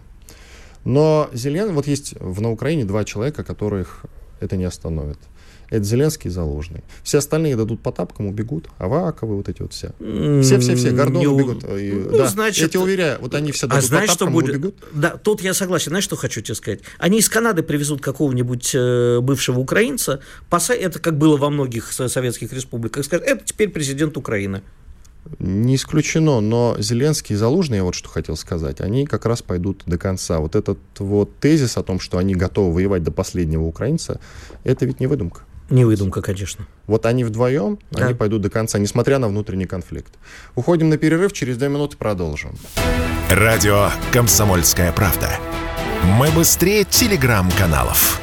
Но 0.83 1.29
Зелен... 1.33 1.73
вот 1.73 1.87
есть 1.87 2.15
в, 2.19 2.41
на 2.41 2.51
Украине 2.51 2.85
два 2.85 3.03
человека, 3.03 3.43
которых 3.43 4.05
это 4.39 4.57
не 4.57 4.65
остановит. 4.65 5.19
Это 5.71 5.85
Зеленский 5.85 6.29
и 6.29 6.31
Залужный. 6.31 6.83
Все 7.01 7.19
остальные 7.19 7.55
дадут 7.55 7.81
по 7.81 7.93
тапкам, 7.93 8.27
убегут. 8.27 8.67
Аваковы, 8.77 9.37
вот 9.37 9.47
эти 9.47 9.61
вот 9.61 9.71
все. 9.71 9.93
Все-все-все, 10.43 10.91
Гордон 10.91 11.25
убегут. 11.25 11.63
И, 11.63 11.93
ну, 11.93 12.17
да, 12.17 12.27
значит, 12.27 12.61
я 12.61 12.67
тебя 12.67 12.81
уверяю, 12.81 13.19
вот 13.21 13.33
они 13.33 13.53
все 13.53 13.67
а 13.67 13.69
дадут 13.69 13.85
а 13.85 13.87
знаешь, 13.87 14.09
по 14.09 14.17
тапкам, 14.17 14.27
что 14.27 14.33
будет? 14.33 14.55
убегут. 14.55 14.75
Да, 14.93 15.11
тут 15.11 15.41
я 15.41 15.53
согласен. 15.53 15.91
Знаешь, 15.91 16.03
что 16.03 16.17
хочу 16.17 16.41
тебе 16.41 16.55
сказать? 16.55 16.81
Они 16.97 17.19
из 17.19 17.29
Канады 17.29 17.63
привезут 17.63 18.01
какого-нибудь 18.01 18.71
э, 18.75 19.19
бывшего 19.21 19.59
украинца, 19.59 20.19
поса... 20.49 20.73
это 20.73 20.99
как 20.99 21.17
было 21.17 21.37
во 21.37 21.49
многих 21.49 21.93
советских 21.93 22.51
республиках, 22.51 23.05
скажут, 23.05 23.25
это 23.25 23.45
теперь 23.45 23.69
президент 23.69 24.17
Украины. 24.17 24.61
Не 25.39 25.75
исключено, 25.75 26.41
но 26.41 26.75
Зеленский 26.79 27.35
и 27.35 27.37
Залужный, 27.37 27.77
я 27.77 27.83
вот 27.85 27.95
что 27.95 28.09
хотел 28.09 28.35
сказать, 28.35 28.81
они 28.81 29.05
как 29.05 29.25
раз 29.25 29.41
пойдут 29.41 29.83
до 29.85 29.97
конца. 29.97 30.39
Вот 30.39 30.55
этот 30.55 30.79
вот 30.99 31.33
тезис 31.39 31.77
о 31.77 31.83
том, 31.83 32.01
что 32.01 32.17
они 32.17 32.35
готовы 32.35 32.73
воевать 32.73 33.03
до 33.03 33.11
последнего 33.11 33.63
украинца, 33.63 34.19
это 34.65 34.85
ведь 34.85 34.99
не 34.99 35.07
выдумка. 35.07 35.43
Не 35.71 35.85
выдумка, 35.85 36.21
конечно. 36.21 36.67
Вот 36.85 37.05
они 37.05 37.23
вдвоем, 37.23 37.79
да. 37.91 38.05
они 38.05 38.13
пойдут 38.13 38.41
до 38.41 38.49
конца, 38.49 38.77
несмотря 38.77 39.19
на 39.19 39.29
внутренний 39.29 39.65
конфликт. 39.65 40.13
Уходим 40.53 40.89
на 40.89 40.97
перерыв, 40.97 41.31
через 41.31 41.57
две 41.57 41.69
минуты 41.69 41.95
продолжим. 41.95 42.57
Радио 43.29 43.89
«Комсомольская 44.11 44.91
правда». 44.91 45.29
Мы 46.03 46.29
быстрее 46.31 46.83
телеграм-каналов. 46.83 48.19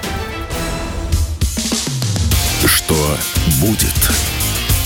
Что 2.66 3.16
будет? 3.62 3.95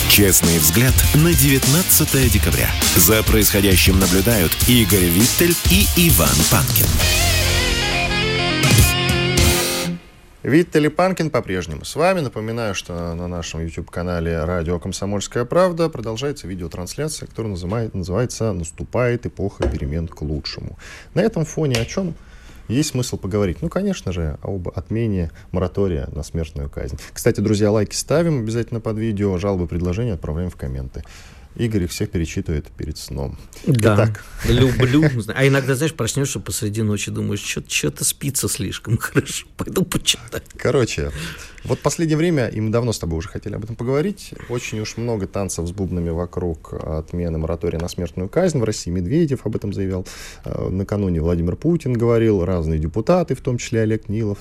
Честный 0.09 0.59
взгляд 0.59 0.95
на 1.15 1.33
19 1.33 2.33
декабря. 2.33 2.71
За 2.97 3.25
происходящим 3.25 3.99
наблюдают 3.99 4.53
Игорь 4.69 5.07
Виттель 5.07 5.57
и 5.71 5.87
Иван 5.97 6.37
Панкин. 6.51 6.87
Виттель 10.43 10.91
Панкин 10.91 11.31
по-прежнему 11.31 11.85
с 11.85 11.95
вами. 11.95 12.19
Напоминаю, 12.19 12.75
что 12.75 13.15
на 13.15 13.29
нашем 13.29 13.61
YouTube-канале 13.61 14.45
«Радио 14.45 14.81
Комсомольская 14.81 15.45
правда» 15.45 15.89
продолжается 15.89 16.49
видеотрансляция, 16.49 17.29
которая 17.29 17.53
называет, 17.53 17.95
называется 17.95 18.53
«Наступает 18.53 19.25
эпоха 19.25 19.69
перемен 19.69 20.09
к 20.09 20.21
лучшему». 20.23 20.77
На 21.15 21.21
этом 21.21 21.45
фоне 21.45 21.77
о 21.77 21.85
чем 21.85 22.15
есть 22.67 22.91
смысл 22.91 23.19
поговорить? 23.19 23.63
Ну, 23.63 23.69
конечно 23.69 24.11
же, 24.11 24.37
об 24.43 24.69
отмене 24.69 25.31
моратория 25.53 26.09
на 26.11 26.25
смертную 26.25 26.69
казнь. 26.69 26.99
Кстати, 27.13 27.41
друзья, 27.41 27.71
лайки 27.71 27.95
ставим 27.95 28.41
обязательно 28.41 28.81
под 28.81 28.99
видео, 28.99 29.39
жалобы, 29.39 29.69
предложения 29.69 30.15
отправляем 30.15 30.51
в 30.51 30.57
комменты. 30.57 31.05
Игорь 31.57 31.85
их 31.85 31.91
всех 31.91 32.11
перечитывает 32.11 32.69
перед 32.69 32.97
сном. 32.99 33.39
Да, 33.67 33.95
Итак. 33.95 34.25
люблю. 34.49 35.05
А 35.35 35.47
иногда, 35.47 35.75
знаешь, 35.75 35.95
проснешься 35.95 36.41
посреди 36.41 36.83
ночи, 36.83 37.11
думаешь, 37.11 37.41
что-то 37.41 38.05
спится 38.05 38.49
слишком 38.49 38.97
хорошо, 38.99 39.47
пойду 39.57 39.85
почитаю. 39.85 40.43
Короче, 40.57 41.11
вот 41.65 41.79
последнее 41.81 42.17
время, 42.17 42.49
и 42.49 42.61
мы 42.61 42.71
давно 42.71 42.93
с 42.93 42.99
тобой 42.99 43.19
уже 43.19 43.29
хотели 43.29 43.55
об 43.55 43.65
этом 43.65 43.77
поговорить, 43.77 44.35
очень 44.49 44.81
уж 44.81 44.97
много 44.97 45.27
танцев 45.27 45.67
с 45.69 45.71
бубнами 45.71 46.11
вокруг 46.11 46.73
отмены 46.73 47.39
моратория 47.39 47.79
на 47.79 47.89
смертную 47.89 48.29
казнь 48.29 48.59
в 48.59 48.65
России. 48.65 48.91
Медведев 48.91 49.47
об 49.47 49.55
этом 49.55 49.73
заявлял. 49.73 50.07
Э, 50.45 50.69
накануне 50.71 51.21
Владимир 51.21 51.57
Путин 51.57 51.93
говорил, 51.93 52.45
разные 52.45 52.79
депутаты, 52.79 53.35
в 53.35 53.41
том 53.41 53.59
числе 53.59 53.83
Олег 53.83 54.09
Нилов, 54.09 54.39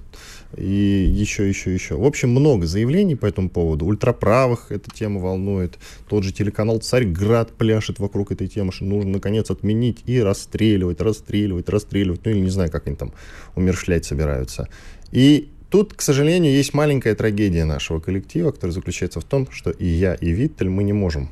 и 0.57 1.09
еще, 1.13 1.47
еще, 1.47 1.73
еще. 1.73 1.95
В 1.95 2.05
общем, 2.05 2.29
много 2.29 2.65
заявлений 2.65 3.15
по 3.15 3.25
этому 3.25 3.49
поводу. 3.49 3.85
Ультраправых 3.85 4.71
эта 4.71 4.89
тема 4.91 5.19
волнует. 5.19 5.77
Тот 6.07 6.23
же 6.23 6.33
телеканал 6.33 6.79
«Царьград» 6.79 7.53
пляшет 7.53 7.99
вокруг 7.99 8.31
этой 8.31 8.47
темы, 8.47 8.71
что 8.71 8.85
нужно, 8.85 9.11
наконец, 9.11 9.49
отменить 9.49 9.99
и 10.05 10.19
расстреливать, 10.19 11.01
расстреливать, 11.01 11.69
расстреливать. 11.69 12.21
Ну, 12.25 12.31
или 12.31 12.39
не 12.39 12.49
знаю, 12.49 12.71
как 12.71 12.87
они 12.87 12.95
там 12.95 13.13
умершлять 13.55 14.05
собираются. 14.05 14.67
И 15.11 15.49
Тут, 15.71 15.93
к 15.93 16.01
сожалению, 16.01 16.51
есть 16.51 16.73
маленькая 16.73 17.15
трагедия 17.15 17.63
нашего 17.63 18.01
коллектива, 18.01 18.51
которая 18.51 18.73
заключается 18.73 19.21
в 19.21 19.23
том, 19.23 19.49
что 19.49 19.71
и 19.71 19.85
я, 19.85 20.15
и 20.15 20.29
Виттель, 20.31 20.67
мы 20.67 20.83
не 20.83 20.91
можем 20.91 21.29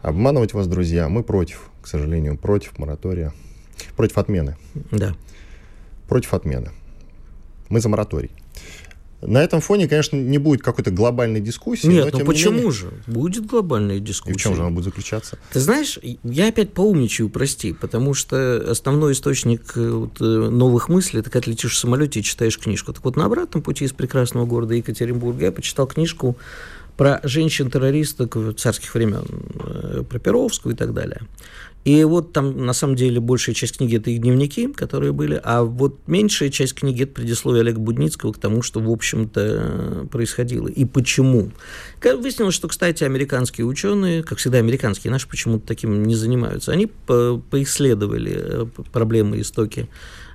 обманывать 0.00 0.54
вас, 0.54 0.66
друзья. 0.66 1.10
Мы 1.10 1.22
против, 1.22 1.68
к 1.82 1.86
сожалению, 1.86 2.38
против 2.38 2.78
моратория, 2.78 3.34
против 3.94 4.16
отмены. 4.16 4.56
Да. 4.90 5.14
Против 6.08 6.32
отмены. 6.32 6.70
Мы 7.68 7.80
за 7.80 7.90
мораторий. 7.90 8.30
На 9.26 9.42
этом 9.42 9.60
фоне, 9.60 9.88
конечно, 9.88 10.16
не 10.16 10.38
будет 10.38 10.62
какой-то 10.62 10.90
глобальной 10.90 11.40
дискуссии. 11.40 11.86
Нет, 11.86 12.12
но, 12.12 12.18
ну 12.20 12.24
почему 12.24 12.56
менее... 12.56 12.72
же? 12.72 12.90
Будет 13.06 13.46
глобальная 13.46 13.98
дискуссия. 13.98 14.34
И 14.34 14.38
в 14.38 14.40
чем 14.40 14.54
же 14.54 14.62
она 14.62 14.70
будет 14.70 14.84
заключаться? 14.84 15.38
Ты 15.52 15.60
знаешь, 15.60 15.98
я 16.22 16.48
опять 16.48 16.72
поумничаю, 16.72 17.28
прости, 17.28 17.72
потому 17.72 18.14
что 18.14 18.70
основной 18.70 19.12
источник 19.12 19.76
э, 19.76 19.90
вот, 19.90 20.20
э, 20.20 20.24
новых 20.24 20.88
мыслей, 20.88 21.20
это 21.20 21.30
когда 21.30 21.50
летишь 21.50 21.74
в 21.74 21.78
самолете 21.78 22.20
и 22.20 22.22
читаешь 22.22 22.58
книжку. 22.58 22.92
Так 22.92 23.04
вот, 23.04 23.16
на 23.16 23.24
обратном 23.24 23.62
пути 23.62 23.84
из 23.84 23.92
прекрасного 23.92 24.46
города 24.46 24.74
Екатеринбурга 24.74 25.46
я 25.46 25.52
почитал 25.52 25.86
книжку 25.86 26.36
про 26.96 27.20
женщин-террористок 27.24 28.36
царских 28.56 28.94
времен, 28.94 29.24
э, 29.64 30.02
про 30.08 30.18
Перовскую 30.18 30.74
и 30.74 30.76
так 30.76 30.94
далее. 30.94 31.22
И 31.84 32.02
вот 32.04 32.32
там, 32.32 32.64
на 32.64 32.72
самом 32.72 32.96
деле, 32.96 33.20
большая 33.20 33.54
часть 33.54 33.76
книги– 33.76 33.96
это 33.98 34.10
их 34.10 34.22
дневники, 34.22 34.68
которые 34.68 35.12
были, 35.12 35.38
а 35.44 35.64
вот 35.64 35.98
меньшая 36.06 36.48
часть 36.48 36.74
книги– 36.74 37.02
это 37.04 37.12
предисловие 37.12 37.60
Олега 37.60 37.78
Будницкого 37.78 38.32
к 38.32 38.38
тому, 38.38 38.62
что, 38.62 38.80
в 38.80 38.90
общем-то, 38.90 40.08
происходило 40.10 40.68
и 40.68 40.86
почему. 40.86 41.50
Выяснилось, 42.02 42.54
что, 42.54 42.68
кстати, 42.68 43.04
американские 43.04 43.66
ученые, 43.66 44.22
как 44.22 44.38
всегда 44.38 44.58
американские, 44.58 45.10
наши 45.10 45.28
почему-то 45.28 45.66
таким 45.66 46.04
не 46.04 46.14
занимаются, 46.14 46.72
они 46.72 46.86
по 46.86 47.42
поисследовали 47.50 48.32
э, 48.34 48.66
проблемы 48.92 49.40
истоки 49.40 49.88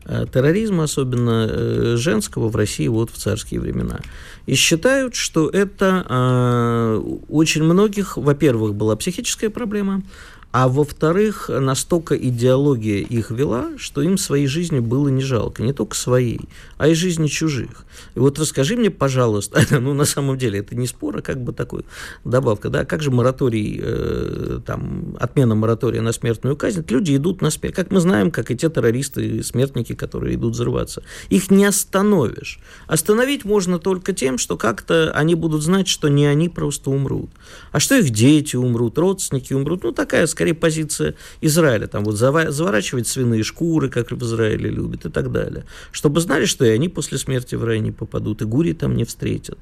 э, 0.06 0.26
терроризма, 0.32 0.84
особенно 0.84 1.48
э, 1.50 1.96
женского, 1.98 2.50
в 2.50 2.56
России 2.56 2.88
вот 2.88 3.10
в 3.10 3.18
царские 3.18 3.60
времена. 3.60 4.00
И 4.46 4.54
считают, 4.54 5.16
что 5.16 5.50
это 5.50 6.06
э, 6.08 7.02
очень 7.30 7.64
многих, 7.64 8.18
во-первых, 8.18 8.76
была 8.76 8.96
психическая 8.96 9.50
проблема, 9.50 10.04
а 10.52 10.68
во-вторых, 10.68 11.50
настолько 11.50 12.16
идеология 12.16 13.00
их 13.00 13.30
вела, 13.30 13.70
что 13.78 14.02
им 14.02 14.18
своей 14.18 14.48
жизни 14.48 14.80
было 14.80 15.08
не 15.10 15.22
жалко, 15.22 15.62
не 15.62 15.74
только 15.74 15.96
своей, 15.96 16.42
а 16.78 16.88
и 16.88 16.96
жизни 16.96 17.28
чужих. 17.28 17.86
И 18.16 18.20
вот 18.20 18.40
расскажи 18.40 18.76
мне, 18.76 18.90
пожалуйста, 18.90 19.62
ну 19.80 19.94
на 19.94 20.06
самом 20.06 20.38
деле 20.40 20.60
это 20.60 20.76
не 20.76 20.88
спор, 20.88 21.18
а 21.18 21.22
как 21.22 21.40
бы 21.44 21.54
такой 21.54 21.86
добавка, 22.26 22.70
да, 22.70 22.84
как 22.84 23.04
же 23.04 23.12
мораторий, 23.12 23.80
э, 23.82 24.60
там, 24.66 25.16
отмена 25.20 25.54
моратория 25.54 26.02
на 26.02 26.14
смертную 26.14 26.56
казнь, 26.56 26.84
люди 26.90 27.16
идут 27.16 27.42
на 27.42 27.52
смерть, 27.52 27.76
как 27.76 27.92
мы 27.92 28.00
знаем, 28.00 28.32
как 28.32 28.50
и 28.50 28.58
те 28.58 28.70
террористы, 28.70 29.44
смертники, 29.44 29.94
которые 29.94 30.36
идут 30.36 30.54
взрываться. 30.54 31.04
Их 31.30 31.52
не 31.52 31.66
остановишь. 31.66 32.60
Остановить 32.88 33.46
можно 33.46 33.78
только 33.78 34.14
тем, 34.14 34.40
что 34.40 34.58
как-то 34.58 35.12
они 35.12 35.36
будут 35.36 35.62
знать, 35.62 35.88
что 35.88 36.08
не 36.08 36.26
они 36.26 36.50
просто 36.50 36.90
умрут, 36.90 37.30
а 37.72 37.80
что 37.80 37.96
их 37.96 38.10
дети 38.10 38.56
умрут, 38.56 38.98
родственники 38.98 39.54
умрут, 39.54 39.84
ну 39.84 39.92
такая 39.92 40.26
скорее 40.40 40.54
позиция 40.54 41.16
Израиля, 41.42 41.88
там 41.88 42.06
вот 42.06 42.16
заворачивать 42.16 43.08
свиные 43.08 43.44
шкуры, 43.44 43.90
как 43.90 44.12
в 44.12 44.24
Израиле 44.24 44.70
любят 44.70 45.06
и 45.06 45.10
так 45.10 45.34
далее, 45.34 45.66
чтобы 45.92 46.22
знали, 46.22 46.46
что 46.46 46.64
и 46.64 46.70
они 46.70 46.88
после 46.88 47.18
смерти 47.18 47.56
в 47.56 47.66
рай 47.66 47.80
не 47.80 47.92
попадут, 47.92 48.42
и 48.42 48.46
гури 48.46 48.72
там 48.72 48.96
не 48.96 49.04
встретят. 49.04 49.58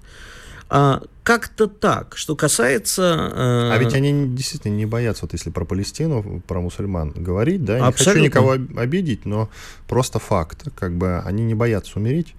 А, 0.69 1.01
как-то 1.23 1.65
так. 1.65 2.15
Что 2.15 2.35
касается... 2.35 3.31
Э... 3.33 3.71
А 3.73 3.77
ведь 3.79 3.95
они 3.95 4.35
действительно 4.35 4.75
не 4.75 4.85
боятся, 4.85 5.23
вот 5.23 5.33
если 5.33 5.49
про 5.49 5.65
Палестину, 5.65 6.43
про 6.45 6.61
мусульман 6.61 7.11
говорить, 7.15 7.65
да, 7.65 7.79
не 7.79 7.91
хочу 7.91 8.19
никого 8.19 8.51
обидеть, 8.51 9.25
но 9.25 9.49
просто 9.87 10.19
факт, 10.19 10.67
как 10.75 10.95
бы 10.95 11.19
они 11.25 11.43
не 11.43 11.55
боятся 11.55 11.97
умереть, 11.97 12.35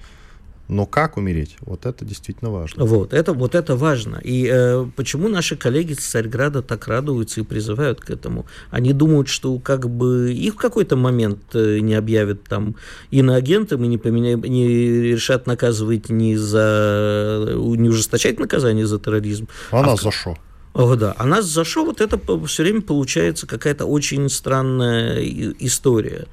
но 0.69 0.85
как 0.85 1.17
умереть? 1.17 1.57
Вот 1.61 1.87
это 1.87 2.05
действительно 2.05 2.51
важно. 2.51 2.85
Вот 2.85 3.15
это, 3.15 3.33
вот 3.33 3.55
это 3.55 3.75
важно. 3.75 4.21
И 4.23 4.49
э, 4.53 4.87
почему 4.97 5.29
наши 5.29 5.57
коллеги 5.57 5.95
с 5.95 6.01
Царьграда 6.01 6.61
так 6.63 6.87
радуются 6.89 7.41
и 7.41 7.45
призывают 7.45 8.01
к 8.01 8.11
этому? 8.11 8.47
Они 8.71 8.93
думают, 8.93 9.29
что 9.29 9.59
как 9.59 9.89
бы 9.89 10.33
их 10.33 10.55
в 10.55 10.57
какой-то 10.57 10.97
момент 10.97 11.41
э, 11.55 11.79
не 11.81 11.95
объявят 11.95 12.45
там 12.45 12.77
иноагентом 13.11 13.83
и 13.85 13.89
не, 13.89 13.97
поменяют, 13.97 14.47
не 14.47 14.69
решат 14.69 15.47
наказывать 15.47 16.11
не 16.11 16.37
за... 16.37 17.55
не 17.57 17.89
ужесточать 17.89 18.39
наказание 18.39 18.87
за 18.87 18.99
терроризм. 18.99 19.49
А, 19.71 19.81
а 19.81 19.87
нас 19.87 20.01
в... 20.01 20.03
за 20.03 20.11
что? 20.11 20.37
О, 20.79 20.95
да. 20.95 21.13
А 21.19 21.27
нас 21.27 21.45
за 21.45 21.65
что 21.65 21.85
вот 21.85 22.01
это 22.01 22.21
все 22.47 22.63
время 22.63 22.83
получается 22.83 23.49
какая-то 23.49 23.85
очень 23.85 24.29
странная 24.29 25.21
история. 25.59 26.27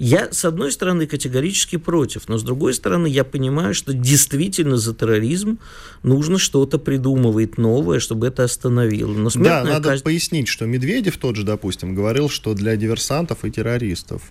Я, 0.00 0.32
с 0.32 0.44
одной 0.44 0.72
стороны, 0.72 1.06
категорически 1.06 1.76
против, 1.76 2.28
но 2.28 2.36
с 2.36 2.42
другой 2.42 2.74
стороны, 2.74 3.06
я 3.06 3.22
понимаю, 3.22 3.74
что 3.74 3.92
действительно 3.92 4.76
за 4.76 4.92
терроризм 4.92 5.60
нужно 6.02 6.38
что-то 6.38 6.80
придумывать 6.80 7.58
новое, 7.58 8.00
чтобы 8.00 8.26
это 8.26 8.42
остановило. 8.42 9.12
Но 9.12 9.30
да, 9.36 9.62
надо 9.62 9.90
казнь... 9.90 10.02
пояснить, 10.02 10.48
что 10.48 10.66
Медведев 10.66 11.16
тот 11.16 11.36
же, 11.36 11.44
допустим, 11.44 11.94
говорил, 11.94 12.28
что 12.28 12.54
для 12.54 12.74
диверсантов 12.74 13.44
и 13.44 13.52
террористов 13.52 14.22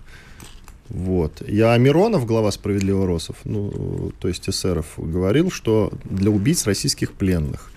вот. 0.90 1.42
Я 1.48 1.74
Миронов, 1.78 2.26
глава 2.26 2.50
«Справедливого 2.50 3.06
Росов», 3.06 3.36
ну, 3.44 4.12
то 4.18 4.28
есть 4.28 4.46
эсеров, 4.50 4.86
говорил, 4.98 5.50
что 5.50 5.90
для 6.04 6.30
убийц 6.30 6.66
российских 6.66 7.12
пленных. 7.12 7.71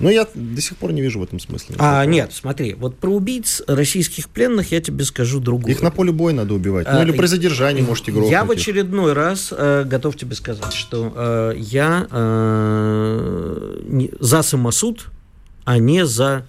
Но 0.00 0.10
я 0.10 0.26
до 0.34 0.60
сих 0.60 0.76
пор 0.76 0.92
не 0.92 1.02
вижу 1.02 1.18
в 1.18 1.22
этом 1.22 1.40
смысла. 1.40 1.74
А, 1.78 2.04
нет, 2.04 2.32
смотри, 2.32 2.74
вот 2.74 2.98
про 2.98 3.10
убийц 3.10 3.62
российских 3.66 4.28
пленных 4.28 4.70
я 4.70 4.80
тебе 4.80 5.04
скажу 5.04 5.40
другое. 5.40 5.72
Их 5.72 5.82
на 5.82 5.90
поле 5.90 6.12
боя 6.12 6.34
надо 6.34 6.54
убивать. 6.54 6.86
Ну, 6.86 6.98
а, 6.98 7.02
или 7.02 7.12
при 7.12 7.26
задержании 7.26 7.82
можете 7.82 8.12
грохнуть. 8.12 8.30
Я 8.30 8.44
в 8.44 8.50
очередной 8.50 9.12
раз 9.12 9.52
э, 9.56 9.84
готов 9.84 10.16
тебе 10.16 10.34
сказать, 10.36 10.72
что 10.72 11.12
э, 11.14 11.54
я 11.56 12.06
э, 12.10 13.80
не, 13.86 14.10
за 14.20 14.42
самосуд, 14.42 15.06
а 15.64 15.78
не 15.78 16.06
за 16.06 16.46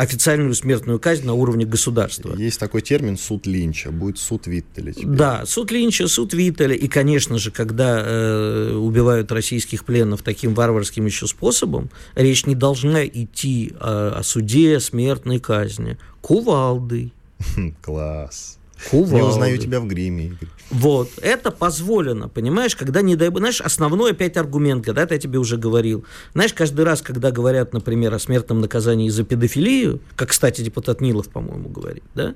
официальную 0.00 0.54
смертную 0.54 0.98
казнь 0.98 1.26
на 1.26 1.34
уровне 1.34 1.66
государства. 1.66 2.34
Есть 2.34 2.58
такой 2.58 2.80
термин 2.80 3.18
суд 3.18 3.46
Линча, 3.46 3.90
будет 3.90 4.16
суд 4.16 4.46
Виттеля. 4.46 4.92
Теперь. 4.92 5.06
Да, 5.06 5.44
суд 5.44 5.70
Линча, 5.70 6.08
суд 6.08 6.32
Виттеля. 6.32 6.74
И, 6.74 6.88
конечно 6.88 7.36
же, 7.36 7.50
когда 7.50 8.02
э, 8.02 8.72
убивают 8.72 9.30
российских 9.30 9.84
пленных 9.84 10.22
таким 10.22 10.54
варварским 10.54 11.04
еще 11.04 11.26
способом, 11.26 11.90
речь 12.14 12.46
не 12.46 12.54
должна 12.54 13.04
идти 13.04 13.72
э, 13.74 14.12
о 14.16 14.22
суде 14.22 14.80
смертной 14.80 15.38
казни. 15.38 15.98
Кувалдой. 16.22 17.12
Класс. 17.82 18.59
Не 18.92 19.22
узнаю 19.22 19.58
тебя 19.58 19.80
в 19.80 19.86
гриме. 19.86 20.36
Вот, 20.70 21.10
это 21.20 21.50
позволено, 21.50 22.28
понимаешь, 22.28 22.76
когда 22.76 23.02
не 23.02 23.16
дай 23.16 23.28
знаешь, 23.28 23.60
основной 23.60 24.12
опять 24.12 24.36
аргумент, 24.36 24.84
когда 24.84 25.02
я 25.02 25.18
тебе 25.18 25.38
уже 25.38 25.56
говорил. 25.56 26.04
Знаешь, 26.32 26.52
каждый 26.52 26.84
раз, 26.84 27.02
когда 27.02 27.32
говорят, 27.32 27.72
например, 27.72 28.14
о 28.14 28.20
смертном 28.20 28.60
наказании 28.60 29.08
за 29.08 29.24
педофилию, 29.24 30.00
как, 30.14 30.28
кстати, 30.28 30.60
депутат 30.60 31.00
Нилов, 31.00 31.28
по-моему, 31.28 31.68
говорит, 31.68 32.04
да, 32.14 32.34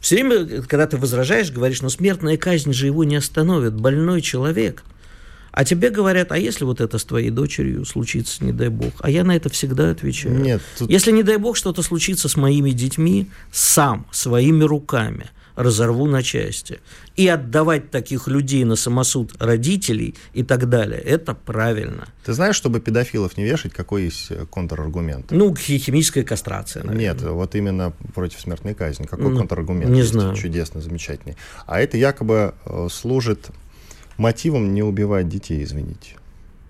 все 0.00 0.16
время, 0.16 0.62
когда 0.62 0.86
ты 0.86 0.98
возражаешь, 0.98 1.50
говоришь, 1.50 1.80
ну 1.80 1.88
смертная 1.88 2.36
казнь 2.36 2.72
же 2.72 2.86
его 2.86 3.04
не 3.04 3.16
остановит, 3.16 3.74
больной 3.74 4.20
человек. 4.20 4.84
А 5.50 5.64
тебе 5.64 5.88
говорят, 5.88 6.30
а 6.30 6.36
если 6.36 6.64
вот 6.64 6.80
это 6.80 6.98
с 6.98 7.04
твоей 7.04 7.30
дочерью 7.30 7.84
случится, 7.84 8.44
не 8.44 8.52
дай 8.52 8.68
бог? 8.68 8.92
А 8.98 9.08
я 9.08 9.24
на 9.24 9.34
это 9.34 9.48
всегда 9.48 9.90
отвечаю. 9.90 10.38
Нет. 10.38 10.60
Тут... 10.78 10.90
Если, 10.90 11.10
не 11.10 11.22
дай 11.22 11.38
бог, 11.38 11.56
что-то 11.56 11.80
случится 11.82 12.28
с 12.28 12.36
моими 12.36 12.70
детьми, 12.70 13.30
сам, 13.50 14.06
своими 14.10 14.64
руками 14.64 15.30
разорву 15.56 16.06
на 16.06 16.22
части. 16.22 16.80
И 17.16 17.28
отдавать 17.28 17.90
таких 17.90 18.28
людей 18.28 18.64
на 18.64 18.76
самосуд 18.76 19.32
родителей 19.38 20.14
и 20.32 20.42
так 20.42 20.68
далее, 20.68 21.00
это 21.00 21.34
правильно. 21.34 22.08
Ты 22.24 22.32
знаешь, 22.32 22.56
чтобы 22.56 22.80
педофилов 22.80 23.36
не 23.36 23.44
вешать, 23.44 23.72
какой 23.72 24.04
есть 24.04 24.30
э, 24.30 24.46
контраргумент? 24.46 25.30
Ну, 25.30 25.54
химическая 25.54 26.24
кастрация, 26.24 26.82
наверное. 26.82 27.14
Нет, 27.14 27.22
вот 27.22 27.54
именно 27.54 27.92
против 28.14 28.40
смертной 28.40 28.74
казни. 28.74 29.04
Какой 29.04 29.30
ну, 29.30 29.38
контраргумент 29.38 29.90
не 29.90 30.00
есть? 30.00 30.12
Знаю. 30.12 30.34
Чудесный, 30.34 30.82
замечательный. 30.82 31.36
А 31.66 31.80
это 31.80 31.96
якобы 31.96 32.54
э, 32.64 32.88
служит 32.90 33.50
мотивом 34.16 34.74
не 34.74 34.82
убивать 34.82 35.28
детей, 35.28 35.62
извините. 35.62 36.16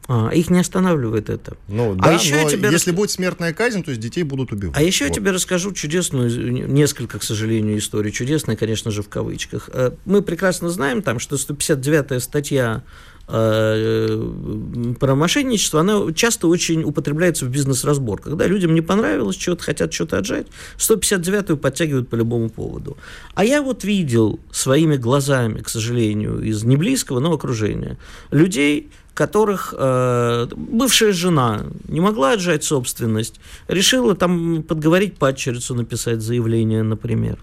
А, 0.07 0.29
их 0.31 0.51
не 0.51 0.61
останавливает 0.61 1.31
это. 1.31 1.57
Ну, 1.69 1.93
а 1.93 1.95
да, 1.95 2.13
еще 2.13 2.43
но 2.43 2.51
тебе 2.51 2.71
если 2.71 2.91
рас... 2.91 2.97
будет 2.97 3.11
смертная 3.11 3.55
казнь, 3.55 3.83
то 3.83 3.91
есть 3.91 4.03
детей 4.03 4.23
будут 4.23 4.53
убивать. 4.53 4.77
А 4.77 4.83
еще 4.83 5.05
вот. 5.05 5.11
я 5.11 5.15
тебе 5.15 5.31
расскажу 5.31 5.73
чудесную, 5.73 6.53
несколько, 6.53 7.19
к 7.19 7.23
сожалению, 7.23 7.79
историй. 7.79 8.13
Чудесная, 8.13 8.57
конечно 8.57 8.91
же, 8.91 9.03
в 9.03 9.09
кавычках. 9.09 9.71
Э, 9.73 9.93
мы 10.05 10.21
прекрасно 10.21 10.69
знаем, 10.69 11.01
там, 11.01 11.19
что 11.19 11.37
159-я 11.37 12.21
статья 12.21 12.83
э, 13.29 14.95
про 15.01 15.15
мошенничество, 15.15 15.81
она 15.81 16.13
часто 16.13 16.49
очень 16.49 16.83
употребляется 16.83 17.47
в 17.47 17.49
бизнес-разборках. 17.49 18.33
Когда 18.33 18.47
людям 18.47 18.75
не 18.75 18.83
понравилось, 18.83 19.41
что-то 19.41 19.65
хотят 19.65 19.95
что-то 19.95 20.19
отжать, 20.19 20.49
159-ю 20.77 21.57
подтягивают 21.57 22.11
по 22.11 22.17
любому 22.17 22.51
поводу. 22.51 22.99
А 23.35 23.43
я 23.43 23.63
вот 23.63 23.85
видел 23.85 24.39
своими 24.53 24.97
глазами, 24.97 25.63
к 25.63 25.71
сожалению, 25.71 26.43
из 26.43 26.63
неблизкого, 26.65 27.21
но 27.21 27.33
окружения, 27.33 27.97
людей, 28.31 28.91
которых 29.15 29.75
э, 29.77 30.47
бывшая 30.57 31.13
жена 31.13 31.63
не 31.89 32.01
могла 32.01 32.33
отжать 32.33 32.65
собственность, 32.65 33.41
решила 33.69 34.15
там 34.15 34.63
подговорить 34.63 35.17
падчерицу 35.17 35.75
написать 35.75 36.21
заявление, 36.21 36.83
например. 36.83 37.39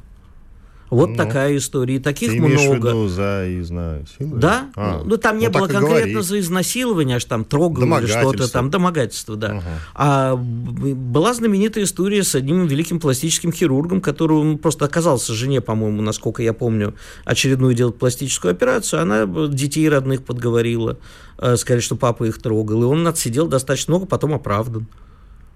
Вот 0.91 1.11
ну, 1.11 1.15
такая 1.15 1.55
история. 1.55 1.95
И 1.95 1.99
таких 1.99 2.31
ты 2.31 2.41
много. 2.41 2.59
в 2.59 2.75
виду 2.75 3.07
за 3.07 3.45
изнасилование? 3.47 4.41
Да. 4.41 4.69
А, 4.75 5.01
ну, 5.05 5.15
там 5.15 5.37
не 5.37 5.47
ну, 5.47 5.53
было 5.53 5.67
конкретно 5.67 6.21
за 6.21 6.37
изнасилование, 6.41 7.15
аж 7.15 7.23
там 7.23 7.45
трогал 7.45 7.83
или 7.83 8.07
что-то 8.07 8.51
там. 8.51 8.69
Домогательство, 8.69 9.37
да. 9.37 9.47
Ага. 9.51 9.63
А 9.95 10.35
была 10.35 11.33
знаменитая 11.33 11.85
история 11.85 12.23
с 12.23 12.35
одним 12.35 12.67
великим 12.67 12.99
пластическим 12.99 13.53
хирургом, 13.53 14.01
который 14.01 14.57
просто 14.57 14.83
оказался 14.83 15.33
жене, 15.33 15.61
по-моему, 15.61 16.01
насколько 16.01 16.43
я 16.43 16.51
помню, 16.51 16.93
очередную 17.23 17.73
делать 17.73 17.97
пластическую 17.97 18.51
операцию. 18.51 19.01
Она 19.01 19.25
детей 19.47 19.87
родных 19.87 20.23
подговорила, 20.25 20.97
э, 21.37 21.55
сказали, 21.55 21.79
что 21.79 21.95
папа 21.95 22.25
их 22.25 22.41
трогал. 22.41 22.83
И 22.83 22.85
он 22.85 23.07
отсидел 23.07 23.47
достаточно 23.47 23.91
много, 23.93 24.07
потом 24.07 24.33
оправдан. 24.33 24.87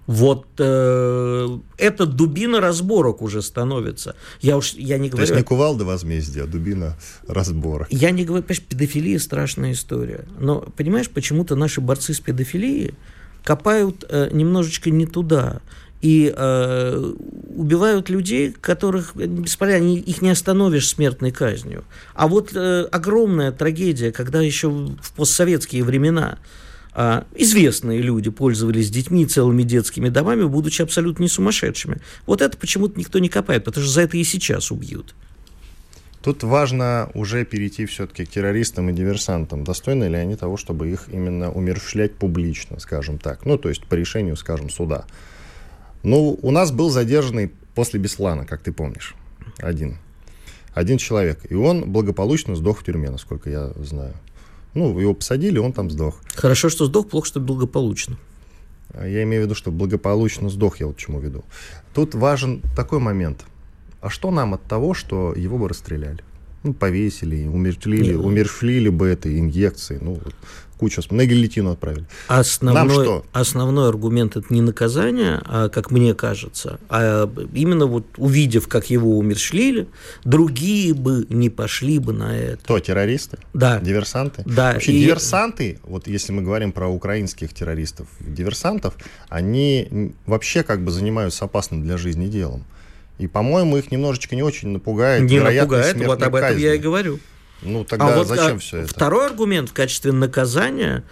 Вот 0.06 0.46
э, 0.58 1.58
это 1.78 2.06
дубина 2.06 2.60
разборок 2.60 3.22
уже 3.22 3.42
становится. 3.42 4.14
Я 4.40 4.56
уж 4.56 4.74
я 4.74 4.98
не 4.98 5.08
говорю. 5.08 5.26
То 5.26 5.32
есть 5.32 5.36
не 5.36 5.42
кувалда 5.42 5.84
возмездия, 5.84 6.44
а 6.44 6.46
дубина 6.46 6.96
разборок. 7.26 7.88
Я 7.90 8.12
не 8.12 8.24
говорю, 8.24 8.44
понимаешь, 8.44 8.62
педофилия 8.62 9.18
страшная 9.18 9.72
история. 9.72 10.24
Но 10.38 10.60
понимаешь, 10.76 11.10
почему-то 11.10 11.56
наши 11.56 11.80
борцы 11.80 12.14
с 12.14 12.20
педофилией 12.20 12.94
копают 13.42 14.04
э, 14.08 14.28
немножечко 14.32 14.90
не 14.90 15.06
туда 15.06 15.60
и 16.02 16.32
э, 16.36 17.12
убивают 17.54 18.10
людей, 18.10 18.52
которых 18.52 19.16
бесполезно, 19.16 19.96
их 19.96 20.22
не 20.22 20.30
остановишь 20.30 20.88
смертной 20.88 21.32
казнью. 21.32 21.84
А 22.14 22.28
вот 22.28 22.50
э, 22.54 22.84
огромная 22.92 23.50
трагедия, 23.50 24.12
когда 24.12 24.40
еще 24.40 24.68
в 24.68 25.12
постсоветские 25.16 25.84
времена 25.84 26.38
известные 27.34 28.00
люди 28.00 28.30
пользовались 28.30 28.90
детьми 28.90 29.26
целыми 29.26 29.62
детскими 29.62 30.08
домами, 30.08 30.44
будучи 30.44 30.80
абсолютно 30.80 31.24
не 31.24 31.28
сумасшедшими. 31.28 32.00
Вот 32.26 32.40
это 32.40 32.56
почему-то 32.56 32.98
никто 32.98 33.18
не 33.18 33.28
копает, 33.28 33.64
потому 33.64 33.84
что 33.84 33.92
за 33.92 34.02
это 34.02 34.16
и 34.16 34.24
сейчас 34.24 34.70
убьют. 34.70 35.14
Тут 36.22 36.42
важно 36.42 37.10
уже 37.14 37.44
перейти 37.44 37.86
все-таки 37.86 38.24
к 38.24 38.30
террористам 38.30 38.88
и 38.90 38.92
диверсантам. 38.92 39.62
Достойны 39.62 40.04
ли 40.04 40.16
они 40.16 40.34
того, 40.34 40.56
чтобы 40.56 40.88
их 40.88 41.08
именно 41.12 41.52
умерщвлять 41.52 42.14
публично, 42.14 42.80
скажем 42.80 43.18
так? 43.18 43.44
Ну, 43.44 43.58
то 43.58 43.68
есть 43.68 43.84
по 43.86 43.94
решению, 43.94 44.36
скажем, 44.36 44.70
суда. 44.70 45.04
Ну, 46.02 46.38
у 46.42 46.50
нас 46.50 46.72
был 46.72 46.90
задержанный 46.90 47.52
после 47.74 48.00
Беслана, 48.00 48.44
как 48.44 48.62
ты 48.62 48.72
помнишь, 48.72 49.14
один. 49.58 49.98
Один 50.74 50.98
человек. 50.98 51.40
И 51.48 51.54
он 51.54 51.92
благополучно 51.92 52.56
сдох 52.56 52.80
в 52.80 52.84
тюрьме, 52.84 53.10
насколько 53.10 53.48
я 53.48 53.72
знаю. 53.76 54.14
Ну, 54.76 54.98
его 55.00 55.14
посадили, 55.14 55.58
он 55.58 55.72
там 55.72 55.90
сдох. 55.90 56.20
Хорошо, 56.34 56.68
что 56.68 56.84
сдох, 56.84 57.08
плохо, 57.08 57.26
что 57.26 57.40
благополучно. 57.40 58.18
А 58.90 59.08
я 59.08 59.22
имею 59.22 59.42
в 59.42 59.46
виду, 59.46 59.54
что 59.54 59.70
благополучно 59.70 60.50
сдох, 60.50 60.80
я 60.80 60.86
вот 60.86 60.98
чему 60.98 61.18
веду. 61.18 61.44
Тут 61.94 62.14
важен 62.14 62.60
такой 62.76 62.98
момент. 62.98 63.46
А 64.02 64.10
что 64.10 64.30
нам 64.30 64.52
от 64.52 64.62
того, 64.64 64.92
что 64.92 65.32
его 65.32 65.56
бы 65.56 65.70
расстреляли? 65.70 66.22
Ну, 66.66 66.74
повесили, 66.74 67.46
умертвили, 67.46 68.14
умерщвлили 68.14 68.88
бы 68.88 69.06
этой 69.06 69.38
инъекцией. 69.38 70.00
Ну, 70.02 70.18
куча, 70.78 71.00
на 71.10 71.24
гильотину 71.24 71.70
отправили. 71.70 72.06
Основной, 72.26 72.88
Нам 72.88 72.90
что? 72.90 73.24
основной 73.32 73.88
аргумент 73.88 74.36
это 74.36 74.52
не 74.52 74.60
наказание, 74.60 75.40
а, 75.44 75.68
как 75.68 75.92
мне 75.92 76.12
кажется, 76.12 76.80
а 76.88 77.30
именно 77.54 77.86
вот 77.86 78.06
увидев, 78.16 78.66
как 78.66 78.90
его 78.90 79.16
умершлили, 79.16 79.86
другие 80.24 80.92
бы 80.92 81.24
не 81.28 81.50
пошли 81.50 82.00
бы 82.00 82.12
на 82.12 82.36
это. 82.36 82.64
То 82.64 82.80
террористы? 82.80 83.38
Да. 83.54 83.78
Диверсанты? 83.78 84.42
Да. 84.44 84.72
Вообще 84.72 84.90
и... 84.90 85.04
диверсанты, 85.04 85.78
вот 85.84 86.08
если 86.08 86.32
мы 86.32 86.42
говорим 86.42 86.72
про 86.72 86.88
украинских 86.88 87.54
террористов, 87.54 88.08
диверсантов, 88.18 88.96
они 89.28 90.12
вообще 90.26 90.64
как 90.64 90.82
бы 90.82 90.90
занимаются 90.90 91.44
опасным 91.44 91.84
для 91.84 91.96
жизни 91.96 92.26
делом. 92.26 92.64
И, 93.18 93.26
по-моему, 93.26 93.78
их 93.78 93.90
немножечко 93.90 94.36
не 94.36 94.42
очень 94.42 94.68
напугает. 94.68 95.22
Не 95.22 95.40
напугает, 95.40 95.96
вот 95.96 96.22
об 96.22 96.34
этом 96.34 96.48
казни. 96.48 96.60
я 96.60 96.74
и 96.74 96.78
говорю. 96.78 97.18
Ну, 97.62 97.84
тогда 97.84 98.14
а 98.14 98.18
вот 98.18 98.26
зачем 98.26 98.56
а, 98.56 98.58
все 98.58 98.78
это? 98.78 98.88
Второй 98.88 99.26
аргумент 99.26 99.70
в 99.70 99.72
качестве 99.72 100.12
наказания, 100.12 101.04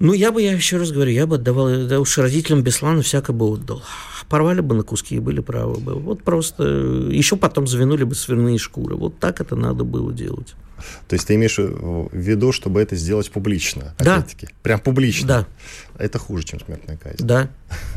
ну, 0.00 0.12
я 0.14 0.32
бы, 0.32 0.42
я 0.42 0.52
еще 0.52 0.78
раз 0.78 0.90
говорю, 0.90 1.12
я 1.12 1.26
бы 1.26 1.36
отдавал, 1.36 1.86
да 1.86 2.00
уж 2.00 2.18
родителям 2.18 2.62
Беслана 2.62 3.02
всяко 3.02 3.32
бы 3.32 3.46
отдал. 3.46 3.82
Порвали 4.28 4.60
бы 4.60 4.74
на 4.74 4.82
куски 4.82 5.16
и 5.16 5.18
были 5.18 5.40
правы 5.40 5.78
бы. 5.78 5.94
Вот 5.94 6.22
просто 6.22 6.64
еще 6.64 7.36
потом 7.36 7.66
завинули 7.66 8.04
бы 8.04 8.14
свиные 8.14 8.58
шкуры. 8.58 8.96
Вот 8.96 9.18
так 9.18 9.40
это 9.40 9.56
надо 9.56 9.84
было 9.84 10.12
делать. 10.12 10.54
То 11.08 11.14
есть 11.14 11.26
ты 11.26 11.34
имеешь 11.34 11.58
в 11.58 12.08
виду, 12.12 12.52
чтобы 12.52 12.80
это 12.80 12.96
сделать 12.96 13.30
публично? 13.30 13.94
Да. 13.98 14.16
Опять-таки? 14.16 14.48
Прям 14.62 14.80
публично? 14.80 15.28
Да. 15.28 15.46
Это 15.98 16.18
хуже, 16.18 16.44
чем 16.44 16.60
смертная 16.60 16.96
казнь. 16.96 17.26
Да. 17.26 17.50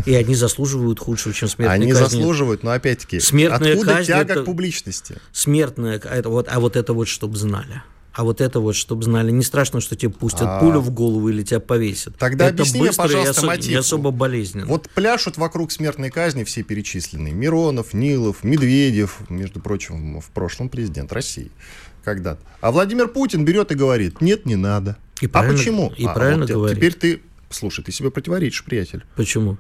И 0.06 0.14
они 0.14 0.36
заслуживают 0.36 1.00
худшего, 1.00 1.34
чем 1.34 1.48
смертная 1.48 1.76
они 1.76 1.92
казнь. 1.92 2.04
Они 2.04 2.10
заслуживают, 2.10 2.64
но 2.64 2.72
опять-таки, 2.72 3.22
смертная 3.22 3.74
откуда 3.74 3.94
казнь 3.94 4.08
тяга 4.08 4.34
это... 4.34 4.42
к 4.42 4.46
публичности? 4.46 5.16
Смертная, 5.32 6.00
это 6.00 6.28
вот, 6.28 6.48
а 6.50 6.60
вот 6.60 6.76
это 6.76 6.94
вот, 6.94 7.08
чтобы 7.08 7.38
знали. 7.38 7.82
А 8.14 8.24
вот 8.24 8.42
это 8.42 8.60
вот, 8.60 8.76
чтобы 8.76 9.04
знали, 9.04 9.32
не 9.32 9.44
страшно, 9.44 9.82
что 9.82 9.96
тебе 9.96 10.12
пустят 10.12 10.44
а... 10.44 10.60
пулю 10.60 10.80
в 10.80 10.92
голову 10.92 11.30
или 11.30 11.42
тебя 11.44 11.60
повесят. 11.60 12.16
Тогда 12.18 12.46
это 12.46 12.62
объясни 12.62 12.82
мне, 12.82 12.92
пожалуйста, 12.92 13.42
и 13.42 13.46
мотив. 13.46 13.72
Не 13.72 13.76
особо 13.76 14.12
болезненно. 14.12 14.68
Вот 14.68 14.88
пляшут 14.90 15.38
вокруг 15.38 15.72
смертной 15.72 16.12
казни 16.12 16.44
все 16.44 16.62
перечисленные. 16.62 17.34
Миронов, 17.34 17.94
Нилов, 17.94 18.44
Медведев, 18.44 19.18
между 19.30 19.60
прочим, 19.60 20.22
в 20.22 20.30
прошлом 20.30 20.70
президент 20.70 21.12
России 21.12 21.52
когда-то. 22.04 22.42
А 22.62 22.72
Владимир 22.72 23.08
Путин 23.08 23.46
берет 23.46 23.72
и 23.72 23.76
говорит, 23.76 24.22
нет, 24.22 24.46
не 24.46 24.56
надо. 24.56 24.98
И 25.22 25.30
а 25.32 25.44
почему? 25.44 25.92
И 25.98 26.06
а, 26.06 26.14
правильно 26.14 26.42
вот 26.42 26.52
говорит. 26.52 26.78
Теперь 26.78 26.94
ты, 26.94 27.22
слушай, 27.50 27.84
ты 27.84 27.92
себе 27.92 28.12
противоречишь, 28.12 28.64
приятель. 28.64 29.04
Почему? 29.16 29.58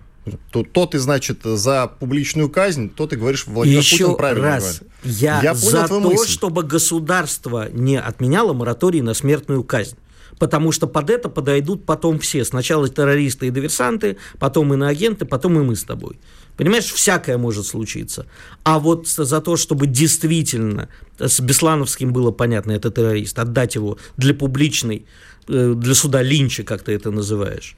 То, 0.51 0.63
то 0.63 0.85
ты, 0.85 0.99
значит, 0.99 1.39
за 1.43 1.87
публичную 1.99 2.49
казнь, 2.49 2.89
то 2.89 3.07
ты 3.07 3.17
говоришь, 3.17 3.45
Владимир 3.45 3.79
Еще 3.79 4.05
Путин 4.05 4.17
правильно 4.17 4.47
раз, 4.47 4.63
говорит. 4.63 4.81
Я, 5.03 5.41
я 5.41 5.53
за 5.53 5.87
то, 5.87 5.99
мысль. 5.99 6.29
чтобы 6.29 6.63
государство 6.63 7.69
не 7.71 7.99
отменяло 7.99 8.53
мораторий 8.53 9.01
на 9.01 9.13
смертную 9.13 9.63
казнь 9.63 9.97
потому 10.39 10.71
что 10.71 10.87
под 10.87 11.09
это 11.09 11.29
подойдут 11.29 11.85
потом 11.85 12.19
все. 12.19 12.43
Сначала 12.43 12.89
террористы 12.89 13.47
и 13.47 13.49
диверсанты, 13.49 14.17
потом 14.39 14.73
иноагенты, 14.73 15.25
потом 15.25 15.59
и 15.59 15.63
мы 15.63 15.75
с 15.75 15.83
тобой. 15.83 16.19
Понимаешь, 16.57 16.85
всякое 16.85 17.37
может 17.37 17.65
случиться. 17.65 18.25
А 18.63 18.79
вот 18.79 19.07
за 19.07 19.41
то, 19.41 19.55
чтобы 19.55 19.87
действительно 19.87 20.89
с 21.17 21.39
Беслановским 21.39 22.13
было 22.13 22.31
понятно, 22.31 22.73
это 22.73 22.91
террорист, 22.91 23.39
отдать 23.39 23.75
его 23.75 23.97
для 24.17 24.33
публичной, 24.33 25.05
э, 25.47 25.73
для 25.75 25.95
суда 25.95 26.21
Линча, 26.21 26.63
как 26.63 26.83
ты 26.83 26.91
это 26.91 27.09
называешь. 27.09 27.75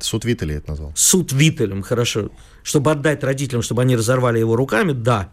Суд 0.00 0.24
Виттеля 0.24 0.56
это 0.56 0.70
назвал. 0.70 0.92
Суд 0.94 1.32
Виттелем, 1.32 1.82
хорошо. 1.82 2.30
Чтобы 2.62 2.90
отдать 2.90 3.24
родителям, 3.24 3.62
чтобы 3.62 3.82
они 3.82 3.96
разорвали 3.96 4.38
его 4.38 4.56
руками, 4.56 4.92
да. 4.92 5.30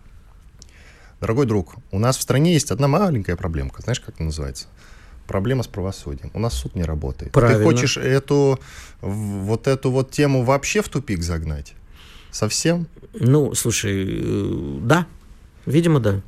Дорогой 1.22 1.46
друг, 1.46 1.76
у 1.92 2.00
нас 2.00 2.18
в 2.18 2.22
стране 2.22 2.54
есть 2.54 2.72
одна 2.72 2.88
маленькая 2.88 3.36
проблемка. 3.36 3.82
Знаешь, 3.82 4.00
как 4.00 4.16
она 4.20 4.28
называется? 4.28 4.68
Проблема 5.28 5.64
с 5.64 5.68
правосудием. 5.68 6.30
У 6.34 6.40
нас 6.40 6.54
суд 6.54 6.76
не 6.76 6.84
работает. 6.84 7.32
Правильно. 7.32 7.60
Ты 7.60 7.64
хочешь 7.64 7.98
эту, 7.98 8.60
вот 9.02 9.68
эту 9.68 9.90
вот 9.92 10.12
тему 10.12 10.44
вообще 10.44 10.82
в 10.82 10.90
тупик 10.90 11.24
загнать? 11.24 11.74
Совсем? 12.32 12.88
Ну, 13.14 13.56
слушай, 13.56 14.06
э, 14.08 14.80
да, 14.82 15.08
видимо, 15.66 16.00
да. 16.00 16.22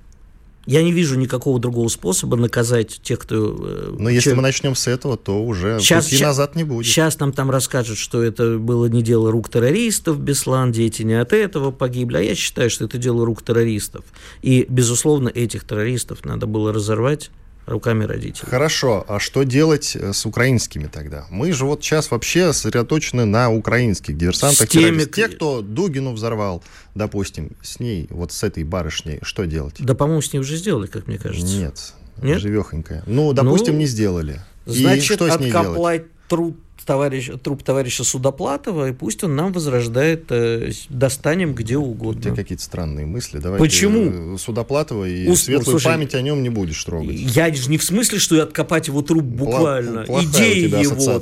Я 0.68 0.84
не 0.84 0.91
вижу 0.91 1.15
никакого 1.15 1.59
другого 1.59 1.88
способа 1.88 2.36
наказать 2.36 2.99
тех, 3.01 3.20
кто... 3.20 3.57
Э, 3.57 3.95
Но 3.97 4.09
если 4.09 4.34
мы 4.34 4.41
начнем 4.41 4.76
с 4.76 4.88
этого, 4.88 5.15
то 5.15 5.41
уже 5.41 5.80
сейчас, 5.80 6.03
пути 6.03 6.18
сейчас, 6.18 6.28
назад 6.28 6.55
не 6.55 6.65
будет. 6.65 6.86
Сейчас 6.86 7.18
нам 7.20 7.32
там 7.32 7.49
расскажут, 7.49 7.97
что 7.97 8.22
это 8.22 8.57
было 8.57 8.88
не 8.88 9.01
дело 9.01 9.32
рук 9.32 9.47
террористов, 9.47 10.20
Беслан, 10.20 10.74
дети 10.74 11.03
не 11.03 11.13
от 11.13 11.32
этого 11.32 11.72
погибли. 11.72 12.18
А 12.18 12.22
я 12.22 12.36
считаю, 12.36 12.70
что 12.70 12.84
это 12.84 12.97
дело 12.97 13.26
рук 13.26 13.43
террористов. 13.43 14.03
И, 14.41 14.65
безусловно, 14.68 15.30
этих 15.30 15.63
террористов 15.63 16.26
надо 16.26 16.47
было 16.47 16.74
разорвать 16.74 17.32
руками 17.68 18.05
родителей. 18.05 18.49
Хорошо, 18.49 19.05
а 19.07 19.20
что 19.20 19.43
делать 19.43 19.95
э, 19.95 20.13
с 20.13 20.26
украинскими 20.26 20.88
тогда? 20.88 21.26
Мы 21.30 21.51
же 21.51 21.65
вот 21.65 21.84
сейчас 21.84 22.09
вообще 22.09 22.53
сосредоточены 22.53 23.26
на 23.26 23.51
украинских 23.51 24.18
диверсантах. 24.18 24.68
С 24.68 24.72
теми... 24.72 25.03
Те, 25.03 25.28
кто 25.28 25.61
Дугину 25.61 26.13
взорвал, 26.13 26.63
допустим, 26.95 27.51
с 27.61 27.80
ней, 27.80 28.07
вот 28.09 28.32
с 28.32 28.43
этой 28.43 28.63
барышней, 28.63 29.20
что 29.22 29.45
делать? 29.45 29.76
Да, 29.80 29.93
по-моему, 29.93 30.22
с 30.22 30.32
ней 30.34 30.39
уже 30.39 30.55
сделали, 30.55 30.88
как 30.88 31.07
мне 31.07 31.18
кажется. 31.20 31.45
Нет, 31.45 31.93
Нет? 32.22 32.39
живехонькая. 32.39 33.03
Ну, 33.05 33.34
допустим, 33.34 33.74
ну, 33.74 33.80
не 33.82 33.86
сделали. 33.86 34.41
Значит, 34.65 35.11
И 35.11 35.15
что 35.15 35.30
с 35.30 35.39
ней 35.39 35.51
делать? 35.51 36.03
труд 36.28 36.57
товарищ, 36.88 37.29
труп 37.43 37.61
товарища 37.61 38.03
Судоплатова, 38.03 38.89
и 38.89 38.93
пусть 38.93 39.23
он 39.23 39.35
нам 39.35 39.51
возрождает, 39.51 40.31
э, 40.31 40.71
достанем 40.89 41.53
где 41.53 41.77
угодно. 41.77 42.19
У 42.19 42.23
тебя 42.23 42.35
какие-то 42.35 42.63
странные 42.63 43.05
мысли. 43.05 43.39
Давай 43.39 43.59
Почему? 43.59 44.38
Судоплатова 44.38 45.05
и 45.05 45.27
Ус... 45.27 45.43
светлую 45.43 45.79
Слушай, 45.79 45.93
память 45.93 46.15
о 46.15 46.21
нем 46.21 46.41
не 46.41 46.49
будешь 46.49 46.83
трогать. 46.83 47.15
Я 47.15 47.53
же 47.53 47.69
не 47.69 47.77
в 47.77 47.83
смысле, 47.83 48.17
что 48.17 48.41
откопать 48.41 48.88
его 48.88 49.01
труп 49.01 49.23
буквально. 49.23 50.05
Пла- 50.05 50.23
Идея 50.23 50.81
его, 50.81 51.21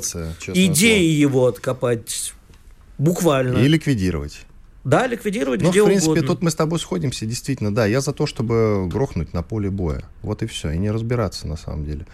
идея 0.54 1.02
его 1.02 1.46
откопать 1.46 2.32
буквально. 2.96 3.58
И 3.58 3.68
ликвидировать. 3.68 4.46
Да, 4.84 5.08
ликвидировать 5.08 5.62
Но, 5.62 5.70
где 5.70 5.82
в 5.82 5.86
принципе, 5.86 6.12
угодно. 6.12 6.28
тут 6.28 6.42
мы 6.42 6.50
с 6.52 6.54
тобой 6.54 6.78
сходимся, 6.78 7.26
действительно, 7.26 7.74
да. 7.74 7.86
Я 7.86 8.00
за 8.00 8.12
то, 8.12 8.24
чтобы 8.24 8.86
грохнуть 8.86 9.34
на 9.34 9.42
поле 9.42 9.68
боя. 9.68 10.04
Вот 10.22 10.44
и 10.44 10.46
все. 10.46 10.70
И 10.70 10.78
не 10.78 10.92
разбираться, 10.92 11.48
на 11.48 11.56
самом 11.56 11.84
деле. 11.84 12.06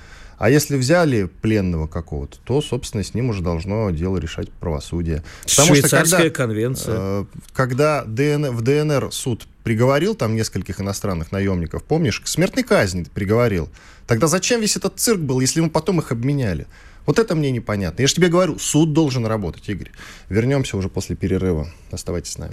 А 0.42 0.50
если 0.50 0.76
взяли 0.76 1.30
пленного 1.40 1.86
какого-то, 1.86 2.36
то, 2.42 2.60
собственно, 2.60 3.04
с 3.04 3.14
ним 3.14 3.28
уже 3.28 3.42
должно 3.42 3.88
дело 3.92 4.16
решать 4.16 4.50
правосудие. 4.50 5.22
Потому 5.44 5.68
Швейцарская 5.68 6.04
что 6.04 6.16
когда, 6.16 6.30
конвенция. 6.30 6.96
Э, 6.98 7.24
когда 7.52 8.02
ДН, 8.04 8.46
в 8.46 8.60
ДНР 8.60 9.12
суд 9.12 9.46
приговорил 9.62 10.16
там 10.16 10.34
нескольких 10.34 10.80
иностранных 10.80 11.30
наемников, 11.30 11.84
помнишь, 11.84 12.18
к 12.18 12.26
смертной 12.26 12.64
казни 12.64 13.04
приговорил, 13.14 13.68
тогда 14.08 14.26
зачем 14.26 14.60
весь 14.60 14.74
этот 14.74 14.98
цирк 14.98 15.20
был, 15.20 15.38
если 15.38 15.60
мы 15.60 15.70
потом 15.70 16.00
их 16.00 16.10
обменяли? 16.10 16.66
Вот 17.06 17.20
это 17.20 17.36
мне 17.36 17.52
непонятно. 17.52 18.02
Я 18.02 18.08
же 18.08 18.14
тебе 18.14 18.26
говорю, 18.26 18.58
суд 18.58 18.92
должен 18.92 19.24
работать, 19.24 19.68
Игорь. 19.68 19.92
Вернемся 20.28 20.76
уже 20.76 20.88
после 20.88 21.14
перерыва. 21.14 21.68
Оставайтесь 21.92 22.32
с 22.32 22.38
нами. 22.38 22.52